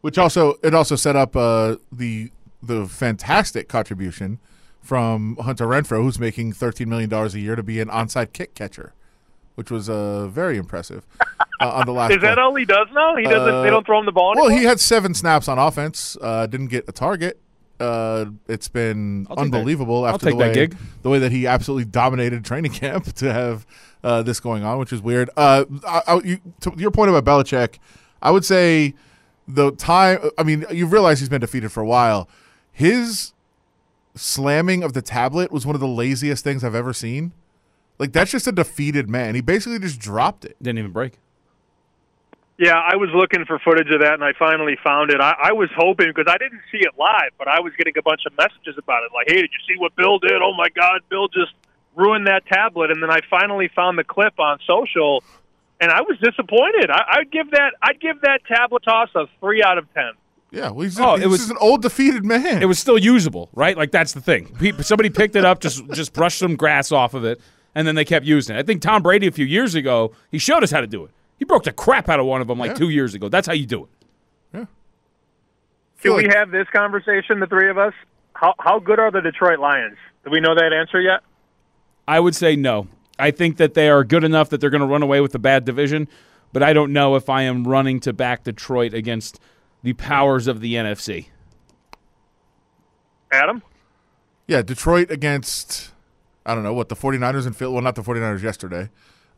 Which 0.00 0.18
also 0.18 0.54
it 0.62 0.74
also 0.74 0.96
set 0.96 1.16
up 1.16 1.36
uh, 1.36 1.76
the 1.90 2.30
the 2.62 2.86
fantastic 2.86 3.68
contribution 3.68 4.38
from 4.80 5.36
Hunter 5.36 5.66
Renfrow, 5.66 6.02
who's 6.02 6.18
making 6.18 6.52
thirteen 6.52 6.88
million 6.88 7.08
dollars 7.08 7.34
a 7.34 7.40
year 7.40 7.56
to 7.56 7.62
be 7.62 7.80
an 7.80 7.88
onside 7.88 8.32
kick 8.32 8.54
catcher, 8.54 8.92
which 9.56 9.70
was 9.70 9.90
uh, 9.90 10.28
very 10.28 10.56
impressive 10.56 11.04
uh, 11.60 11.68
on 11.72 11.86
the 11.86 11.92
last. 11.92 12.12
Is 12.14 12.22
that 12.22 12.38
all 12.38 12.54
he 12.54 12.64
does 12.64 12.86
now? 12.94 13.16
He 13.16 13.24
doesn't. 13.24 13.54
Uh, 13.54 13.62
they 13.62 13.70
don't 13.70 13.84
throw 13.84 13.98
him 13.98 14.06
the 14.06 14.12
ball 14.12 14.34
Well, 14.36 14.48
he 14.48 14.64
had 14.64 14.78
seven 14.80 15.12
snaps 15.12 15.48
on 15.48 15.58
offense. 15.58 16.16
Uh, 16.20 16.46
didn't 16.46 16.68
get 16.68 16.84
a 16.88 16.92
target. 16.92 17.40
Uh, 17.78 18.26
it's 18.48 18.68
been 18.68 19.26
I'll 19.28 19.36
take 19.36 19.50
that. 19.50 19.56
unbelievable 19.58 20.04
I'll 20.04 20.14
after 20.14 20.26
take 20.26 20.34
the 20.38 20.44
that 20.44 20.48
way 20.48 20.54
gig. 20.54 20.76
the 21.02 21.10
way 21.10 21.18
that 21.18 21.30
he 21.30 21.46
absolutely 21.46 21.84
dominated 21.84 22.42
training 22.44 22.72
camp 22.82 23.12
to 23.14 23.30
have 23.32 23.66
uh, 24.02 24.22
this 24.22 24.40
going 24.40 24.64
on, 24.64 24.78
which 24.78 24.92
is 24.92 25.02
weird. 25.02 25.28
Uh, 25.36 25.64
I, 25.86 26.02
I, 26.06 26.20
you, 26.22 26.38
to 26.60 26.72
your 26.76 26.90
point 26.90 27.10
about 27.10 27.24
Belichick, 27.24 27.78
I 28.22 28.30
would 28.30 28.44
say 28.46 28.94
the 29.46 29.72
time. 29.72 30.30
I 30.38 30.42
mean, 30.42 30.64
you 30.70 30.86
realize 30.86 31.20
he's 31.20 31.28
been 31.28 31.40
defeated 31.42 31.70
for 31.70 31.80
a 31.82 31.86
while. 31.86 32.28
His 32.72 33.32
slamming 34.14 34.82
of 34.82 34.92
the 34.94 35.02
tablet 35.02 35.52
was 35.52 35.66
one 35.66 35.74
of 35.74 35.80
the 35.80 35.88
laziest 35.88 36.42
things 36.44 36.64
I've 36.64 36.74
ever 36.74 36.92
seen. 36.92 37.32
Like 37.98 38.12
that's 38.12 38.30
just 38.30 38.46
a 38.46 38.52
defeated 38.52 39.08
man. 39.08 39.34
He 39.34 39.40
basically 39.40 39.78
just 39.78 39.98
dropped 40.00 40.44
it. 40.44 40.56
Didn't 40.62 40.78
even 40.78 40.92
break. 40.92 41.14
Yeah, 42.58 42.72
I 42.80 42.96
was 42.96 43.10
looking 43.14 43.44
for 43.44 43.58
footage 43.58 43.90
of 43.92 44.00
that, 44.00 44.14
and 44.14 44.24
I 44.24 44.32
finally 44.38 44.78
found 44.82 45.10
it. 45.10 45.20
I, 45.20 45.36
I 45.50 45.52
was 45.52 45.68
hoping 45.76 46.06
because 46.08 46.24
I 46.26 46.38
didn't 46.38 46.62
see 46.72 46.78
it 46.78 46.92
live, 46.98 47.32
but 47.36 47.48
I 47.48 47.60
was 47.60 47.74
getting 47.76 47.92
a 47.98 48.02
bunch 48.02 48.22
of 48.26 48.32
messages 48.38 48.76
about 48.78 49.02
it, 49.02 49.10
like, 49.14 49.26
"Hey, 49.28 49.42
did 49.42 49.50
you 49.52 49.60
see 49.74 49.78
what 49.78 49.94
Bill 49.94 50.18
did? 50.18 50.40
Oh 50.42 50.54
my 50.56 50.68
God, 50.70 51.02
Bill 51.10 51.28
just 51.28 51.52
ruined 51.94 52.26
that 52.28 52.46
tablet." 52.46 52.90
And 52.90 53.02
then 53.02 53.10
I 53.10 53.20
finally 53.28 53.68
found 53.76 53.98
the 53.98 54.04
clip 54.04 54.40
on 54.40 54.58
social, 54.66 55.22
and 55.82 55.90
I 55.90 56.00
was 56.00 56.16
disappointed. 56.22 56.90
I, 56.90 57.18
I'd 57.20 57.30
give 57.30 57.50
that 57.50 57.74
I'd 57.82 58.00
give 58.00 58.22
that 58.22 58.40
tablet 58.48 58.82
toss 58.84 59.10
a 59.14 59.26
three 59.40 59.62
out 59.62 59.76
of 59.76 59.92
ten. 59.92 60.12
Yeah, 60.50 60.70
well, 60.70 60.84
he's, 60.84 60.98
Oh, 60.98 61.16
he's 61.16 61.24
it 61.24 61.28
was- 61.28 61.38
just 61.40 61.50
an 61.50 61.58
old 61.60 61.82
defeated 61.82 62.24
man. 62.24 62.62
It 62.62 62.66
was 62.66 62.78
still 62.78 62.96
usable, 62.96 63.50
right? 63.52 63.76
Like 63.76 63.90
that's 63.90 64.14
the 64.14 64.22
thing. 64.22 64.46
Somebody 64.80 65.10
picked 65.10 65.36
it 65.36 65.44
up, 65.44 65.60
just 65.60 65.84
just 65.90 66.14
brushed 66.14 66.38
some 66.38 66.56
grass 66.56 66.90
off 66.90 67.12
of 67.12 67.26
it, 67.26 67.38
and 67.76 67.86
then 67.86 67.94
they 67.94 68.04
kept 68.04 68.24
using 68.26 68.56
it. 68.56 68.58
I 68.58 68.62
think 68.64 68.80
Tom 68.82 69.02
Brady 69.02 69.26
a 69.28 69.30
few 69.30 69.44
years 69.46 69.76
ago 69.76 70.12
he 70.32 70.38
showed 70.38 70.64
us 70.64 70.72
how 70.72 70.80
to 70.80 70.86
do 70.88 71.04
it. 71.04 71.10
He 71.38 71.44
broke 71.44 71.64
the 71.64 71.72
crap 71.72 72.08
out 72.08 72.18
of 72.18 72.26
one 72.26 72.40
of 72.40 72.48
them 72.48 72.58
like 72.58 72.70
Yeah. 72.70 72.74
two 72.74 72.88
years 72.88 73.14
ago. 73.14 73.28
That's 73.28 73.46
how 73.46 73.52
you 73.52 73.66
do 73.66 73.84
it. 73.84 73.90
Yeah. 74.54 74.64
Can 76.02 76.12
like- 76.14 76.26
we 76.26 76.32
have 76.34 76.50
this 76.50 76.66
conversation, 76.74 77.38
the 77.38 77.46
three 77.46 77.68
of 77.70 77.76
us? 77.78 77.92
How 78.34 78.54
how 78.58 78.78
good 78.80 78.98
are 78.98 79.10
the 79.10 79.20
Detroit 79.20 79.58
Lions? 79.60 79.96
Do 80.24 80.30
we 80.30 80.40
know 80.40 80.54
that 80.54 80.72
answer 80.72 81.00
yet? 81.00 81.20
I 82.08 82.18
would 82.18 82.34
say 82.34 82.56
no. 82.56 82.88
I 83.18 83.30
think 83.30 83.56
that 83.58 83.74
they 83.74 83.88
are 83.88 84.04
good 84.04 84.24
enough 84.24 84.48
that 84.50 84.60
they're 84.60 84.70
going 84.70 84.80
to 84.82 84.86
run 84.86 85.02
away 85.02 85.20
with 85.20 85.32
the 85.32 85.38
bad 85.38 85.64
division, 85.64 86.06
but 86.52 86.62
I 86.62 86.72
don't 86.72 86.92
know 86.92 87.14
if 87.16 87.28
I 87.30 87.42
am 87.42 87.66
running 87.66 87.98
to 88.00 88.12
back 88.12 88.44
Detroit 88.44 88.92
against 88.94 89.40
the 89.82 89.92
powers 89.94 90.46
of 90.46 90.60
the 90.60 90.74
NFC. 90.74 91.28
Adam? 93.32 93.62
Yeah, 94.46 94.62
Detroit 94.62 95.10
against 95.10 95.92
I 96.46 96.54
don't 96.54 96.62
know 96.62 96.72
what 96.72 96.88
the 96.88 96.94
49ers 96.94 97.44
and 97.44 97.56
Philly. 97.56 97.72
Well, 97.72 97.82
not 97.82 97.96
the 97.96 98.02
49ers 98.02 98.42
yesterday. 98.42 98.88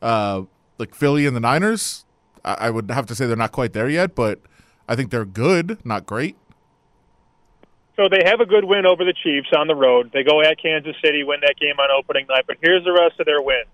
Uh, 0.01 0.43
like 0.77 0.93
Philly 0.93 1.25
and 1.25 1.35
the 1.35 1.39
Niners. 1.41 2.05
I, 2.45 2.53
I 2.53 2.69
would 2.69 2.89
have 2.91 3.07
to 3.07 3.15
say 3.15 3.25
they're 3.25 3.35
not 3.35 3.51
quite 3.51 3.73
there 3.73 3.89
yet, 3.89 4.15
but 4.15 4.39
I 4.87 4.95
think 4.95 5.09
they're 5.09 5.25
good, 5.25 5.83
not 5.83 6.05
great. 6.05 6.37
So 7.95 8.07
they 8.09 8.21
have 8.25 8.39
a 8.39 8.45
good 8.45 8.63
win 8.63 8.85
over 8.85 9.03
the 9.03 9.13
Chiefs 9.23 9.49
on 9.57 9.67
the 9.67 9.75
road. 9.75 10.11
They 10.13 10.23
go 10.23 10.41
at 10.41 10.61
Kansas 10.61 10.95
City, 11.03 11.23
win 11.23 11.41
that 11.41 11.55
game 11.59 11.77
on 11.79 11.89
opening 11.91 12.27
night. 12.29 12.45
But 12.47 12.57
here's 12.61 12.85
the 12.85 12.93
rest 12.93 13.19
of 13.19 13.25
their 13.25 13.41
wins: 13.41 13.67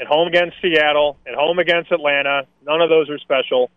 at 0.00 0.06
home 0.06 0.28
against 0.28 0.56
Seattle, 0.62 1.18
at 1.26 1.34
home 1.34 1.58
against 1.58 1.92
Atlanta. 1.92 2.46
None 2.64 2.80
of 2.80 2.88
those 2.88 3.10
are 3.10 3.18
special. 3.18 3.70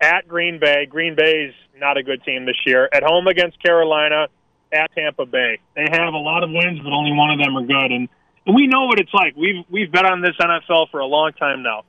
At 0.00 0.26
Green 0.26 0.58
Bay, 0.58 0.86
Green 0.86 1.14
Bay's 1.14 1.52
not 1.78 1.96
a 1.96 2.02
good 2.02 2.24
team 2.24 2.46
this 2.46 2.56
year. 2.66 2.88
At 2.92 3.04
home 3.04 3.28
against 3.28 3.62
Carolina, 3.62 4.26
at 4.72 4.90
Tampa 4.94 5.26
Bay. 5.26 5.58
They 5.76 5.86
have 5.90 6.14
a 6.14 6.18
lot 6.18 6.42
of 6.42 6.50
wins, 6.50 6.80
but 6.80 6.92
only 6.92 7.12
one 7.12 7.30
of 7.30 7.38
them 7.38 7.56
are 7.56 7.66
good. 7.66 7.92
And, 7.92 8.08
we 8.46 8.66
know 8.66 8.86
what 8.86 8.98
it's 8.98 9.12
like. 9.12 9.36
We've 9.36 9.64
we've 9.70 9.90
bet 9.90 10.04
on 10.04 10.20
this 10.20 10.36
NFL 10.40 10.90
for 10.90 11.00
a 11.00 11.06
long 11.06 11.32
time 11.32 11.62
now. 11.62 11.84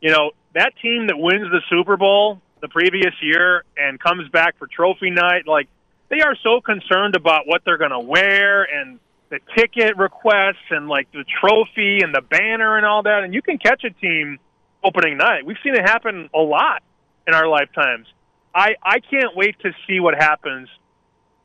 You 0.00 0.10
know 0.10 0.30
that 0.54 0.72
team 0.82 1.06
that 1.08 1.16
wins 1.16 1.50
the 1.50 1.60
Super 1.70 1.96
Bowl 1.96 2.40
the 2.62 2.68
previous 2.68 3.12
year 3.20 3.64
and 3.76 4.00
comes 4.00 4.28
back 4.30 4.56
for 4.58 4.66
trophy 4.66 5.10
night, 5.10 5.46
like 5.46 5.68
they 6.08 6.20
are 6.20 6.36
so 6.42 6.60
concerned 6.60 7.16
about 7.16 7.46
what 7.46 7.62
they're 7.64 7.78
going 7.78 7.90
to 7.90 8.00
wear 8.00 8.62
and 8.62 8.98
the 9.30 9.40
ticket 9.56 9.96
requests 9.96 10.70
and 10.70 10.88
like 10.88 11.10
the 11.12 11.24
trophy 11.40 12.00
and 12.02 12.14
the 12.14 12.20
banner 12.20 12.76
and 12.76 12.86
all 12.86 13.02
that. 13.02 13.24
And 13.24 13.34
you 13.34 13.42
can 13.42 13.58
catch 13.58 13.82
a 13.84 13.90
team 13.90 14.38
opening 14.84 15.16
night. 15.16 15.44
We've 15.44 15.56
seen 15.64 15.74
it 15.74 15.82
happen 15.82 16.30
a 16.34 16.38
lot 16.38 16.82
in 17.26 17.34
our 17.34 17.48
lifetimes. 17.48 18.06
I 18.54 18.76
I 18.82 19.00
can't 19.00 19.34
wait 19.34 19.58
to 19.60 19.72
see 19.86 20.00
what 20.00 20.14
happens 20.14 20.68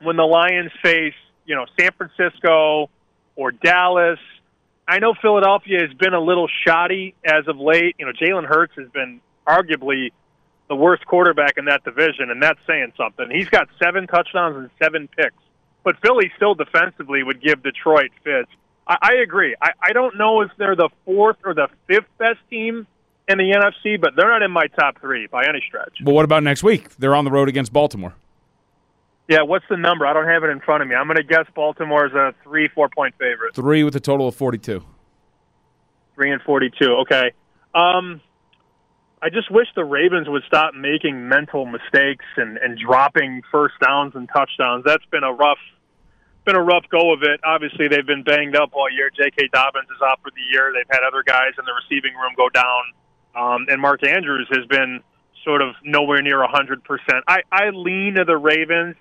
when 0.02 0.18
the 0.18 0.24
Lions 0.24 0.72
face 0.84 1.16
you 1.46 1.56
know 1.56 1.66
San 1.80 1.92
Francisco 1.94 2.90
or 3.36 3.52
Dallas. 3.52 4.20
I 4.88 5.00
know 5.00 5.14
Philadelphia 5.22 5.82
has 5.82 5.94
been 5.98 6.14
a 6.14 6.20
little 6.20 6.48
shoddy 6.66 7.14
as 7.26 7.48
of 7.48 7.58
late. 7.58 7.96
You 8.00 8.06
know, 8.06 8.14
Jalen 8.14 8.46
Hurts 8.46 8.74
has 8.78 8.88
been 8.90 9.20
arguably 9.46 10.12
the 10.70 10.76
worst 10.76 11.06
quarterback 11.06 11.58
in 11.58 11.66
that 11.66 11.84
division, 11.84 12.30
and 12.30 12.42
that's 12.42 12.60
saying 12.68 12.94
something. 12.98 13.30
He's 13.30 13.50
got 13.50 13.68
seven 13.82 14.08
touchdowns 14.08 14.58
and 14.58 14.70
seven 14.82 15.08
picks, 15.08 15.36
but 15.84 15.96
Philly 16.02 16.32
still 16.36 16.56
defensively 16.56 17.24
would 17.24 17.42
give 17.42 17.64
Detroit 17.64 18.12
fits. 18.24 18.50
I, 18.88 18.98
I 19.02 19.14
agree. 19.16 19.56
I, 19.62 19.72
I 19.82 19.94
don't 19.94 20.18
know 20.18 20.42
if 20.42 20.52
they're 20.58 20.76
the 20.76 20.90
fourth 21.06 21.38
or 21.44 21.54
the 21.54 21.68
fifth 21.88 22.08
best 22.18 22.40
team 22.50 22.88
in 23.28 23.38
the 23.38 23.52
NFC, 23.52 24.00
but 24.00 24.16
they're 24.16 24.30
not 24.30 24.42
in 24.42 24.52
my 24.52 24.68
top 24.68 25.00
three 25.02 25.28
by 25.28 25.46
any 25.48 25.62
stretch. 25.68 25.98
But 26.04 26.14
what 26.14 26.26
about 26.26 26.44
next 26.44 26.64
week? 26.64 26.96
They're 26.98 27.16
on 27.16 27.26
the 27.26 27.32
road 27.32 27.50
against 27.50 27.74
Baltimore. 27.74 28.16
Yeah, 29.28 29.42
what's 29.42 29.66
the 29.70 29.76
number? 29.76 30.06
I 30.06 30.14
don't 30.14 30.28
have 30.28 30.44
it 30.44 30.50
in 30.50 30.62
front 30.62 30.84
of 30.84 30.88
me. 30.88 30.96
I'm 30.96 31.06
going 31.06 31.18
to 31.18 31.24
guess 31.24 31.46
Baltimore's 31.54 32.14
a 32.14 32.34
three, 32.44 32.70
four 32.70 32.90
point 32.90 33.16
favorite. 33.20 33.56
Three 33.56 33.84
with 33.84 33.96
a 33.96 34.00
total 34.00 34.30
of 34.30 34.36
42. 34.36 34.84
Three 36.16 36.32
and 36.32 36.42
42. 36.42 36.86
Okay. 37.02 37.32
Um, 37.76 38.22
I 39.22 39.30
just 39.30 39.52
wish 39.52 39.68
the 39.76 39.84
Ravens 39.84 40.30
would 40.30 40.44
stop 40.48 40.74
making 40.74 41.28
mental 41.28 41.66
mistakes 41.66 42.26
and, 42.38 42.58
and 42.58 42.78
dropping 42.78 43.42
first 43.52 43.76
downs 43.84 44.14
and 44.16 44.30
touchdowns. 44.34 44.84
That's 44.86 45.06
been 45.12 45.24
a 45.24 45.34
rough 45.34 45.58
been 46.46 46.56
a 46.56 46.64
rough 46.64 46.86
go 46.90 47.12
of 47.12 47.24
it. 47.24 47.42
Obviously, 47.44 47.90
they've 47.90 48.08
been 48.08 48.24
banged 48.24 48.56
up 48.56 48.70
all 48.74 48.90
year. 48.90 49.10
J.K. 49.10 49.50
Dobbins 49.52 49.90
is 49.94 50.02
out 50.02 50.22
for 50.24 50.32
the 50.32 50.42
year. 50.54 50.72
They've 50.74 50.88
had 50.90 51.06
other 51.06 51.22
guys 51.22 51.52
in 51.60 51.66
the 51.66 51.74
receiving 51.76 52.14
room 52.16 52.32
go 52.38 52.48
down, 52.48 52.84
um, 53.36 53.66
and 53.68 53.82
Mark 53.82 54.08
Andrews 54.08 54.48
has 54.52 54.66
been 54.68 55.02
sort 55.44 55.62
of 55.62 55.76
nowhere 55.84 56.22
near 56.22 56.42
a 56.42 56.48
hundred 56.48 56.86
percent. 56.86 57.26
I 57.28 57.42
I 57.52 57.72
lean 57.72 58.16
to 58.16 58.24
the 58.24 58.38
Ravens. 58.38 58.96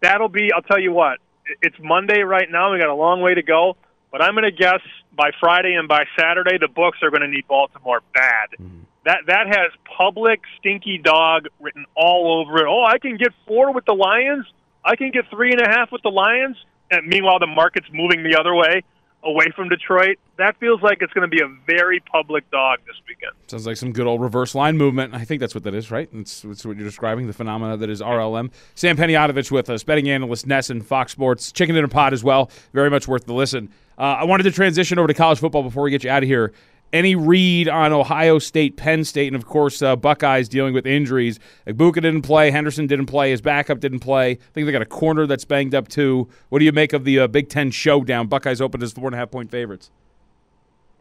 That'll 0.00 0.28
be. 0.28 0.50
I'll 0.52 0.62
tell 0.62 0.80
you 0.80 0.92
what. 0.92 1.18
It's 1.62 1.76
Monday 1.80 2.20
right 2.20 2.48
now. 2.50 2.72
We 2.72 2.78
got 2.78 2.88
a 2.88 2.94
long 2.94 3.20
way 3.20 3.34
to 3.34 3.42
go, 3.42 3.76
but 4.10 4.22
I'm 4.22 4.34
going 4.34 4.44
to 4.44 4.50
guess 4.50 4.80
by 5.14 5.30
Friday 5.40 5.74
and 5.74 5.88
by 5.88 6.04
Saturday, 6.18 6.58
the 6.58 6.68
books 6.68 6.98
are 7.02 7.10
going 7.10 7.22
to 7.22 7.28
need 7.28 7.46
Baltimore 7.48 8.00
bad. 8.12 8.50
Mm-hmm 8.60 8.82
that 9.06 9.18
that 9.28 9.46
has 9.46 9.70
public 9.96 10.40
stinky 10.58 10.98
dog 10.98 11.46
written 11.60 11.86
all 11.94 12.42
over 12.42 12.58
it. 12.58 12.68
Oh, 12.68 12.84
I 12.84 12.98
can 12.98 13.16
get 13.16 13.32
four 13.46 13.72
with 13.72 13.84
the 13.86 13.94
Lions. 13.94 14.44
I 14.84 14.96
can 14.96 15.12
get 15.12 15.30
three 15.30 15.52
and 15.52 15.60
a 15.60 15.68
half 15.68 15.92
with 15.92 16.02
the 16.02 16.10
Lions. 16.10 16.56
And 16.90 17.06
meanwhile, 17.06 17.38
the 17.38 17.46
market's 17.46 17.86
moving 17.92 18.24
the 18.24 18.38
other 18.38 18.54
way, 18.54 18.82
away 19.22 19.46
from 19.54 19.68
Detroit. 19.68 20.18
That 20.38 20.56
feels 20.58 20.82
like 20.82 20.98
it's 21.00 21.12
going 21.12 21.28
to 21.28 21.34
be 21.34 21.42
a 21.42 21.48
very 21.66 22.00
public 22.00 22.48
dog 22.50 22.78
this 22.86 22.96
weekend. 23.08 23.32
Sounds 23.48 23.66
like 23.66 23.76
some 23.76 23.92
good 23.92 24.06
old 24.06 24.20
reverse 24.20 24.54
line 24.54 24.76
movement. 24.76 25.14
I 25.14 25.24
think 25.24 25.40
that's 25.40 25.54
what 25.54 25.64
that 25.64 25.74
is, 25.74 25.90
right? 25.90 26.08
That's, 26.12 26.42
that's 26.42 26.64
what 26.64 26.76
you're 26.76 26.86
describing, 26.86 27.26
the 27.26 27.32
phenomena 27.32 27.76
that 27.76 27.90
is 27.90 28.00
RLM. 28.00 28.50
Sam 28.74 28.96
Panayotovich 28.96 29.50
with 29.50 29.70
us, 29.70 29.82
betting 29.82 30.08
analyst, 30.08 30.46
NESN 30.46 30.84
Fox 30.84 31.12
Sports, 31.12 31.52
Chicken 31.52 31.74
Dinner 31.74 31.88
Pod 31.88 32.12
as 32.12 32.22
well. 32.22 32.50
Very 32.72 32.90
much 32.90 33.08
worth 33.08 33.26
the 33.26 33.34
listen. 33.34 33.70
Uh, 33.98 34.02
I 34.02 34.24
wanted 34.24 34.44
to 34.44 34.52
transition 34.52 34.98
over 34.98 35.08
to 35.08 35.14
college 35.14 35.38
football 35.38 35.62
before 35.62 35.82
we 35.82 35.90
get 35.90 36.04
you 36.04 36.10
out 36.10 36.22
of 36.22 36.28
here 36.28 36.52
any 36.92 37.14
read 37.14 37.68
on 37.68 37.92
Ohio 37.92 38.38
State, 38.38 38.76
Penn 38.76 39.04
State, 39.04 39.28
and 39.28 39.36
of 39.36 39.46
course 39.46 39.82
uh, 39.82 39.96
Buckeyes 39.96 40.48
dealing 40.48 40.74
with 40.74 40.86
injuries. 40.86 41.38
Egbuka 41.66 41.94
didn't 41.94 42.22
play, 42.22 42.50
Henderson 42.50 42.86
didn't 42.86 43.06
play, 43.06 43.30
his 43.30 43.40
backup 43.40 43.80
didn't 43.80 44.00
play. 44.00 44.32
I 44.32 44.38
think 44.54 44.66
they 44.66 44.72
got 44.72 44.82
a 44.82 44.86
corner 44.86 45.26
that's 45.26 45.44
banged 45.44 45.74
up 45.74 45.88
too. 45.88 46.28
What 46.48 46.60
do 46.60 46.64
you 46.64 46.72
make 46.72 46.92
of 46.92 47.04
the 47.04 47.20
uh, 47.20 47.26
Big 47.26 47.48
Ten 47.48 47.70
showdown? 47.70 48.28
Buckeyes 48.28 48.60
opened 48.60 48.82
as 48.82 48.92
four 48.92 49.06
and 49.06 49.14
a 49.14 49.18
half 49.18 49.30
point 49.30 49.50
favorites. 49.50 49.90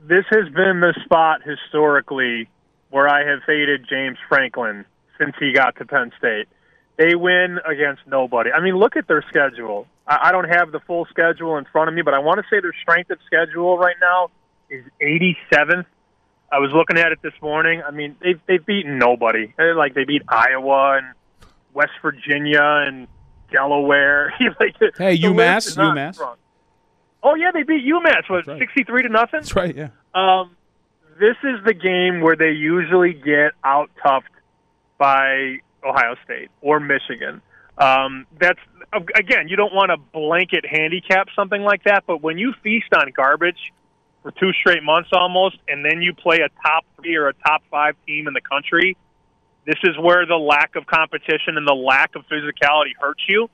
This 0.01 0.25
has 0.29 0.45
been 0.53 0.81
the 0.81 0.93
spot 1.03 1.41
historically 1.43 2.49
where 2.89 3.07
I 3.07 3.25
have 3.25 3.39
faded 3.45 3.85
James 3.89 4.17
Franklin 4.29 4.85
since 5.17 5.35
he 5.39 5.53
got 5.53 5.75
to 5.77 5.85
Penn 5.85 6.11
State. 6.17 6.47
They 6.97 7.15
win 7.15 7.59
against 7.65 8.03
nobody. 8.07 8.51
I 8.51 8.61
mean, 8.61 8.77
look 8.77 8.95
at 8.95 9.07
their 9.07 9.23
schedule. 9.27 9.87
I 10.07 10.31
don't 10.31 10.47
have 10.47 10.71
the 10.71 10.79
full 10.79 11.05
schedule 11.09 11.57
in 11.57 11.65
front 11.65 11.89
of 11.89 11.95
me, 11.95 12.03
but 12.03 12.13
I 12.13 12.19
want 12.19 12.37
to 12.37 12.43
say 12.49 12.61
their 12.61 12.75
strength 12.81 13.09
of 13.09 13.17
schedule 13.25 13.77
right 13.77 13.95
now 13.99 14.29
is 14.69 14.83
87th. 15.01 15.85
I 16.51 16.59
was 16.59 16.71
looking 16.73 16.97
at 16.97 17.11
it 17.11 17.21
this 17.21 17.33
morning. 17.41 17.81
I 17.85 17.91
mean, 17.91 18.15
they've 18.21 18.39
they've 18.47 18.65
beaten 18.65 18.97
nobody. 18.97 19.53
Like 19.57 19.93
they 19.93 20.05
beat 20.05 20.21
Iowa 20.27 20.97
and 20.97 21.07
West 21.73 21.91
Virginia 22.01 22.61
and 22.61 23.07
Delaware. 23.51 24.33
like, 24.59 24.75
hey, 24.97 25.17
UMass, 25.17 25.75
UMass. 25.75 26.15
Strong. 26.15 26.37
Oh 27.23 27.35
yeah, 27.35 27.51
they 27.51 27.63
beat 27.63 27.83
UMass. 27.85 28.29
What, 28.29 28.47
right. 28.47 28.59
63 28.59 29.03
to 29.03 29.09
nothing? 29.09 29.39
That's 29.41 29.55
right. 29.55 29.75
Yeah. 29.75 29.89
Um, 30.13 30.55
this 31.19 31.35
is 31.43 31.63
the 31.65 31.73
game 31.73 32.21
where 32.21 32.35
they 32.35 32.51
usually 32.51 33.13
get 33.13 33.53
out 33.63 33.89
toughed 34.03 34.23
by 34.97 35.57
Ohio 35.83 36.15
State 36.23 36.49
or 36.61 36.79
Michigan. 36.79 37.41
Um, 37.77 38.25
that's 38.39 38.59
again, 39.15 39.47
you 39.47 39.57
don't 39.57 39.73
want 39.73 39.89
to 39.89 39.97
blanket 39.97 40.65
handicap 40.65 41.27
something 41.35 41.61
like 41.61 41.83
that, 41.83 42.03
but 42.07 42.21
when 42.21 42.37
you 42.37 42.53
feast 42.63 42.93
on 42.93 43.11
garbage 43.15 43.73
for 44.25 44.31
two 44.31 44.51
straight 44.53 44.81
months 44.81 45.09
almost, 45.13 45.55
and 45.67 45.85
then 45.85 46.01
you 46.01 46.11
play 46.11 46.37
a 46.37 46.49
top 46.67 46.83
three 46.95 47.15
or 47.15 47.27
a 47.27 47.33
top 47.45 47.61
five 47.69 47.95
team 48.07 48.27
in 48.27 48.33
the 48.33 48.41
country, 48.41 48.97
this 49.67 49.75
is 49.83 49.95
where 50.01 50.25
the 50.25 50.35
lack 50.35 50.75
of 50.75 50.87
competition 50.87 51.57
and 51.57 51.67
the 51.67 51.75
lack 51.75 52.15
of 52.15 52.23
physicality 52.25 52.93
hurts 52.99 53.21
you. 53.29 53.47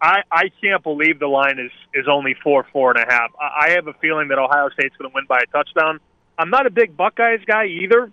I, 0.00 0.20
I 0.30 0.44
can't 0.62 0.80
believe 0.84 1.18
the 1.18 1.26
line 1.26 1.58
is, 1.58 1.72
is 1.92 2.06
only 2.08 2.36
four, 2.40 2.64
four 2.72 2.92
and 2.96 3.02
a 3.02 3.12
half. 3.12 3.32
I, 3.40 3.66
I 3.66 3.70
have 3.70 3.88
a 3.88 3.94
feeling 3.94 4.28
that 4.28 4.38
Ohio 4.38 4.68
State's 4.68 4.94
going 4.96 5.10
to 5.10 5.14
win 5.14 5.24
by 5.28 5.38
a 5.38 5.46
touchdown. 5.46 5.98
I'm 6.38 6.50
not 6.50 6.66
a 6.66 6.70
big 6.70 6.96
Buckeyes 6.96 7.40
guy 7.44 7.64
either. 7.64 8.12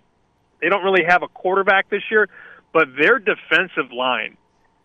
They 0.60 0.68
don't 0.70 0.82
really 0.82 1.04
have 1.06 1.22
a 1.22 1.28
quarterback 1.28 1.90
this 1.90 2.02
year, 2.10 2.28
but 2.72 2.88
their 2.98 3.20
defensive 3.20 3.92
line 3.92 4.36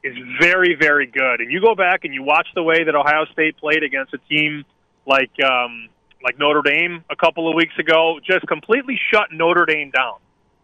is 0.04 0.16
very, 0.40 0.76
very 0.80 1.08
good. 1.08 1.42
And 1.42 1.52
you 1.52 1.60
go 1.60 1.74
back 1.74 2.06
and 2.06 2.14
you 2.14 2.22
watch 2.22 2.50
the 2.54 2.62
way 2.62 2.84
that 2.84 2.94
Ohio 2.94 3.26
State 3.34 3.58
played 3.58 3.82
against 3.82 4.14
a 4.14 4.20
team 4.30 4.64
like 5.08 5.32
um, 5.44 5.90
like 6.24 6.38
Notre 6.38 6.62
Dame 6.62 7.04
a 7.10 7.16
couple 7.16 7.50
of 7.50 7.56
weeks 7.56 7.78
ago, 7.80 8.20
just 8.24 8.46
completely 8.48 9.00
shut 9.12 9.32
Notre 9.32 9.66
Dame 9.66 9.92
down. 9.92 10.16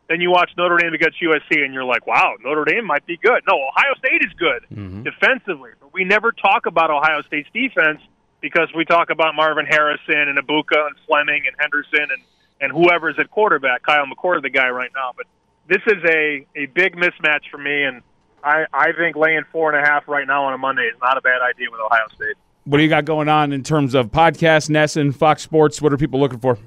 Then 0.07 0.21
you 0.21 0.29
watch 0.29 0.51
Notre 0.57 0.77
Dame 0.77 0.93
against 0.93 1.19
USC, 1.21 1.63
and 1.63 1.73
you're 1.73 1.83
like, 1.85 2.05
wow, 2.05 2.35
Notre 2.43 2.65
Dame 2.65 2.85
might 2.85 3.05
be 3.05 3.17
good. 3.17 3.41
No, 3.47 3.55
Ohio 3.55 3.95
State 3.97 4.21
is 4.21 4.33
good 4.37 4.65
mm-hmm. 4.71 5.03
defensively, 5.03 5.71
but 5.79 5.93
we 5.93 6.03
never 6.03 6.31
talk 6.31 6.67
about 6.67 6.91
Ohio 6.91 7.21
State's 7.23 7.49
defense 7.53 8.01
because 8.41 8.69
we 8.75 8.85
talk 8.85 9.09
about 9.09 9.33
Marvin 9.33 9.65
Harrison 9.65 10.29
and 10.29 10.37
Egbuka 10.37 10.87
and 10.87 10.95
Fleming 11.07 11.43
and 11.47 11.55
Henderson 11.59 12.11
and 12.11 12.21
and 12.61 12.71
whoever's 12.71 13.15
at 13.19 13.29
quarterback. 13.31 13.83
Kyle 13.83 14.05
McCord, 14.05 14.41
the 14.41 14.49
guy 14.49 14.69
right 14.69 14.91
now, 14.95 15.11
but 15.17 15.25
this 15.67 15.81
is 15.87 16.03
a 16.05 16.45
a 16.55 16.67
big 16.67 16.95
mismatch 16.95 17.49
for 17.49 17.57
me, 17.57 17.83
and 17.83 18.03
I 18.43 18.65
I 18.71 18.91
think 18.93 19.15
laying 19.15 19.43
four 19.51 19.73
and 19.73 19.83
a 19.83 19.89
half 19.89 20.07
right 20.07 20.27
now 20.27 20.45
on 20.45 20.53
a 20.53 20.57
Monday 20.57 20.83
is 20.83 20.99
not 21.01 21.17
a 21.17 21.21
bad 21.21 21.41
idea 21.41 21.67
with 21.71 21.81
Ohio 21.81 22.07
State 22.15 22.37
what 22.65 22.77
do 22.77 22.83
you 22.83 22.89
got 22.89 23.05
going 23.05 23.29
on 23.29 23.53
in 23.53 23.63
terms 23.63 23.93
of 23.93 24.11
podcast, 24.11 24.69
NESN, 24.69 25.15
Fox 25.15 25.43
Sports? 25.43 25.81
What 25.81 25.93
are 25.93 25.97
people 25.97 26.19
looking 26.19 26.39
for? 26.39 26.57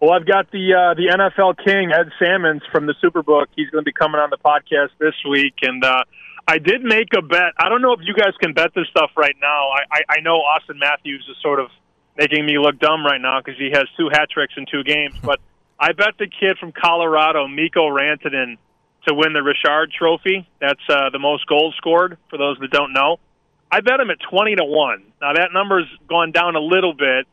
Well, 0.00 0.12
I've 0.12 0.26
got 0.26 0.50
the 0.52 0.74
uh, 0.74 0.94
the 0.94 1.08
NFL 1.10 1.64
King 1.64 1.90
Ed 1.92 2.10
Salmons 2.20 2.62
from 2.70 2.86
the 2.86 2.94
Superbook. 3.02 3.46
He's 3.56 3.68
going 3.70 3.82
to 3.82 3.88
be 3.88 3.92
coming 3.92 4.20
on 4.20 4.30
the 4.30 4.38
podcast 4.38 4.90
this 5.00 5.14
week, 5.28 5.54
and 5.62 5.82
uh, 5.84 6.04
I 6.46 6.58
did 6.58 6.84
make 6.84 7.08
a 7.16 7.22
bet. 7.22 7.54
I 7.58 7.68
don't 7.68 7.82
know 7.82 7.92
if 7.92 8.00
you 8.04 8.14
guys 8.14 8.32
can 8.40 8.54
bet 8.54 8.70
this 8.76 8.86
stuff 8.90 9.10
right 9.16 9.34
now. 9.40 9.70
I, 9.70 9.82
I, 9.90 10.00
I 10.18 10.20
know 10.20 10.38
Auston 10.38 10.78
Matthews 10.78 11.26
is 11.28 11.36
sort 11.42 11.58
of 11.58 11.70
making 12.16 12.46
me 12.46 12.58
look 12.58 12.78
dumb 12.78 13.04
right 13.04 13.20
now 13.20 13.40
because 13.40 13.58
he 13.58 13.70
has 13.72 13.86
two 13.96 14.08
hat 14.12 14.30
tricks 14.30 14.54
in 14.56 14.66
two 14.70 14.84
games, 14.84 15.14
but 15.22 15.40
I 15.80 15.92
bet 15.92 16.14
the 16.18 16.28
kid 16.28 16.58
from 16.58 16.70
Colorado, 16.70 17.48
Mikko 17.48 17.88
Rantanen, 17.88 18.56
to 19.08 19.14
win 19.14 19.32
the 19.32 19.42
Richard 19.42 19.90
Trophy. 19.90 20.48
That's 20.60 20.80
uh, 20.88 21.10
the 21.10 21.18
most 21.18 21.46
goals 21.48 21.74
scored 21.76 22.18
for 22.30 22.38
those 22.38 22.56
that 22.60 22.70
don't 22.70 22.92
know. 22.92 23.18
I 23.70 23.80
bet 23.80 24.00
him 24.00 24.10
at 24.10 24.18
twenty 24.30 24.54
to 24.56 24.64
one. 24.64 25.04
Now 25.20 25.32
that 25.34 25.50
number's 25.52 25.86
gone 26.08 26.32
down 26.32 26.56
a 26.56 26.60
little 26.60 26.94
bit. 26.94 27.26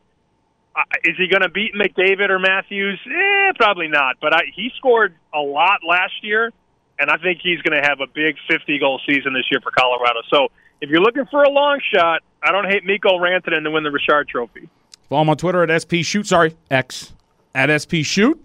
Uh, 0.74 0.82
is 1.04 1.16
he 1.16 1.26
going 1.26 1.40
to 1.40 1.48
beat 1.48 1.72
McDavid 1.74 2.28
or 2.28 2.38
Matthews? 2.38 3.00
Eh, 3.06 3.52
probably 3.56 3.88
not. 3.88 4.16
But 4.20 4.34
I, 4.34 4.42
he 4.54 4.70
scored 4.76 5.14
a 5.34 5.38
lot 5.40 5.80
last 5.88 6.12
year, 6.22 6.52
and 6.98 7.10
I 7.10 7.16
think 7.16 7.40
he's 7.42 7.62
going 7.62 7.80
to 7.80 7.88
have 7.88 8.00
a 8.00 8.06
big 8.06 8.36
fifty 8.48 8.78
goal 8.78 9.00
season 9.08 9.32
this 9.32 9.44
year 9.50 9.60
for 9.62 9.70
Colorado. 9.70 10.20
So 10.30 10.48
if 10.82 10.90
you're 10.90 11.00
looking 11.00 11.24
for 11.30 11.42
a 11.42 11.50
long 11.50 11.80
shot, 11.94 12.22
I 12.42 12.52
don't 12.52 12.66
hate 12.68 12.84
Mikko 12.84 13.18
Rantanen 13.18 13.64
to 13.64 13.70
win 13.70 13.84
the 13.84 13.90
Richard 13.90 14.28
Trophy. 14.28 14.68
Follow 15.08 15.22
him 15.22 15.30
on 15.30 15.36
Twitter 15.38 15.62
at 15.62 15.82
SP 15.82 16.02
Shoot. 16.02 16.26
Sorry, 16.26 16.54
X 16.70 17.14
at 17.54 17.70
SP 17.72 18.04
Shoot. 18.04 18.42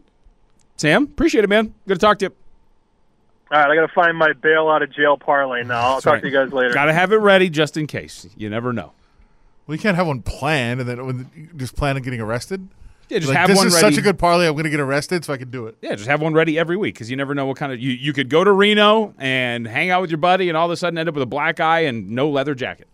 Sam, 0.78 1.04
appreciate 1.04 1.44
it, 1.44 1.50
man. 1.50 1.74
Good 1.88 1.96
to 1.96 2.00
talk 2.00 2.20
to 2.20 2.26
you. 2.26 2.36
All 3.52 3.60
right, 3.60 3.70
I 3.70 3.76
got 3.76 3.86
to 3.86 3.94
find 3.94 4.18
my 4.18 4.32
bail 4.32 4.70
out 4.70 4.82
of 4.82 4.94
jail 4.94 5.18
parlay 5.18 5.64
now. 5.64 5.80
I'll 5.80 5.94
That's 5.96 6.06
talk 6.06 6.14
right. 6.14 6.22
to 6.22 6.30
you 6.30 6.34
guys 6.34 6.54
later. 6.54 6.74
Got 6.74 6.86
to 6.86 6.94
have 6.94 7.12
it 7.12 7.18
ready 7.18 7.50
just 7.50 7.76
in 7.76 7.86
case. 7.86 8.30
You 8.38 8.50
never 8.50 8.72
know. 8.72 8.94
We 9.68 9.78
can't 9.78 9.98
have 9.98 10.08
one 10.08 10.22
planned 10.22 10.80
and 10.80 10.90
then 10.90 11.52
just 11.58 11.76
plan 11.76 11.98
on 11.98 12.02
getting 12.02 12.22
arrested. 12.22 12.68
Yeah, 13.10 13.20
just 13.20 13.28
like, 13.28 13.38
have 13.38 13.50
this 13.50 13.58
one 13.58 13.68
is 13.68 13.74
ready. 13.74 13.94
such 13.94 14.00
a 14.00 14.02
good 14.02 14.18
parlay. 14.18 14.48
I'm 14.48 14.54
going 14.54 14.64
to 14.64 14.70
get 14.70 14.80
arrested, 14.80 15.26
so 15.26 15.34
I 15.34 15.38
can 15.38 15.52
do 15.52 15.68
it. 15.68 15.76
Yeah, 15.82 15.96
just 15.96 16.08
have 16.08 16.22
one 16.22 16.34
ready 16.34 16.58
every 16.58 16.78
week 16.78 16.96
because 16.96 17.12
you 17.12 17.18
never 17.18 17.36
know 17.36 17.46
what 17.46 17.58
kind 17.58 17.74
of 17.74 17.80
you 17.82 17.92
you 17.92 18.14
could 18.14 18.30
go 18.30 18.46
to 18.46 18.52
Reno 18.54 19.14
and 19.18 19.68
hang 19.68 19.90
out 19.90 20.00
with 20.00 20.10
your 20.12 20.18
buddy 20.18 20.48
and 20.48 20.58
all 20.58 20.66
of 20.68 20.72
a 20.72 20.78
sudden 20.78 20.98
end 20.98 21.10
up 21.10 21.16
with 21.16 21.24
a 21.24 21.28
black 21.28 21.60
eye 21.60 21.82
and 21.82 22.10
no 22.12 22.30
leather 22.30 22.56
jacket. 22.56 22.88